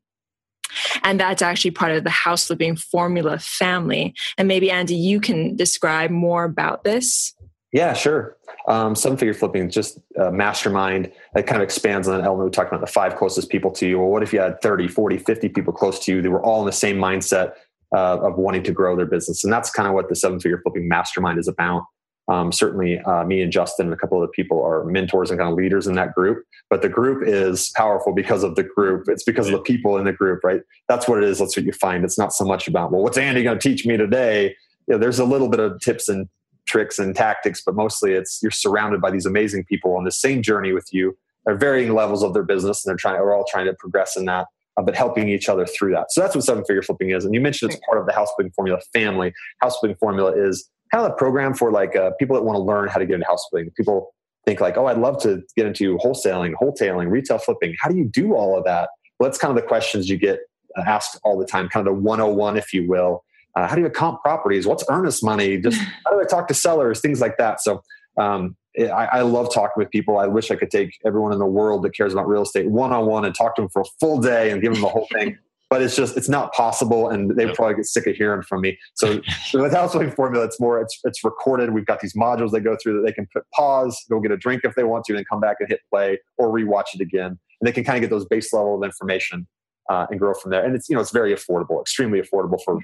And 1.03 1.19
that's 1.19 1.41
actually 1.41 1.71
part 1.71 1.93
of 1.93 2.03
the 2.03 2.09
house 2.09 2.47
flipping 2.47 2.75
formula 2.75 3.39
family. 3.39 4.13
And 4.37 4.47
maybe, 4.47 4.69
Andy, 4.69 4.95
you 4.95 5.19
can 5.19 5.55
describe 5.55 6.11
more 6.11 6.43
about 6.43 6.83
this. 6.83 7.33
Yeah, 7.77 7.93
sure. 7.93 8.35
Um, 8.67 8.95
seven 8.95 9.19
figure 9.19 9.35
flipping 9.35 9.67
is 9.67 9.73
just 9.75 9.99
a 10.19 10.31
mastermind 10.31 11.11
that 11.35 11.45
kind 11.45 11.61
of 11.61 11.63
expands 11.63 12.07
on 12.07 12.17
that 12.17 12.25
element 12.25 12.45
we 12.45 12.51
talked 12.51 12.69
about 12.69 12.81
the 12.81 12.91
five 12.91 13.15
closest 13.15 13.49
people 13.49 13.69
to 13.73 13.87
you. 13.87 13.99
Well, 13.99 14.07
what 14.07 14.23
if 14.23 14.33
you 14.33 14.39
had 14.39 14.59
30, 14.63 14.87
40, 14.87 15.19
50 15.19 15.49
people 15.49 15.71
close 15.71 15.99
to 16.05 16.11
you 16.11 16.23
that 16.23 16.31
were 16.31 16.43
all 16.43 16.61
in 16.61 16.65
the 16.65 16.71
same 16.71 16.97
mindset 16.97 17.51
uh, 17.95 18.17
of 18.17 18.39
wanting 18.39 18.63
to 18.63 18.71
grow 18.71 18.95
their 18.95 19.05
business? 19.05 19.43
And 19.43 19.53
that's 19.53 19.69
kind 19.69 19.87
of 19.87 19.93
what 19.93 20.09
the 20.09 20.15
seven 20.15 20.39
figure 20.39 20.59
flipping 20.63 20.87
mastermind 20.87 21.37
is 21.37 21.47
about. 21.47 21.83
Um, 22.27 22.51
certainly, 22.51 22.97
uh, 22.97 23.23
me 23.25 23.43
and 23.43 23.51
Justin 23.51 23.85
and 23.85 23.93
a 23.93 23.95
couple 23.95 24.23
of 24.23 24.27
the 24.27 24.31
people 24.31 24.59
are 24.65 24.83
mentors 24.83 25.29
and 25.29 25.39
kind 25.39 25.51
of 25.51 25.55
leaders 25.55 25.85
in 25.85 25.93
that 25.93 26.15
group. 26.15 26.43
But 26.71 26.81
the 26.81 26.89
group 26.89 27.27
is 27.27 27.69
powerful 27.75 28.11
because 28.11 28.43
of 28.43 28.55
the 28.55 28.63
group. 28.63 29.07
It's 29.07 29.23
because 29.23 29.45
of 29.45 29.53
the 29.53 29.61
people 29.61 29.97
in 29.97 30.05
the 30.05 30.13
group, 30.13 30.43
right? 30.43 30.61
That's 30.89 31.07
what 31.07 31.19
it 31.19 31.25
is. 31.25 31.37
That's 31.37 31.55
what 31.55 31.67
you 31.67 31.73
find. 31.73 32.03
It's 32.03 32.17
not 32.17 32.33
so 32.33 32.43
much 32.43 32.67
about, 32.67 32.91
well, 32.91 33.03
what's 33.03 33.19
Andy 33.19 33.43
going 33.43 33.59
to 33.59 33.69
teach 33.69 33.85
me 33.85 33.97
today? 33.97 34.55
You 34.87 34.95
know, 34.95 34.97
there's 34.97 35.19
a 35.19 35.25
little 35.25 35.47
bit 35.47 35.59
of 35.59 35.79
tips 35.79 36.09
and 36.09 36.27
tricks 36.67 36.99
and 36.99 37.15
tactics, 37.15 37.61
but 37.65 37.75
mostly 37.75 38.13
it's 38.13 38.39
you're 38.41 38.51
surrounded 38.51 39.01
by 39.01 39.11
these 39.11 39.25
amazing 39.25 39.63
people 39.65 39.95
on 39.95 40.03
the 40.03 40.11
same 40.11 40.41
journey 40.41 40.73
with 40.73 40.87
you. 40.91 41.17
They're 41.45 41.57
varying 41.57 41.93
levels 41.93 42.23
of 42.23 42.33
their 42.33 42.43
business, 42.43 42.85
and 42.85 42.91
they're 42.91 42.97
trying. 42.97 43.19
We're 43.19 43.33
all 43.33 43.45
trying 43.49 43.65
to 43.65 43.73
progress 43.73 44.17
in 44.17 44.25
that, 44.25 44.47
uh, 44.77 44.81
but 44.81 44.95
helping 44.95 45.29
each 45.29 45.49
other 45.49 45.65
through 45.65 45.93
that. 45.93 46.11
So 46.11 46.21
that's 46.21 46.35
what 46.35 46.43
seven 46.43 46.63
figure 46.65 46.81
flipping 46.81 47.11
is. 47.11 47.25
And 47.25 47.33
you 47.33 47.41
mentioned 47.41 47.71
it's 47.71 47.81
part 47.85 47.99
of 47.99 48.05
the 48.05 48.13
house 48.13 48.29
flipping 48.35 48.51
formula 48.51 48.79
family. 48.93 49.33
House 49.61 49.77
flipping 49.77 49.97
formula 49.97 50.31
is 50.31 50.69
kind 50.91 51.05
of 51.05 51.11
a 51.11 51.15
program 51.15 51.53
for 51.53 51.71
like 51.71 51.95
uh, 51.95 52.11
people 52.19 52.35
that 52.35 52.43
want 52.43 52.57
to 52.57 52.61
learn 52.61 52.87
how 52.87 52.99
to 52.99 53.05
get 53.05 53.15
into 53.15 53.27
house 53.27 53.45
flipping. 53.49 53.71
People 53.71 54.13
think 54.45 54.61
like, 54.61 54.77
oh, 54.77 54.85
I'd 54.85 54.97
love 54.97 55.21
to 55.23 55.41
get 55.55 55.65
into 55.65 55.97
wholesaling, 55.97 56.53
wholetailing, 56.61 57.09
retail 57.09 57.37
flipping. 57.37 57.75
How 57.79 57.89
do 57.89 57.97
you 57.97 58.05
do 58.05 58.33
all 58.33 58.57
of 58.57 58.63
that? 58.65 58.89
Well, 59.19 59.29
that's 59.29 59.37
kind 59.37 59.55
of 59.55 59.61
the 59.61 59.67
questions 59.67 60.09
you 60.09 60.17
get 60.17 60.39
uh, 60.77 60.83
asked 60.85 61.19
all 61.23 61.37
the 61.37 61.45
time, 61.45 61.69
kind 61.69 61.87
of 61.87 61.93
the 61.93 62.01
101, 62.01 62.57
if 62.57 62.73
you 62.73 62.87
will. 62.87 63.23
Uh, 63.57 63.67
how 63.67 63.75
do 63.75 63.81
you 63.81 63.89
comp 63.89 64.21
properties? 64.21 64.67
What's 64.67 64.83
earnest 64.87 65.23
money? 65.23 65.57
Just 65.57 65.81
how 66.05 66.11
do 66.11 66.21
I 66.21 66.25
talk 66.25 66.47
to 66.49 66.53
sellers? 66.53 67.01
Things 67.01 67.19
like 67.19 67.37
that. 67.37 67.59
So 67.59 67.81
um, 68.19 68.55
it, 68.75 68.91
I, 68.91 69.05
I 69.05 69.21
love 69.21 69.51
talking 69.51 69.73
with 69.77 69.89
people. 69.89 70.19
I 70.19 70.27
wish 70.27 70.51
I 70.51 70.55
could 70.55 70.69
take 70.69 70.95
everyone 71.03 71.33
in 71.33 71.39
the 71.39 71.47
world 71.47 71.81
that 71.83 71.95
cares 71.95 72.13
about 72.13 72.27
real 72.27 72.43
estate 72.43 72.69
one 72.69 72.93
on 72.93 73.07
one 73.07 73.25
and 73.25 73.33
talk 73.33 73.55
to 73.55 73.63
them 73.63 73.69
for 73.69 73.81
a 73.81 73.85
full 73.99 74.21
day 74.21 74.51
and 74.51 74.61
give 74.61 74.73
them 74.73 74.81
the 74.83 74.89
whole 74.89 75.07
thing. 75.11 75.37
But 75.69 75.81
it's 75.81 75.97
just 75.97 76.15
it's 76.15 76.29
not 76.29 76.53
possible, 76.53 77.09
and 77.09 77.35
they 77.37 77.45
Yep. 77.47 77.55
probably 77.55 77.75
get 77.75 77.85
sick 77.87 78.07
of 78.07 78.15
hearing 78.15 78.41
from 78.41 78.61
me. 78.61 78.77
So, 78.93 79.19
with 79.53 79.73
house 79.73 79.91
flipping 79.91 80.11
formula, 80.15 80.45
it's 80.45 80.61
more 80.61 80.79
it's 80.79 80.97
it's 81.03 81.25
recorded. 81.25 81.73
We've 81.73 81.85
got 81.85 81.99
these 81.99 82.13
modules 82.13 82.51
they 82.51 82.61
go 82.61 82.77
through 82.81 82.93
that 82.93 83.05
they 83.05 83.11
can 83.11 83.27
put 83.33 83.43
pause, 83.53 84.01
go 84.09 84.21
get 84.21 84.31
a 84.31 84.37
drink 84.37 84.61
if 84.63 84.75
they 84.75 84.85
want 84.85 85.03
to, 85.07 85.17
and 85.17 85.27
come 85.27 85.41
back 85.41 85.57
and 85.59 85.67
hit 85.67 85.81
play 85.93 86.19
or 86.37 86.53
rewatch 86.53 86.95
it 86.95 87.01
again, 87.01 87.37
and 87.59 87.67
they 87.67 87.73
can 87.73 87.83
kind 87.83 87.97
of 87.97 88.01
get 88.01 88.09
those 88.09 88.23
base 88.23 88.53
level 88.53 88.75
of 88.77 88.83
information 88.85 89.45
uh, 89.89 90.05
and 90.09 90.19
grow 90.19 90.33
from 90.33 90.51
there. 90.51 90.63
And 90.63 90.75
it's 90.75 90.89
you 90.89 90.95
know 90.95 91.01
it's 91.01 91.11
very 91.11 91.33
affordable, 91.33 91.81
extremely 91.81 92.21
affordable 92.21 92.59
for 92.63 92.79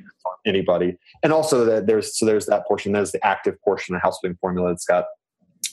anybody. 0.46 0.98
And 1.22 1.34
also 1.34 1.66
that 1.66 1.88
there's 1.88 2.18
so 2.18 2.26
there's 2.26 2.46
that 2.48 2.68
portion. 2.68 2.92
There's 2.92 3.12
the 3.12 3.26
active 3.26 3.60
portion 3.62 3.96
of 3.96 4.02
house 4.02 4.20
flipping 4.20 4.38
formula. 4.38 4.72
It's 4.72 4.86
got 4.86 5.06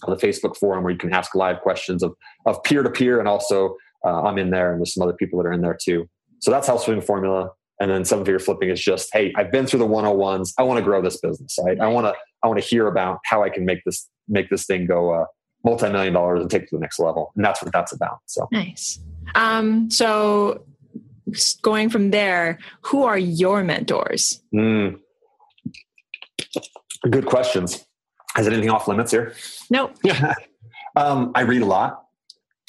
the 0.07 0.17
Facebook 0.17 0.57
forum 0.57 0.83
where 0.83 0.93
you 0.93 0.99
can 0.99 1.13
ask 1.13 1.35
live 1.35 1.61
questions 1.61 2.03
of 2.03 2.15
of 2.47 2.63
peer 2.65 2.83
to 2.83 2.91
peer, 2.91 3.19
and 3.19 3.29
also 3.29 3.77
uh, 4.05 4.23
I'm 4.23 4.39
in 4.39 4.51
there, 4.51 4.73
and 4.73 4.81
there's 4.81 4.95
some 4.95 5.03
other 5.03 5.15
people 5.15 5.43
that 5.43 5.49
are 5.49 5.53
in 5.53 5.61
there 5.61 5.79
too. 5.81 6.09
So 6.41 6.51
that's 6.51 6.67
house 6.67 6.85
flipping 6.85 7.03
formula. 7.03 7.51
And 7.81 7.91
then 7.91 8.05
seven 8.05 8.27
figure 8.27 8.39
flipping 8.39 8.69
is 8.69 8.79
just, 8.79 9.09
hey, 9.11 9.33
I've 9.37 9.51
been 9.51 9.67
through 9.67 9.79
the 9.79 9.87
101s. 9.87 10.53
I 10.59 10.65
want 10.65 10.77
to 10.77 10.85
grow 10.85 11.01
this 11.01 11.19
business. 11.19 11.57
Right? 11.65 11.81
I 11.81 11.89
want 11.89 12.07
to 12.07 12.15
I 12.43 12.47
want 12.47 12.61
to 12.61 12.67
hear 12.67 12.87
about 12.89 13.21
how 13.25 13.43
I 13.43 13.49
can 13.49 13.65
make 13.65 13.79
this 13.85 14.07
make 14.29 14.51
this 14.51 14.67
thing 14.67 14.87
go 14.87 15.15
uh, 15.15 15.25
multi 15.65 15.91
million 15.91 16.13
dollars 16.13 16.41
and 16.41 16.51
take 16.51 16.63
it 16.63 16.69
to 16.71 16.77
the 16.77 16.81
next 16.81 16.99
level. 16.99 17.33
And 17.37 17.45
that's 17.45 17.63
what 17.63 17.73
that's 17.73 17.93
about. 17.93 18.19
So 18.27 18.49
Nice. 18.53 19.01
Um, 19.35 19.91
so, 19.91 20.65
going 21.63 21.91
from 21.91 22.11
there, 22.11 22.59
who 22.83 23.05
are 23.05 23.19
your 23.19 23.63
mentors? 23.65 24.43
Mm. 24.55 24.99
Good 27.09 27.27
questions. 27.27 27.85
Is 28.39 28.47
anything 28.47 28.71
off 28.71 28.89
limits 28.89 29.11
here? 29.11 29.35
Nope. 29.71 29.97
um, 30.97 31.33
I 31.35 31.43
read 31.43 31.63
a 31.63 31.67
lot. 31.67 32.05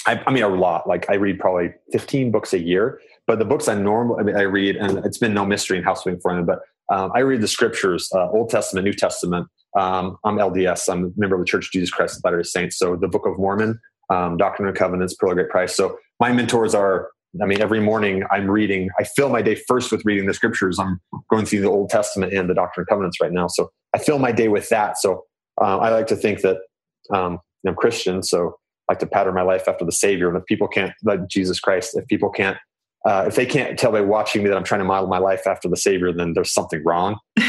I, 0.08 0.22
I, 0.26 0.32
mean, 0.32 0.44
a 0.44 0.48
lot. 0.48 0.88
Like 0.88 1.10
I 1.10 1.16
read 1.16 1.40
probably 1.40 1.74
15 1.92 2.32
books 2.32 2.54
a 2.54 2.60
year. 2.60 3.00
But 3.28 3.40
the 3.40 3.46
books 3.46 3.68
I 3.68 3.76
normally 3.76 4.20
I, 4.20 4.24
mean, 4.24 4.36
I 4.36 4.42
read, 4.42 4.76
and 4.76 5.06
it's 5.06 5.18
been 5.18 5.34
no 5.34 5.46
mystery 5.46 5.78
in 5.78 5.84
House 5.84 6.04
for 6.04 6.12
me, 6.12 6.44
but 6.44 6.60
um, 6.90 7.12
I 7.16 7.20
read 7.20 7.42
the 7.42 7.48
scriptures, 7.48 8.10
uh, 8.14 8.30
Old 8.30 8.50
Testament, 8.50 8.84
New 8.84 8.94
Testament. 8.94 9.48
Um, 9.80 10.18
I'm 10.26 10.38
LDS. 10.38 10.92
I'm 10.92 11.06
a 11.06 11.10
member 11.16 11.36
of 11.36 11.42
the 11.42 11.46
Church 11.46 11.68
of 11.68 11.72
Jesus 11.72 11.92
Christ 11.92 12.18
of 12.18 12.24
Latter-day 12.26 12.44
Saints. 12.44 12.78
So 12.78 12.98
the 12.98 13.08
Book 13.08 13.26
of 13.26 13.38
Mormon, 13.38 13.80
um, 14.10 14.36
Doctrine 14.38 14.68
and 14.68 14.78
Covenants, 14.78 15.14
Pearl 15.14 15.32
of 15.32 15.36
Great 15.36 15.50
Price. 15.50 15.76
So 15.76 15.98
my 16.20 16.32
mentors 16.32 16.76
are. 16.76 17.10
I 17.42 17.46
mean, 17.46 17.62
every 17.62 17.80
morning 17.80 18.24
I'm 18.32 18.50
reading. 18.50 18.90
I 19.00 19.04
fill 19.04 19.30
my 19.30 19.42
day 19.42 19.56
first 19.56 19.92
with 19.92 20.02
reading 20.04 20.26
the 20.26 20.34
scriptures. 20.34 20.80
I'm 20.80 21.00
going 21.30 21.46
through 21.46 21.62
the 21.62 21.70
Old 21.70 21.90
Testament 21.90 22.34
and 22.34 22.50
the 22.50 22.54
Doctrine 22.54 22.84
and 22.84 22.90
Covenants 22.90 23.22
right 23.22 23.32
now. 23.32 23.48
So 23.48 23.72
I 23.94 24.00
fill 24.00 24.20
my 24.20 24.32
day 24.32 24.48
with 24.48 24.70
that. 24.70 24.98
So 24.98 25.24
uh, 25.62 25.78
I 25.78 25.90
like 25.90 26.08
to 26.08 26.16
think 26.16 26.42
that 26.42 26.58
um, 27.14 27.40
I'm 27.66 27.76
Christian. 27.76 28.24
So 28.24 28.58
I 28.90 28.94
like 28.94 29.00
to 29.00 29.08
pattern 29.08 29.36
my 29.36 29.44
life 29.44 29.68
after 29.68 29.86
the 29.86 29.92
Savior. 29.92 30.28
And 30.28 30.38
if 30.38 30.46
people 30.46 30.68
can't, 30.68 30.94
like 31.04 31.28
Jesus 31.28 31.60
Christ, 31.60 31.96
if 31.96 32.06
people 32.08 32.30
can't 32.30 32.58
uh, 33.04 33.26
if 33.28 33.34
they 33.34 33.48
can't 33.48 33.80
tell 33.80 33.92
by 33.92 34.02
watching 34.02 34.44
me 34.44 34.50
that 34.50 34.56
I'm 34.56 34.64
trying 34.64 34.82
to 34.82 34.86
model 34.86 35.10
my 35.10 35.18
life 35.18 35.48
after 35.48 35.68
the 35.68 35.76
Savior, 35.76 36.14
then 36.14 36.34
there's 36.34 36.54
something 36.54 36.84
wrong 36.86 37.18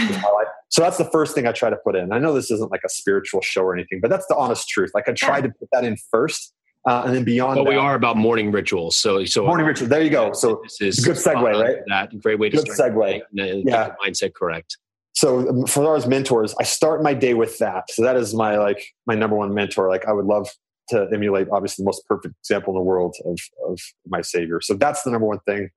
So 0.73 0.81
that's 0.81 0.97
the 0.97 1.05
first 1.05 1.35
thing 1.35 1.47
I 1.47 1.53
try 1.53 1.69
to 1.69 1.77
put 1.77 1.95
in. 1.97 2.13
I 2.13 2.19
know 2.19 2.33
this 2.33 2.51
isn't 2.51 2.71
like 2.71 2.81
a 2.83 2.89
spiritual 2.89 3.43
show 3.43 3.61
or 3.61 3.75
anything, 3.75 4.01
but 4.01 4.09
that's 4.09 4.25
the 4.27 4.37
honest 4.37 4.71
truth. 4.71 4.91
Like 4.95 5.07
I 5.07 5.13
try 5.13 5.37
yeah. 5.37 5.43
to 5.43 5.49
put 5.51 5.69
that 5.71 5.85
in 5.85 5.99
first. 6.11 6.55
Uh, 6.85 7.05
and 7.07 7.15
then 7.15 7.25
beyond 7.25 7.57
but 7.57 7.65
that, 7.65 7.71
we 7.71 7.77
are 7.77 7.95
about 7.95 8.17
morning 8.17 8.51
rituals. 8.51 8.97
So, 8.97 9.25
so 9.25 9.47
morning 9.47 9.67
rituals. 9.67 9.89
There 9.89 10.03
you 10.03 10.11
go. 10.11 10.33
So 10.33 10.61
this 10.65 10.81
is 10.81 11.05
good 11.05 11.17
segue, 11.17 11.61
right? 11.61 11.77
That 11.87 12.21
great 12.21 12.39
way 12.39 12.51
to 12.51 12.57
good 12.57 12.67
segue. 12.67 13.21
yeah, 13.33 13.95
mindset 14.05 14.35
correct. 14.35 14.79
So 15.15 15.49
um, 15.49 15.67
for 15.67 15.97
as 15.97 16.07
mentors, 16.07 16.55
I 16.59 16.65
start 16.65 17.03
my 17.03 17.15
day 17.15 17.35
with 17.35 17.59
that. 17.59 17.91
So 17.91 18.03
that 18.03 18.17
is 18.17 18.35
my 18.35 18.57
like 18.57 18.83
my 19.07 19.15
number 19.15 19.37
one 19.37 19.55
mentor. 19.55 19.89
Like 19.89 20.07
I 20.07 20.13
would 20.13 20.25
love 20.25 20.49
to 20.89 21.09
emulate, 21.13 21.49
obviously, 21.51 21.83
the 21.83 21.87
most 21.87 22.07
perfect 22.07 22.35
example 22.41 22.73
in 22.73 22.79
the 22.79 22.85
world 22.85 23.15
of 23.25 23.39
of 23.69 23.81
my 24.09 24.21
savior. 24.21 24.61
So 24.61 24.75
that's 24.75 25.03
the 25.03 25.11
number 25.11 25.27
one 25.27 25.41
thing. 25.47 25.71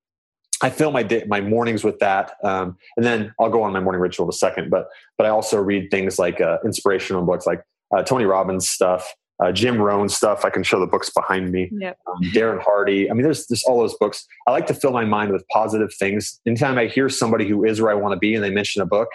I 0.62 0.70
fill 0.70 0.92
my 0.92 1.04
day, 1.04 1.26
my 1.28 1.42
mornings 1.42 1.84
with 1.84 2.00
that, 2.00 2.32
um, 2.44 2.78
and 2.96 3.06
then 3.06 3.34
I'll 3.40 3.50
go 3.50 3.62
on 3.62 3.74
my 3.74 3.82
morning 3.82 4.02
ritual 4.02 4.26
in 4.26 4.30
a 4.30 4.34
second. 4.34 4.70
But 4.70 4.88
but 5.18 5.28
I 5.28 5.30
also 5.30 5.62
read 5.62 5.92
things 5.92 6.18
like 6.18 6.42
uh, 6.42 6.58
inspirational 6.64 7.24
books, 7.24 7.46
like 7.46 7.62
uh, 7.96 8.04
Tony 8.04 8.26
Robbins 8.26 8.70
stuff, 8.70 9.14
uh, 9.44 9.52
Jim 9.52 9.78
Rohn 9.82 10.10
stuff. 10.10 10.46
I 10.46 10.50
can 10.50 10.64
show 10.64 10.80
the 10.80 10.88
books 10.88 11.10
behind 11.10 11.52
me. 11.52 11.70
Yep. 11.74 11.98
Um, 12.08 12.22
Darren 12.32 12.62
Hardy. 12.62 13.10
I 13.10 13.14
mean, 13.14 13.24
there's 13.24 13.48
there's 13.48 13.64
all 13.64 13.80
those 13.80 13.96
books. 13.98 14.26
I 14.48 14.52
like 14.52 14.68
to 14.68 14.74
fill 14.74 14.92
my 14.92 15.06
mind 15.06 15.32
with 15.32 15.46
positive 15.52 15.94
things. 15.94 16.40
Anytime 16.46 16.78
I 16.78 16.86
hear 16.86 17.10
somebody 17.10 17.48
who 17.48 17.66
is 17.66 17.82
where 17.82 17.92
I 17.92 17.96
want 17.96 18.14
to 18.14 18.20
be, 18.20 18.36
and 18.36 18.44
they 18.44 18.50
mention 18.50 18.82
a 18.82 18.86
book, 18.86 19.10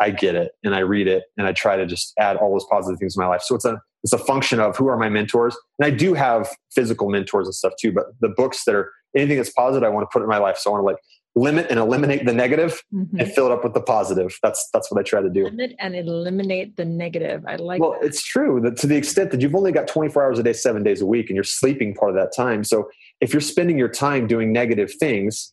I 0.00 0.10
get 0.10 0.34
it 0.34 0.52
and 0.64 0.74
I 0.74 0.80
read 0.80 1.08
it, 1.08 1.24
and 1.36 1.46
I 1.46 1.52
try 1.52 1.76
to 1.76 1.86
just 1.86 2.12
add 2.18 2.36
all 2.36 2.52
those 2.52 2.66
positive 2.70 2.98
things 2.98 3.16
in 3.16 3.20
my 3.20 3.28
life. 3.28 3.42
So 3.42 3.54
it's 3.54 3.64
a 3.64 3.80
it's 4.02 4.14
a 4.14 4.18
function 4.18 4.60
of 4.60 4.76
who 4.76 4.88
are 4.88 4.96
my 4.96 5.10
mentors, 5.10 5.56
and 5.78 5.86
I 5.86 5.90
do 5.90 6.14
have 6.14 6.48
physical 6.74 7.10
mentors 7.10 7.46
and 7.46 7.54
stuff 7.54 7.74
too. 7.78 7.92
But 7.92 8.06
the 8.20 8.30
books 8.30 8.64
that 8.64 8.74
are 8.74 8.90
anything 9.14 9.36
that's 9.36 9.52
positive, 9.52 9.86
I 9.86 9.90
want 9.90 10.04
to 10.04 10.12
put 10.12 10.22
in 10.22 10.28
my 10.28 10.38
life. 10.38 10.56
So 10.56 10.70
I 10.70 10.72
want 10.72 10.82
to 10.82 10.86
like 10.86 10.96
limit 11.36 11.66
and 11.70 11.78
eliminate 11.78 12.26
the 12.26 12.32
negative 12.32 12.82
mm-hmm. 12.92 13.18
and 13.18 13.32
fill 13.32 13.46
it 13.46 13.52
up 13.52 13.62
with 13.62 13.74
the 13.74 13.80
positive. 13.80 14.36
That's 14.42 14.68
that's 14.72 14.90
what 14.90 15.00
I 15.00 15.02
try 15.02 15.22
to 15.22 15.30
do. 15.30 15.44
Limit 15.44 15.74
and 15.78 15.94
eliminate 15.94 16.76
the 16.76 16.84
negative. 16.84 17.44
I 17.46 17.56
like. 17.56 17.80
Well, 17.80 17.92
that. 17.92 18.06
it's 18.06 18.22
true 18.22 18.60
that 18.62 18.76
to 18.78 18.86
the 18.86 18.96
extent 18.96 19.30
that 19.30 19.40
you've 19.40 19.54
only 19.54 19.72
got 19.72 19.86
24 19.86 20.24
hours 20.24 20.38
a 20.38 20.42
day, 20.42 20.52
seven 20.52 20.82
days 20.82 21.00
a 21.00 21.06
week, 21.06 21.28
and 21.28 21.36
you're 21.36 21.44
sleeping 21.44 21.94
part 21.94 22.10
of 22.10 22.16
that 22.16 22.34
time. 22.34 22.64
So 22.64 22.88
if 23.20 23.32
you're 23.32 23.40
spending 23.40 23.78
your 23.78 23.88
time 23.88 24.26
doing 24.26 24.52
negative 24.52 24.92
things, 24.98 25.52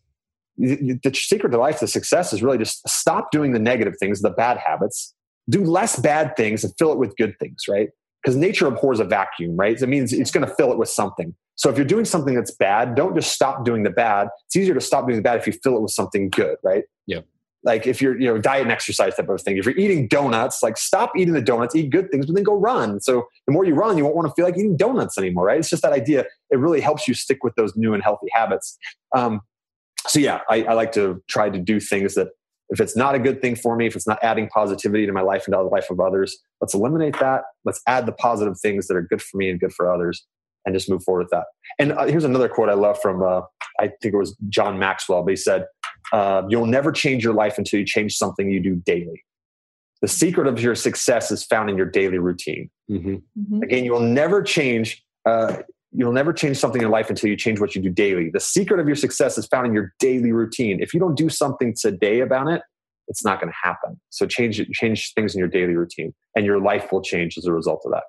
the, 0.58 1.00
the 1.04 1.14
secret 1.14 1.52
to 1.52 1.58
life, 1.58 1.80
the 1.80 1.88
success 1.88 2.34
is 2.34 2.42
really 2.42 2.58
just 2.58 2.88
stop 2.88 3.32
doing 3.32 3.54
the 3.54 3.60
negative 3.60 3.94
things, 4.00 4.22
the 4.22 4.30
bad 4.30 4.58
habits. 4.58 5.14
Do 5.50 5.64
less 5.64 5.98
bad 5.98 6.36
things 6.36 6.64
and 6.64 6.74
fill 6.78 6.92
it 6.92 6.98
with 6.98 7.16
good 7.16 7.36
things, 7.40 7.64
right? 7.70 7.90
Because 8.22 8.36
nature 8.36 8.68
abhors 8.68 9.00
a 9.00 9.06
vacuum, 9.06 9.56
right? 9.56 9.82
It 9.82 9.88
means 9.88 10.12
it's 10.12 10.32
going 10.32 10.46
to 10.46 10.54
fill 10.56 10.74
it 10.74 10.78
with 10.78 10.90
something. 10.90 11.36
So 11.58 11.70
if 11.70 11.76
you're 11.76 11.86
doing 11.86 12.06
something 12.06 12.36
that's 12.36 12.52
bad, 12.52 12.96
don't 12.96 13.16
just 13.16 13.34
stop 13.34 13.66
doing 13.66 13.84
the 13.84 13.90
bad. 13.90 14.30
It's 14.46 14.56
easier 14.56 14.76
to 14.76 14.82
stop 14.82 15.06
doing 15.06 15.18
the 15.18 15.24
bad 15.24 15.40
if 15.40 15.48
you 15.48 15.54
fill 15.54 15.76
it 15.76 15.82
with 15.82 15.92
something 15.92 16.30
good, 16.30 16.58
right? 16.64 16.84
Yeah. 17.08 17.22
Like 17.64 17.88
if 17.88 18.00
you're, 18.00 18.18
you 18.20 18.28
know, 18.28 18.38
diet 18.38 18.62
and 18.62 18.72
exercise 18.72 19.16
type 19.16 19.28
of 19.28 19.42
thing. 19.42 19.58
If 19.58 19.66
you're 19.66 19.76
eating 19.76 20.08
donuts, 20.08 20.62
like 20.62 20.78
stop 20.78 21.14
eating 21.18 21.34
the 21.34 21.42
donuts, 21.42 21.76
eat 21.76 21.90
good 21.90 22.12
things, 22.12 22.28
but 22.28 22.36
then 22.36 22.44
go 22.44 22.56
run. 22.56 23.02
So 23.02 23.26
the 23.48 23.54
more 23.54 23.66
you 23.66 23.74
run, 23.74 23.98
you 23.98 24.04
won't 24.04 24.16
want 24.16 24.28
to 24.28 24.34
feel 24.36 24.46
like 24.46 24.56
eating 24.56 24.78
donuts 24.78 25.18
anymore, 25.18 25.46
right? 25.46 25.58
It's 25.58 25.70
just 25.70 25.82
that 25.82 25.94
idea. 25.94 26.26
It 26.52 26.60
really 26.60 26.80
helps 26.80 27.08
you 27.08 27.16
stick 27.16 27.44
with 27.44 27.56
those 27.56 27.76
new 27.76 27.96
and 27.96 28.04
healthy 28.04 28.28
habits. 28.32 28.78
Um, 29.16 29.42
so 30.08 30.20
yeah, 30.20 30.42
I, 30.50 30.64
I 30.64 30.74
like 30.74 30.92
to 30.92 31.24
try 31.28 31.50
to 31.50 31.58
do 31.58 31.80
things 31.80 32.14
that 32.14 32.30
if 32.70 32.80
it's 32.80 32.96
not 32.96 33.16
a 33.16 33.20
good 33.20 33.42
thing 33.42 33.56
for 33.56 33.76
me, 33.76 33.88
if 33.88 33.96
it's 33.96 34.08
not 34.08 34.20
adding 34.22 34.48
positivity 34.48 35.08
to 35.08 35.12
my 35.12 35.22
life 35.22 35.46
and 35.48 35.54
to 35.54 35.58
the 35.58 35.64
life 35.64 35.90
of 35.90 36.00
others, 36.00 36.38
let's 36.62 36.76
eliminate 36.76 37.18
that. 37.20 37.44
Let's 37.66 37.82
add 37.88 38.06
the 38.06 38.12
positive 38.12 38.60
things 38.60 38.88
that 38.88 38.96
are 38.96 39.02
good 39.02 39.22
for 39.22 39.38
me 39.38 39.50
and 39.50 39.60
good 39.60 39.74
for 39.74 39.92
others 39.92 40.26
and 40.68 40.76
just 40.76 40.90
move 40.90 41.02
forward 41.02 41.24
with 41.24 41.30
that. 41.32 41.46
And 41.80 41.94
uh, 41.94 42.06
here's 42.08 42.26
another 42.26 42.50
quote 42.50 42.70
I 42.70 42.74
love 42.74 43.00
from, 43.02 43.24
uh, 43.24 43.42
I 43.80 43.88
think 44.02 44.14
it 44.14 44.18
was 44.18 44.36
John 44.50 44.78
Maxwell, 44.78 45.24
but 45.24 45.30
he 45.30 45.38
said, 45.38 45.66
uh, 46.12 46.44
You'll 46.50 46.66
never 46.66 46.92
change 46.92 47.24
your 47.24 47.34
life 47.34 47.58
until 47.58 47.80
you 47.80 47.86
change 47.86 48.16
something 48.16 48.52
you 48.52 48.60
do 48.60 48.76
daily. 48.76 49.24
The 50.02 50.10
secret 50.10 50.46
of 50.46 50.60
your 50.60 50.76
success 50.76 51.32
is 51.32 51.44
found 51.44 51.70
in 51.70 51.78
your 51.78 51.86
daily 51.86 52.20
routine. 52.20 52.70
Mm-hmm. 52.92 53.16
Mm-hmm. 53.16 53.64
Again, 53.64 53.86
you 53.86 53.94
will 53.94 54.02
never 54.02 54.44
change. 54.44 55.04
Uh, 55.26 55.58
you'll 55.92 56.12
never 56.12 56.34
change 56.34 56.58
something 56.58 56.82
in 56.82 56.90
life 56.90 57.10
until 57.10 57.30
you 57.30 57.38
change 57.38 57.62
what 57.62 57.74
you 57.74 57.82
do 57.82 57.90
daily. 57.90 58.30
The 58.30 58.42
secret 58.42 58.80
of 58.80 58.88
your 58.88 58.96
success 58.96 59.38
is 59.38 59.48
found 59.48 59.68
in 59.68 59.74
your 59.74 59.94
daily 60.00 60.34
routine. 60.34 60.82
If 60.82 60.94
you 60.94 61.00
don't 61.00 61.16
do 61.16 61.30
something 61.30 61.74
today 61.80 62.20
about 62.20 62.48
it, 62.50 62.62
it's 63.08 63.24
not 63.24 63.40
going 63.40 63.52
to 63.52 63.58
happen. 63.64 64.00
So 64.10 64.28
change 64.28 64.62
change 64.74 65.14
things 65.14 65.34
in 65.34 65.40
your 65.40 65.48
daily 65.48 65.76
routine, 65.76 66.14
and 66.36 66.46
your 66.46 66.60
life 66.60 66.92
will 66.92 67.02
change 67.02 67.38
as 67.38 67.46
a 67.46 67.54
result 67.54 67.82
of 67.86 67.94
that. 67.94 68.04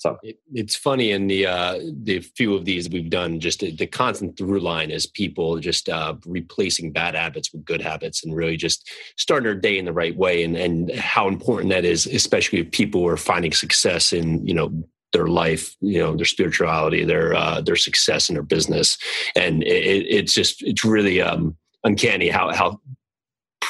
So 0.00 0.18
it, 0.22 0.38
it's 0.54 0.74
funny 0.74 1.10
in 1.10 1.26
the 1.26 1.46
uh, 1.46 1.78
the 2.02 2.20
few 2.20 2.54
of 2.54 2.64
these 2.64 2.88
we've 2.88 3.10
done. 3.10 3.38
Just 3.38 3.60
the, 3.60 3.86
constant 3.86 4.38
through 4.38 4.60
line 4.60 4.90
is 4.90 5.06
people 5.06 5.58
just 5.58 5.90
uh, 5.90 6.14
replacing 6.24 6.92
bad 6.92 7.14
habits 7.14 7.52
with 7.52 7.66
good 7.66 7.82
habits, 7.82 8.24
and 8.24 8.34
really 8.34 8.56
just 8.56 8.90
starting 9.18 9.44
their 9.44 9.54
day 9.54 9.78
in 9.78 9.84
the 9.84 9.92
right 9.92 10.16
way, 10.16 10.42
and 10.42 10.56
and 10.56 10.90
how 10.94 11.28
important 11.28 11.70
that 11.70 11.84
is, 11.84 12.06
especially 12.06 12.60
if 12.60 12.70
people 12.70 13.06
are 13.06 13.18
finding 13.18 13.52
success 13.52 14.14
in 14.14 14.46
you 14.46 14.54
know 14.54 14.72
their 15.12 15.26
life, 15.26 15.76
you 15.82 15.98
know, 15.98 16.16
their 16.16 16.24
spirituality, 16.24 17.04
their 17.04 17.34
uh, 17.34 17.60
their 17.60 17.76
success 17.76 18.30
in 18.30 18.34
their 18.34 18.42
business, 18.42 18.96
and 19.36 19.62
it, 19.64 20.06
it's 20.08 20.32
just 20.32 20.62
it's 20.62 20.82
really 20.82 21.20
um, 21.20 21.54
uncanny 21.84 22.30
how 22.30 22.50
how 22.54 22.80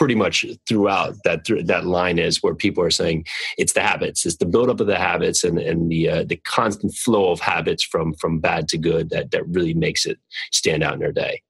pretty 0.01 0.15
much 0.15 0.47
throughout 0.67 1.15
that 1.25 1.45
that 1.67 1.85
line 1.85 2.19
is 2.19 2.43
where 2.43 2.55
people 2.55 2.83
are 2.83 2.91
saying 2.91 3.23
it's 3.59 3.75
the 3.75 3.83
habits, 3.83 4.25
it's 4.25 4.37
the 4.37 4.47
buildup 4.47 4.81
of 4.81 4.87
the 4.87 4.97
habits 4.97 5.45
and 5.45 5.59
and 5.59 5.91
the 5.91 6.09
uh, 6.09 6.25
the 6.25 6.37
constant 6.37 6.95
flow 6.95 7.31
of 7.31 7.39
habits 7.39 7.83
from 7.83 8.15
from 8.15 8.41
bad 8.41 8.67
to 8.67 8.79
good 8.79 9.11
that 9.11 9.31
that 9.31 9.47
really 9.47 9.75
makes 9.75 10.07
it 10.07 10.19
stand 10.53 10.83
out 10.83 10.95
in 10.95 11.01
their 11.01 11.13
day. 11.13 11.43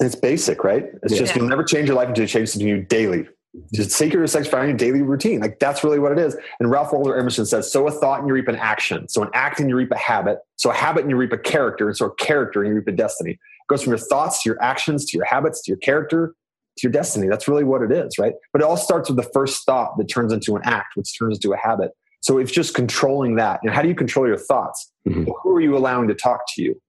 It's 0.00 0.16
basic, 0.16 0.64
right? 0.64 0.86
It's 1.04 1.12
yeah. 1.12 1.20
just 1.20 1.36
you'll 1.36 1.46
never 1.46 1.62
change 1.62 1.86
your 1.86 1.96
life 1.96 2.08
until 2.08 2.22
you 2.22 2.28
change 2.28 2.48
something 2.48 2.66
new 2.66 2.82
daily. 2.82 3.28
Just 3.72 3.92
sacred 3.92 4.28
sex 4.28 4.48
finding 4.48 4.70
your 4.70 4.78
daily 4.78 5.02
routine. 5.02 5.38
Like 5.38 5.60
that's 5.60 5.84
really 5.84 6.00
what 6.00 6.10
it 6.10 6.18
is. 6.18 6.36
And 6.58 6.68
Ralph 6.68 6.92
Waldo 6.92 7.12
Emerson 7.12 7.46
says, 7.46 7.70
sow 7.70 7.86
a 7.86 7.92
thought 7.92 8.18
and 8.18 8.26
you 8.26 8.34
reap 8.34 8.48
an 8.48 8.56
action. 8.56 9.08
Sow 9.08 9.22
an 9.22 9.30
act 9.34 9.60
and 9.60 9.68
you 9.68 9.76
reap 9.76 9.92
a 9.92 9.98
habit. 9.98 10.38
Sow 10.56 10.70
a 10.70 10.74
habit 10.74 11.02
and 11.02 11.10
you 11.10 11.16
reap 11.16 11.32
a 11.32 11.38
character. 11.38 11.86
And 11.86 11.96
sow 11.96 12.06
a 12.06 12.14
character 12.14 12.62
and 12.62 12.70
you 12.70 12.76
reap 12.76 12.88
a 12.88 12.92
destiny. 12.92 13.32
It 13.32 13.68
goes 13.68 13.82
from 13.82 13.90
your 13.90 13.98
thoughts 13.98 14.42
to 14.42 14.48
your 14.48 14.60
actions 14.62 15.04
to 15.10 15.18
your 15.18 15.26
habits 15.26 15.62
to 15.62 15.70
your 15.70 15.78
character 15.78 16.34
to 16.78 16.82
your 16.84 16.92
destiny. 16.92 17.28
That's 17.28 17.48
really 17.48 17.64
what 17.64 17.82
it 17.82 17.92
is, 17.92 18.18
right? 18.18 18.34
But 18.52 18.62
it 18.62 18.64
all 18.64 18.76
starts 18.76 19.08
with 19.08 19.16
the 19.16 19.28
first 19.34 19.64
thought 19.64 19.96
that 19.98 20.06
turns 20.06 20.32
into 20.32 20.56
an 20.56 20.62
act, 20.64 20.96
which 20.96 21.16
turns 21.18 21.36
into 21.36 21.52
a 21.52 21.56
habit. 21.56 21.90
So 22.20 22.38
it's 22.38 22.52
just 22.52 22.74
controlling 22.74 23.36
that. 23.36 23.60
And 23.62 23.72
how 23.72 23.82
do 23.82 23.88
you 23.88 23.94
control 23.94 24.26
your 24.26 24.38
thoughts? 24.38 24.92
Mm-hmm. 25.08 25.24
Well, 25.24 25.40
who 25.42 25.56
are 25.56 25.60
you 25.60 25.76
allowing 25.76 26.08
to 26.08 26.14
talk 26.14 26.42
to 26.54 26.62
you? 26.62 26.80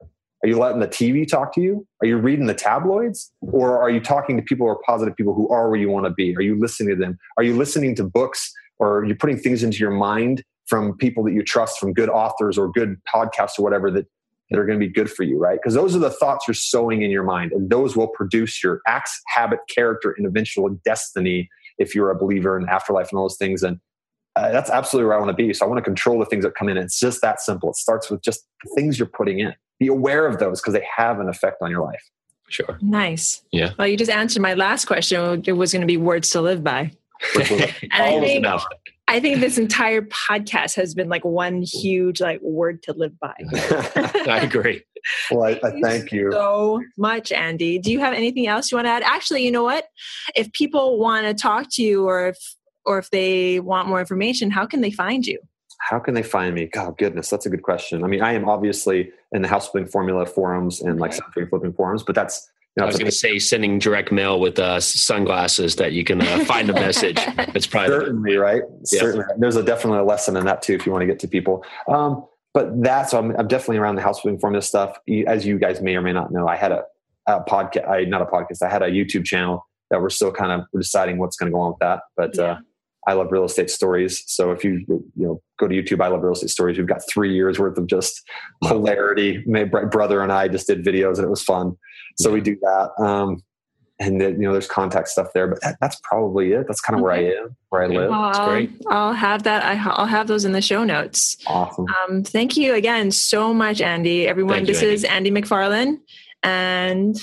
Are 0.43 0.50
you 0.50 0.58
letting 0.60 0.82
the 0.82 0.88
TV 0.88 1.28
talk 1.28 1.54
to 1.56 1.62
you? 1.62 1.88
Are 2.02 2.08
you 2.08 2.17
reading 2.17 2.48
the 2.48 2.54
tabloids? 2.54 3.32
Or 3.41 3.82
are 3.82 3.89
you 3.89 4.02
talking 4.02 4.36
to 4.36 4.43
people 4.43 4.67
who 4.67 4.72
are 4.72 4.80
positive 4.86 5.15
people 5.15 5.34
who 5.34 5.48
are 5.50 5.69
where 5.69 5.80
you 5.80 5.89
want 5.89 6.06
to 6.06 6.12
be? 6.12 6.36
Are 6.36 6.41
you 6.41 6.60
listening 6.60 6.89
to 6.89 6.96
them? 6.98 7.17
Are 7.38 7.43
you 7.43 7.56
listening 7.56 7.96
to 7.96 8.04
books 8.04 8.52
or 8.78 9.00
are 9.00 9.06
you 9.06 9.15
putting 9.15 9.38
things 9.38 9.63
into 9.63 9.78
your 9.78 9.91
mind 9.91 10.43
from 10.67 10.98
people 10.98 11.24
that 11.24 11.34
you 11.34 11.43
trust, 11.43 11.80
from 11.80 11.93
good 11.93 12.10
authors 12.10 12.58
or 12.58 12.72
good 12.72 12.98
podcasts 13.13 13.58
or 13.58 13.63
whatever 13.63 13.89
that 13.91 14.06
that 14.54 14.60
are 14.60 14.66
going 14.68 14.80
to 14.80 14.86
be 14.86 14.92
good 14.92 15.12
for 15.12 15.24
you, 15.24 15.39
right? 15.39 15.58
Because 15.62 15.74
those 15.74 15.96
are 15.96 16.00
the 16.00 16.12
thoughts 16.12 16.48
you're 16.48 16.54
sowing 16.54 17.02
in 17.02 17.10
your 17.10 17.24
mind, 17.24 17.52
and 17.52 17.72
those 17.72 17.98
will 17.98 18.08
produce 18.08 18.63
your 18.63 18.82
acts, 18.88 19.20
habit, 19.28 19.60
character, 19.68 20.13
and 20.16 20.28
eventual 20.28 20.70
destiny 20.86 21.50
if 21.80 21.96
you're 21.96 22.12
a 22.12 22.16
believer 22.16 22.56
in 22.56 22.70
afterlife 22.70 23.10
and 23.10 23.18
all 23.18 23.26
those 23.26 23.38
things. 23.38 23.63
And 23.63 23.80
uh, 24.36 24.52
that's 24.52 24.70
absolutely 24.70 25.08
where 25.08 25.18
I 25.18 25.20
want 25.20 25.36
to 25.36 25.36
be. 25.36 25.54
So 25.56 25.66
I 25.66 25.68
want 25.68 25.80
to 25.80 25.84
control 25.84 26.20
the 26.20 26.26
things 26.26 26.44
that 26.44 26.54
come 26.54 26.70
in. 26.70 26.78
It's 26.78 27.00
just 27.00 27.22
that 27.24 27.42
simple. 27.42 27.72
It 27.72 27.78
starts 27.78 28.12
with 28.12 28.22
just 28.22 28.46
the 28.63 28.72
things 28.76 29.00
you're 29.00 29.08
putting 29.08 29.39
in. 29.39 29.56
Be 29.80 29.88
aware 29.88 30.28
of 30.28 30.38
those 30.38 30.62
because 30.62 30.76
they 30.76 30.86
have 30.96 31.20
an 31.20 31.30
effect 31.30 31.58
on 31.63 31.72
your 31.72 31.82
life. 31.82 32.12
Sure. 32.50 32.78
Nice. 32.80 33.42
Yeah. 33.52 33.72
Well, 33.80 33.88
you 33.88 33.98
just 33.98 34.12
answered 34.12 34.44
my 34.44 34.54
last 34.54 34.86
question. 34.86 35.42
It 35.48 35.54
was 35.54 35.72
going 35.72 35.82
to 35.82 35.88
be 35.88 35.98
words 35.98 36.30
to 36.32 36.42
live 36.42 36.63
by. 36.63 36.92
and 37.36 37.82
I 37.92 38.20
think, 38.20 38.46
I 39.08 39.20
think 39.20 39.42
this 39.42 39.58
entire 39.58 40.02
podcast 40.02 40.76
has 40.76 40.96
been 40.96 41.10
like 41.10 41.26
one 41.26 41.62
huge 41.62 42.22
like 42.22 42.42
word 42.42 42.82
to 42.84 42.94
live 42.94 43.20
by. 43.20 43.34
I 43.54 44.39
agree. 44.42 44.82
Well, 45.30 45.44
I, 45.44 45.60
I 45.63 45.82
thank 45.82 46.12
you 46.12 46.32
so 46.32 46.82
much, 46.98 47.32
Andy. 47.32 47.78
Do 47.78 47.92
you 47.92 48.00
have 48.00 48.13
anything 48.13 48.48
else 48.48 48.72
you 48.72 48.78
want 48.78 48.86
to 48.86 48.92
add? 48.92 49.04
Actually, 49.04 49.44
you 49.44 49.52
know 49.52 49.63
what? 49.63 49.86
If 50.36 50.52
people 50.54 50.98
want 50.98 51.26
to 51.28 51.34
talk 51.34 51.68
to 51.72 51.84
you, 51.84 52.08
or 52.08 52.30
if 52.30 52.38
or 52.86 52.98
if 52.98 53.10
they 53.10 53.60
want 53.60 53.88
more 53.88 54.00
information, 54.00 54.52
how 54.52 54.66
can 54.66 54.82
they 54.82 54.92
find 54.92 55.26
you? 55.26 55.39
How 55.80 56.00
can 56.00 56.13
they 56.13 56.24
find 56.24 56.56
me? 56.56 56.68
God, 56.68 56.98
goodness, 56.98 57.30
that's 57.30 57.46
a 57.46 57.50
good 57.50 57.63
question. 57.63 58.04
I 58.04 58.08
mean, 58.08 58.22
I 58.22 58.34
am 58.34 58.48
obviously 58.48 59.12
in 59.34 59.42
the 59.42 59.50
house 59.50 59.68
flipping 59.68 59.89
formula 59.89 60.26
forums 60.26 60.82
and 60.82 61.00
like 61.00 61.13
something 61.13 61.46
flipping 61.48 61.74
forums, 61.74 62.04
but 62.04 62.16
that's 62.16 62.50
you 62.62 62.62
know, 62.62 62.62
I 62.82 62.86
was 62.86 62.96
going 62.96 63.06
to 63.06 63.16
say 63.16 63.38
sending 63.38 63.78
direct 63.78 64.12
mail 64.12 64.40
with 64.40 64.58
uh, 64.58 64.80
sunglasses 64.80 65.76
that 65.76 65.94
you 65.94 66.04
can 66.04 66.22
uh, 66.22 66.44
find 66.46 66.68
the 66.68 66.74
message. 66.74 67.20
It's 67.56 67.68
probably 67.68 67.90
certainly 67.90 68.36
right. 68.36 68.64
Yeah. 68.92 69.00
Certainly, 69.00 69.26
there's 69.38 69.56
a 69.56 69.64
definitely 69.64 70.00
a 70.00 70.04
lesson 70.04 70.36
in 70.38 70.46
that 70.46 70.64
too 70.64 70.74
if 70.74 70.86
you 70.88 70.92
want 70.92 71.04
to 71.04 71.06
get 71.06 71.20
to 71.20 71.28
people. 71.28 71.64
Um, 71.88 72.26
but 72.54 72.82
that's 72.82 73.12
so 73.12 73.20
I'm, 73.20 73.36
I'm, 73.38 73.48
definitely 73.48 73.78
around 73.78 73.96
the 73.96 74.02
house 74.02 74.22
flipping 74.22 74.40
formula 74.40 74.64
stuff. 74.64 74.98
As 75.28 75.46
you 75.46 75.60
guys 75.60 75.82
may 75.82 75.96
or 75.96 76.02
may 76.02 76.14
not 76.14 76.32
know, 76.32 76.48
I 76.48 76.56
had 76.56 76.72
a, 76.72 76.84
a 77.28 77.44
podcast. 77.44 77.88
I 77.88 78.06
not 78.06 78.22
a 78.22 78.26
podcast. 78.26 78.64
I 78.64 78.70
had 78.70 78.82
a 78.82 78.90
YouTube 78.90 79.26
channel 79.26 79.68
that 79.92 80.02
we're 80.02 80.10
still 80.10 80.32
kind 80.32 80.52
of 80.52 80.66
deciding 80.76 81.20
what's 81.20 81.36
going 81.36 81.52
to 81.52 81.56
go 81.56 81.62
on 81.62 81.72
with 81.72 81.80
that. 81.80 82.02
But 82.18 82.40
uh, 82.40 82.44
yeah. 82.44 82.52
uh, 82.52 82.58
I 83.06 83.14
love 83.14 83.32
real 83.32 83.44
estate 83.44 83.70
stories. 83.70 84.24
So 84.28 84.52
if 84.52 84.64
you 84.64 84.84
you 84.88 85.12
know 85.16 85.42
go 85.60 85.68
to 85.68 85.76
YouTube, 85.76 86.04
I 86.04 86.08
love 86.08 86.24
real 86.24 86.34
estate 86.34 86.50
stories. 86.50 86.78
We've 86.78 86.88
got 86.88 87.02
three 87.08 87.34
years 87.34 87.60
worth 87.60 87.78
of 87.78 87.88
just 87.88 88.22
hilarity. 88.64 89.44
My 89.46 89.64
brother 89.66 90.22
and 90.22 90.32
I 90.32 90.48
just 90.48 90.68
did 90.68 90.84
videos, 90.84 91.18
and 91.18 91.26
it 91.26 91.30
was 91.30 91.44
fun. 91.44 91.78
So 92.15 92.32
we 92.32 92.41
do 92.41 92.58
that. 92.62 92.91
Um, 93.04 93.43
and 93.99 94.19
then, 94.19 94.34
you 94.34 94.47
know, 94.47 94.52
there's 94.52 94.67
contact 94.67 95.08
stuff 95.08 95.28
there, 95.34 95.47
but 95.47 95.62
that, 95.62 95.78
that's 95.80 95.99
probably 96.04 96.52
it. 96.52 96.67
That's 96.67 96.82
kind 96.82 96.99
of 96.99 97.06
okay. 97.06 97.23
where 97.23 97.38
I 97.38 97.41
am, 97.41 97.56
where 97.69 97.84
I 97.84 97.88
live. 97.88 98.10
That's 98.10 98.39
great. 98.39 98.71
I'll 98.88 99.13
have 99.13 99.43
that. 99.43 99.63
I'll 99.63 100.06
have 100.06 100.28
those 100.28 100.45
in 100.45 100.52
the 100.52 100.62
show 100.62 100.84
notes. 100.84 101.38
Awesome. 101.47 101.86
Um, 101.88 102.23
thank 102.23 102.58
you 102.58 102.73
again 102.73 103.12
so 103.12 103.54
much, 103.54 103.82
Andy. 103.82 104.28
Everyone, 104.28 104.56
thank 104.56 104.67
this 104.67 104.82
you, 104.82 104.89
is 104.89 105.04
Andy 105.04 105.32
McFarland, 105.32 105.99
and 106.41 107.15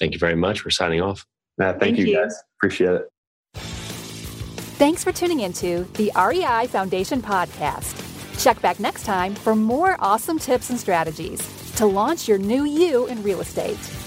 thank 0.00 0.14
you 0.14 0.18
very 0.18 0.36
much. 0.36 0.60
for 0.60 0.70
signing 0.70 1.00
off. 1.00 1.26
Yeah, 1.58 1.72
thank, 1.72 1.80
thank 1.80 1.98
you, 1.98 2.06
you 2.06 2.16
guys. 2.16 2.34
Appreciate 2.58 2.92
it. 2.94 3.08
Thanks 3.54 5.04
for 5.04 5.12
tuning 5.12 5.40
into 5.40 5.84
the 5.94 6.10
REI 6.16 6.66
Foundation 6.66 7.22
podcast. 7.22 7.98
Check 8.42 8.60
back 8.62 8.80
next 8.80 9.04
time 9.04 9.34
for 9.34 9.54
more 9.54 9.96
awesome 10.00 10.38
tips 10.38 10.70
and 10.70 10.80
strategies 10.80 11.61
to 11.82 11.86
launch 11.86 12.28
your 12.28 12.38
new 12.38 12.62
you 12.62 13.06
in 13.08 13.20
real 13.24 13.40
estate. 13.40 14.01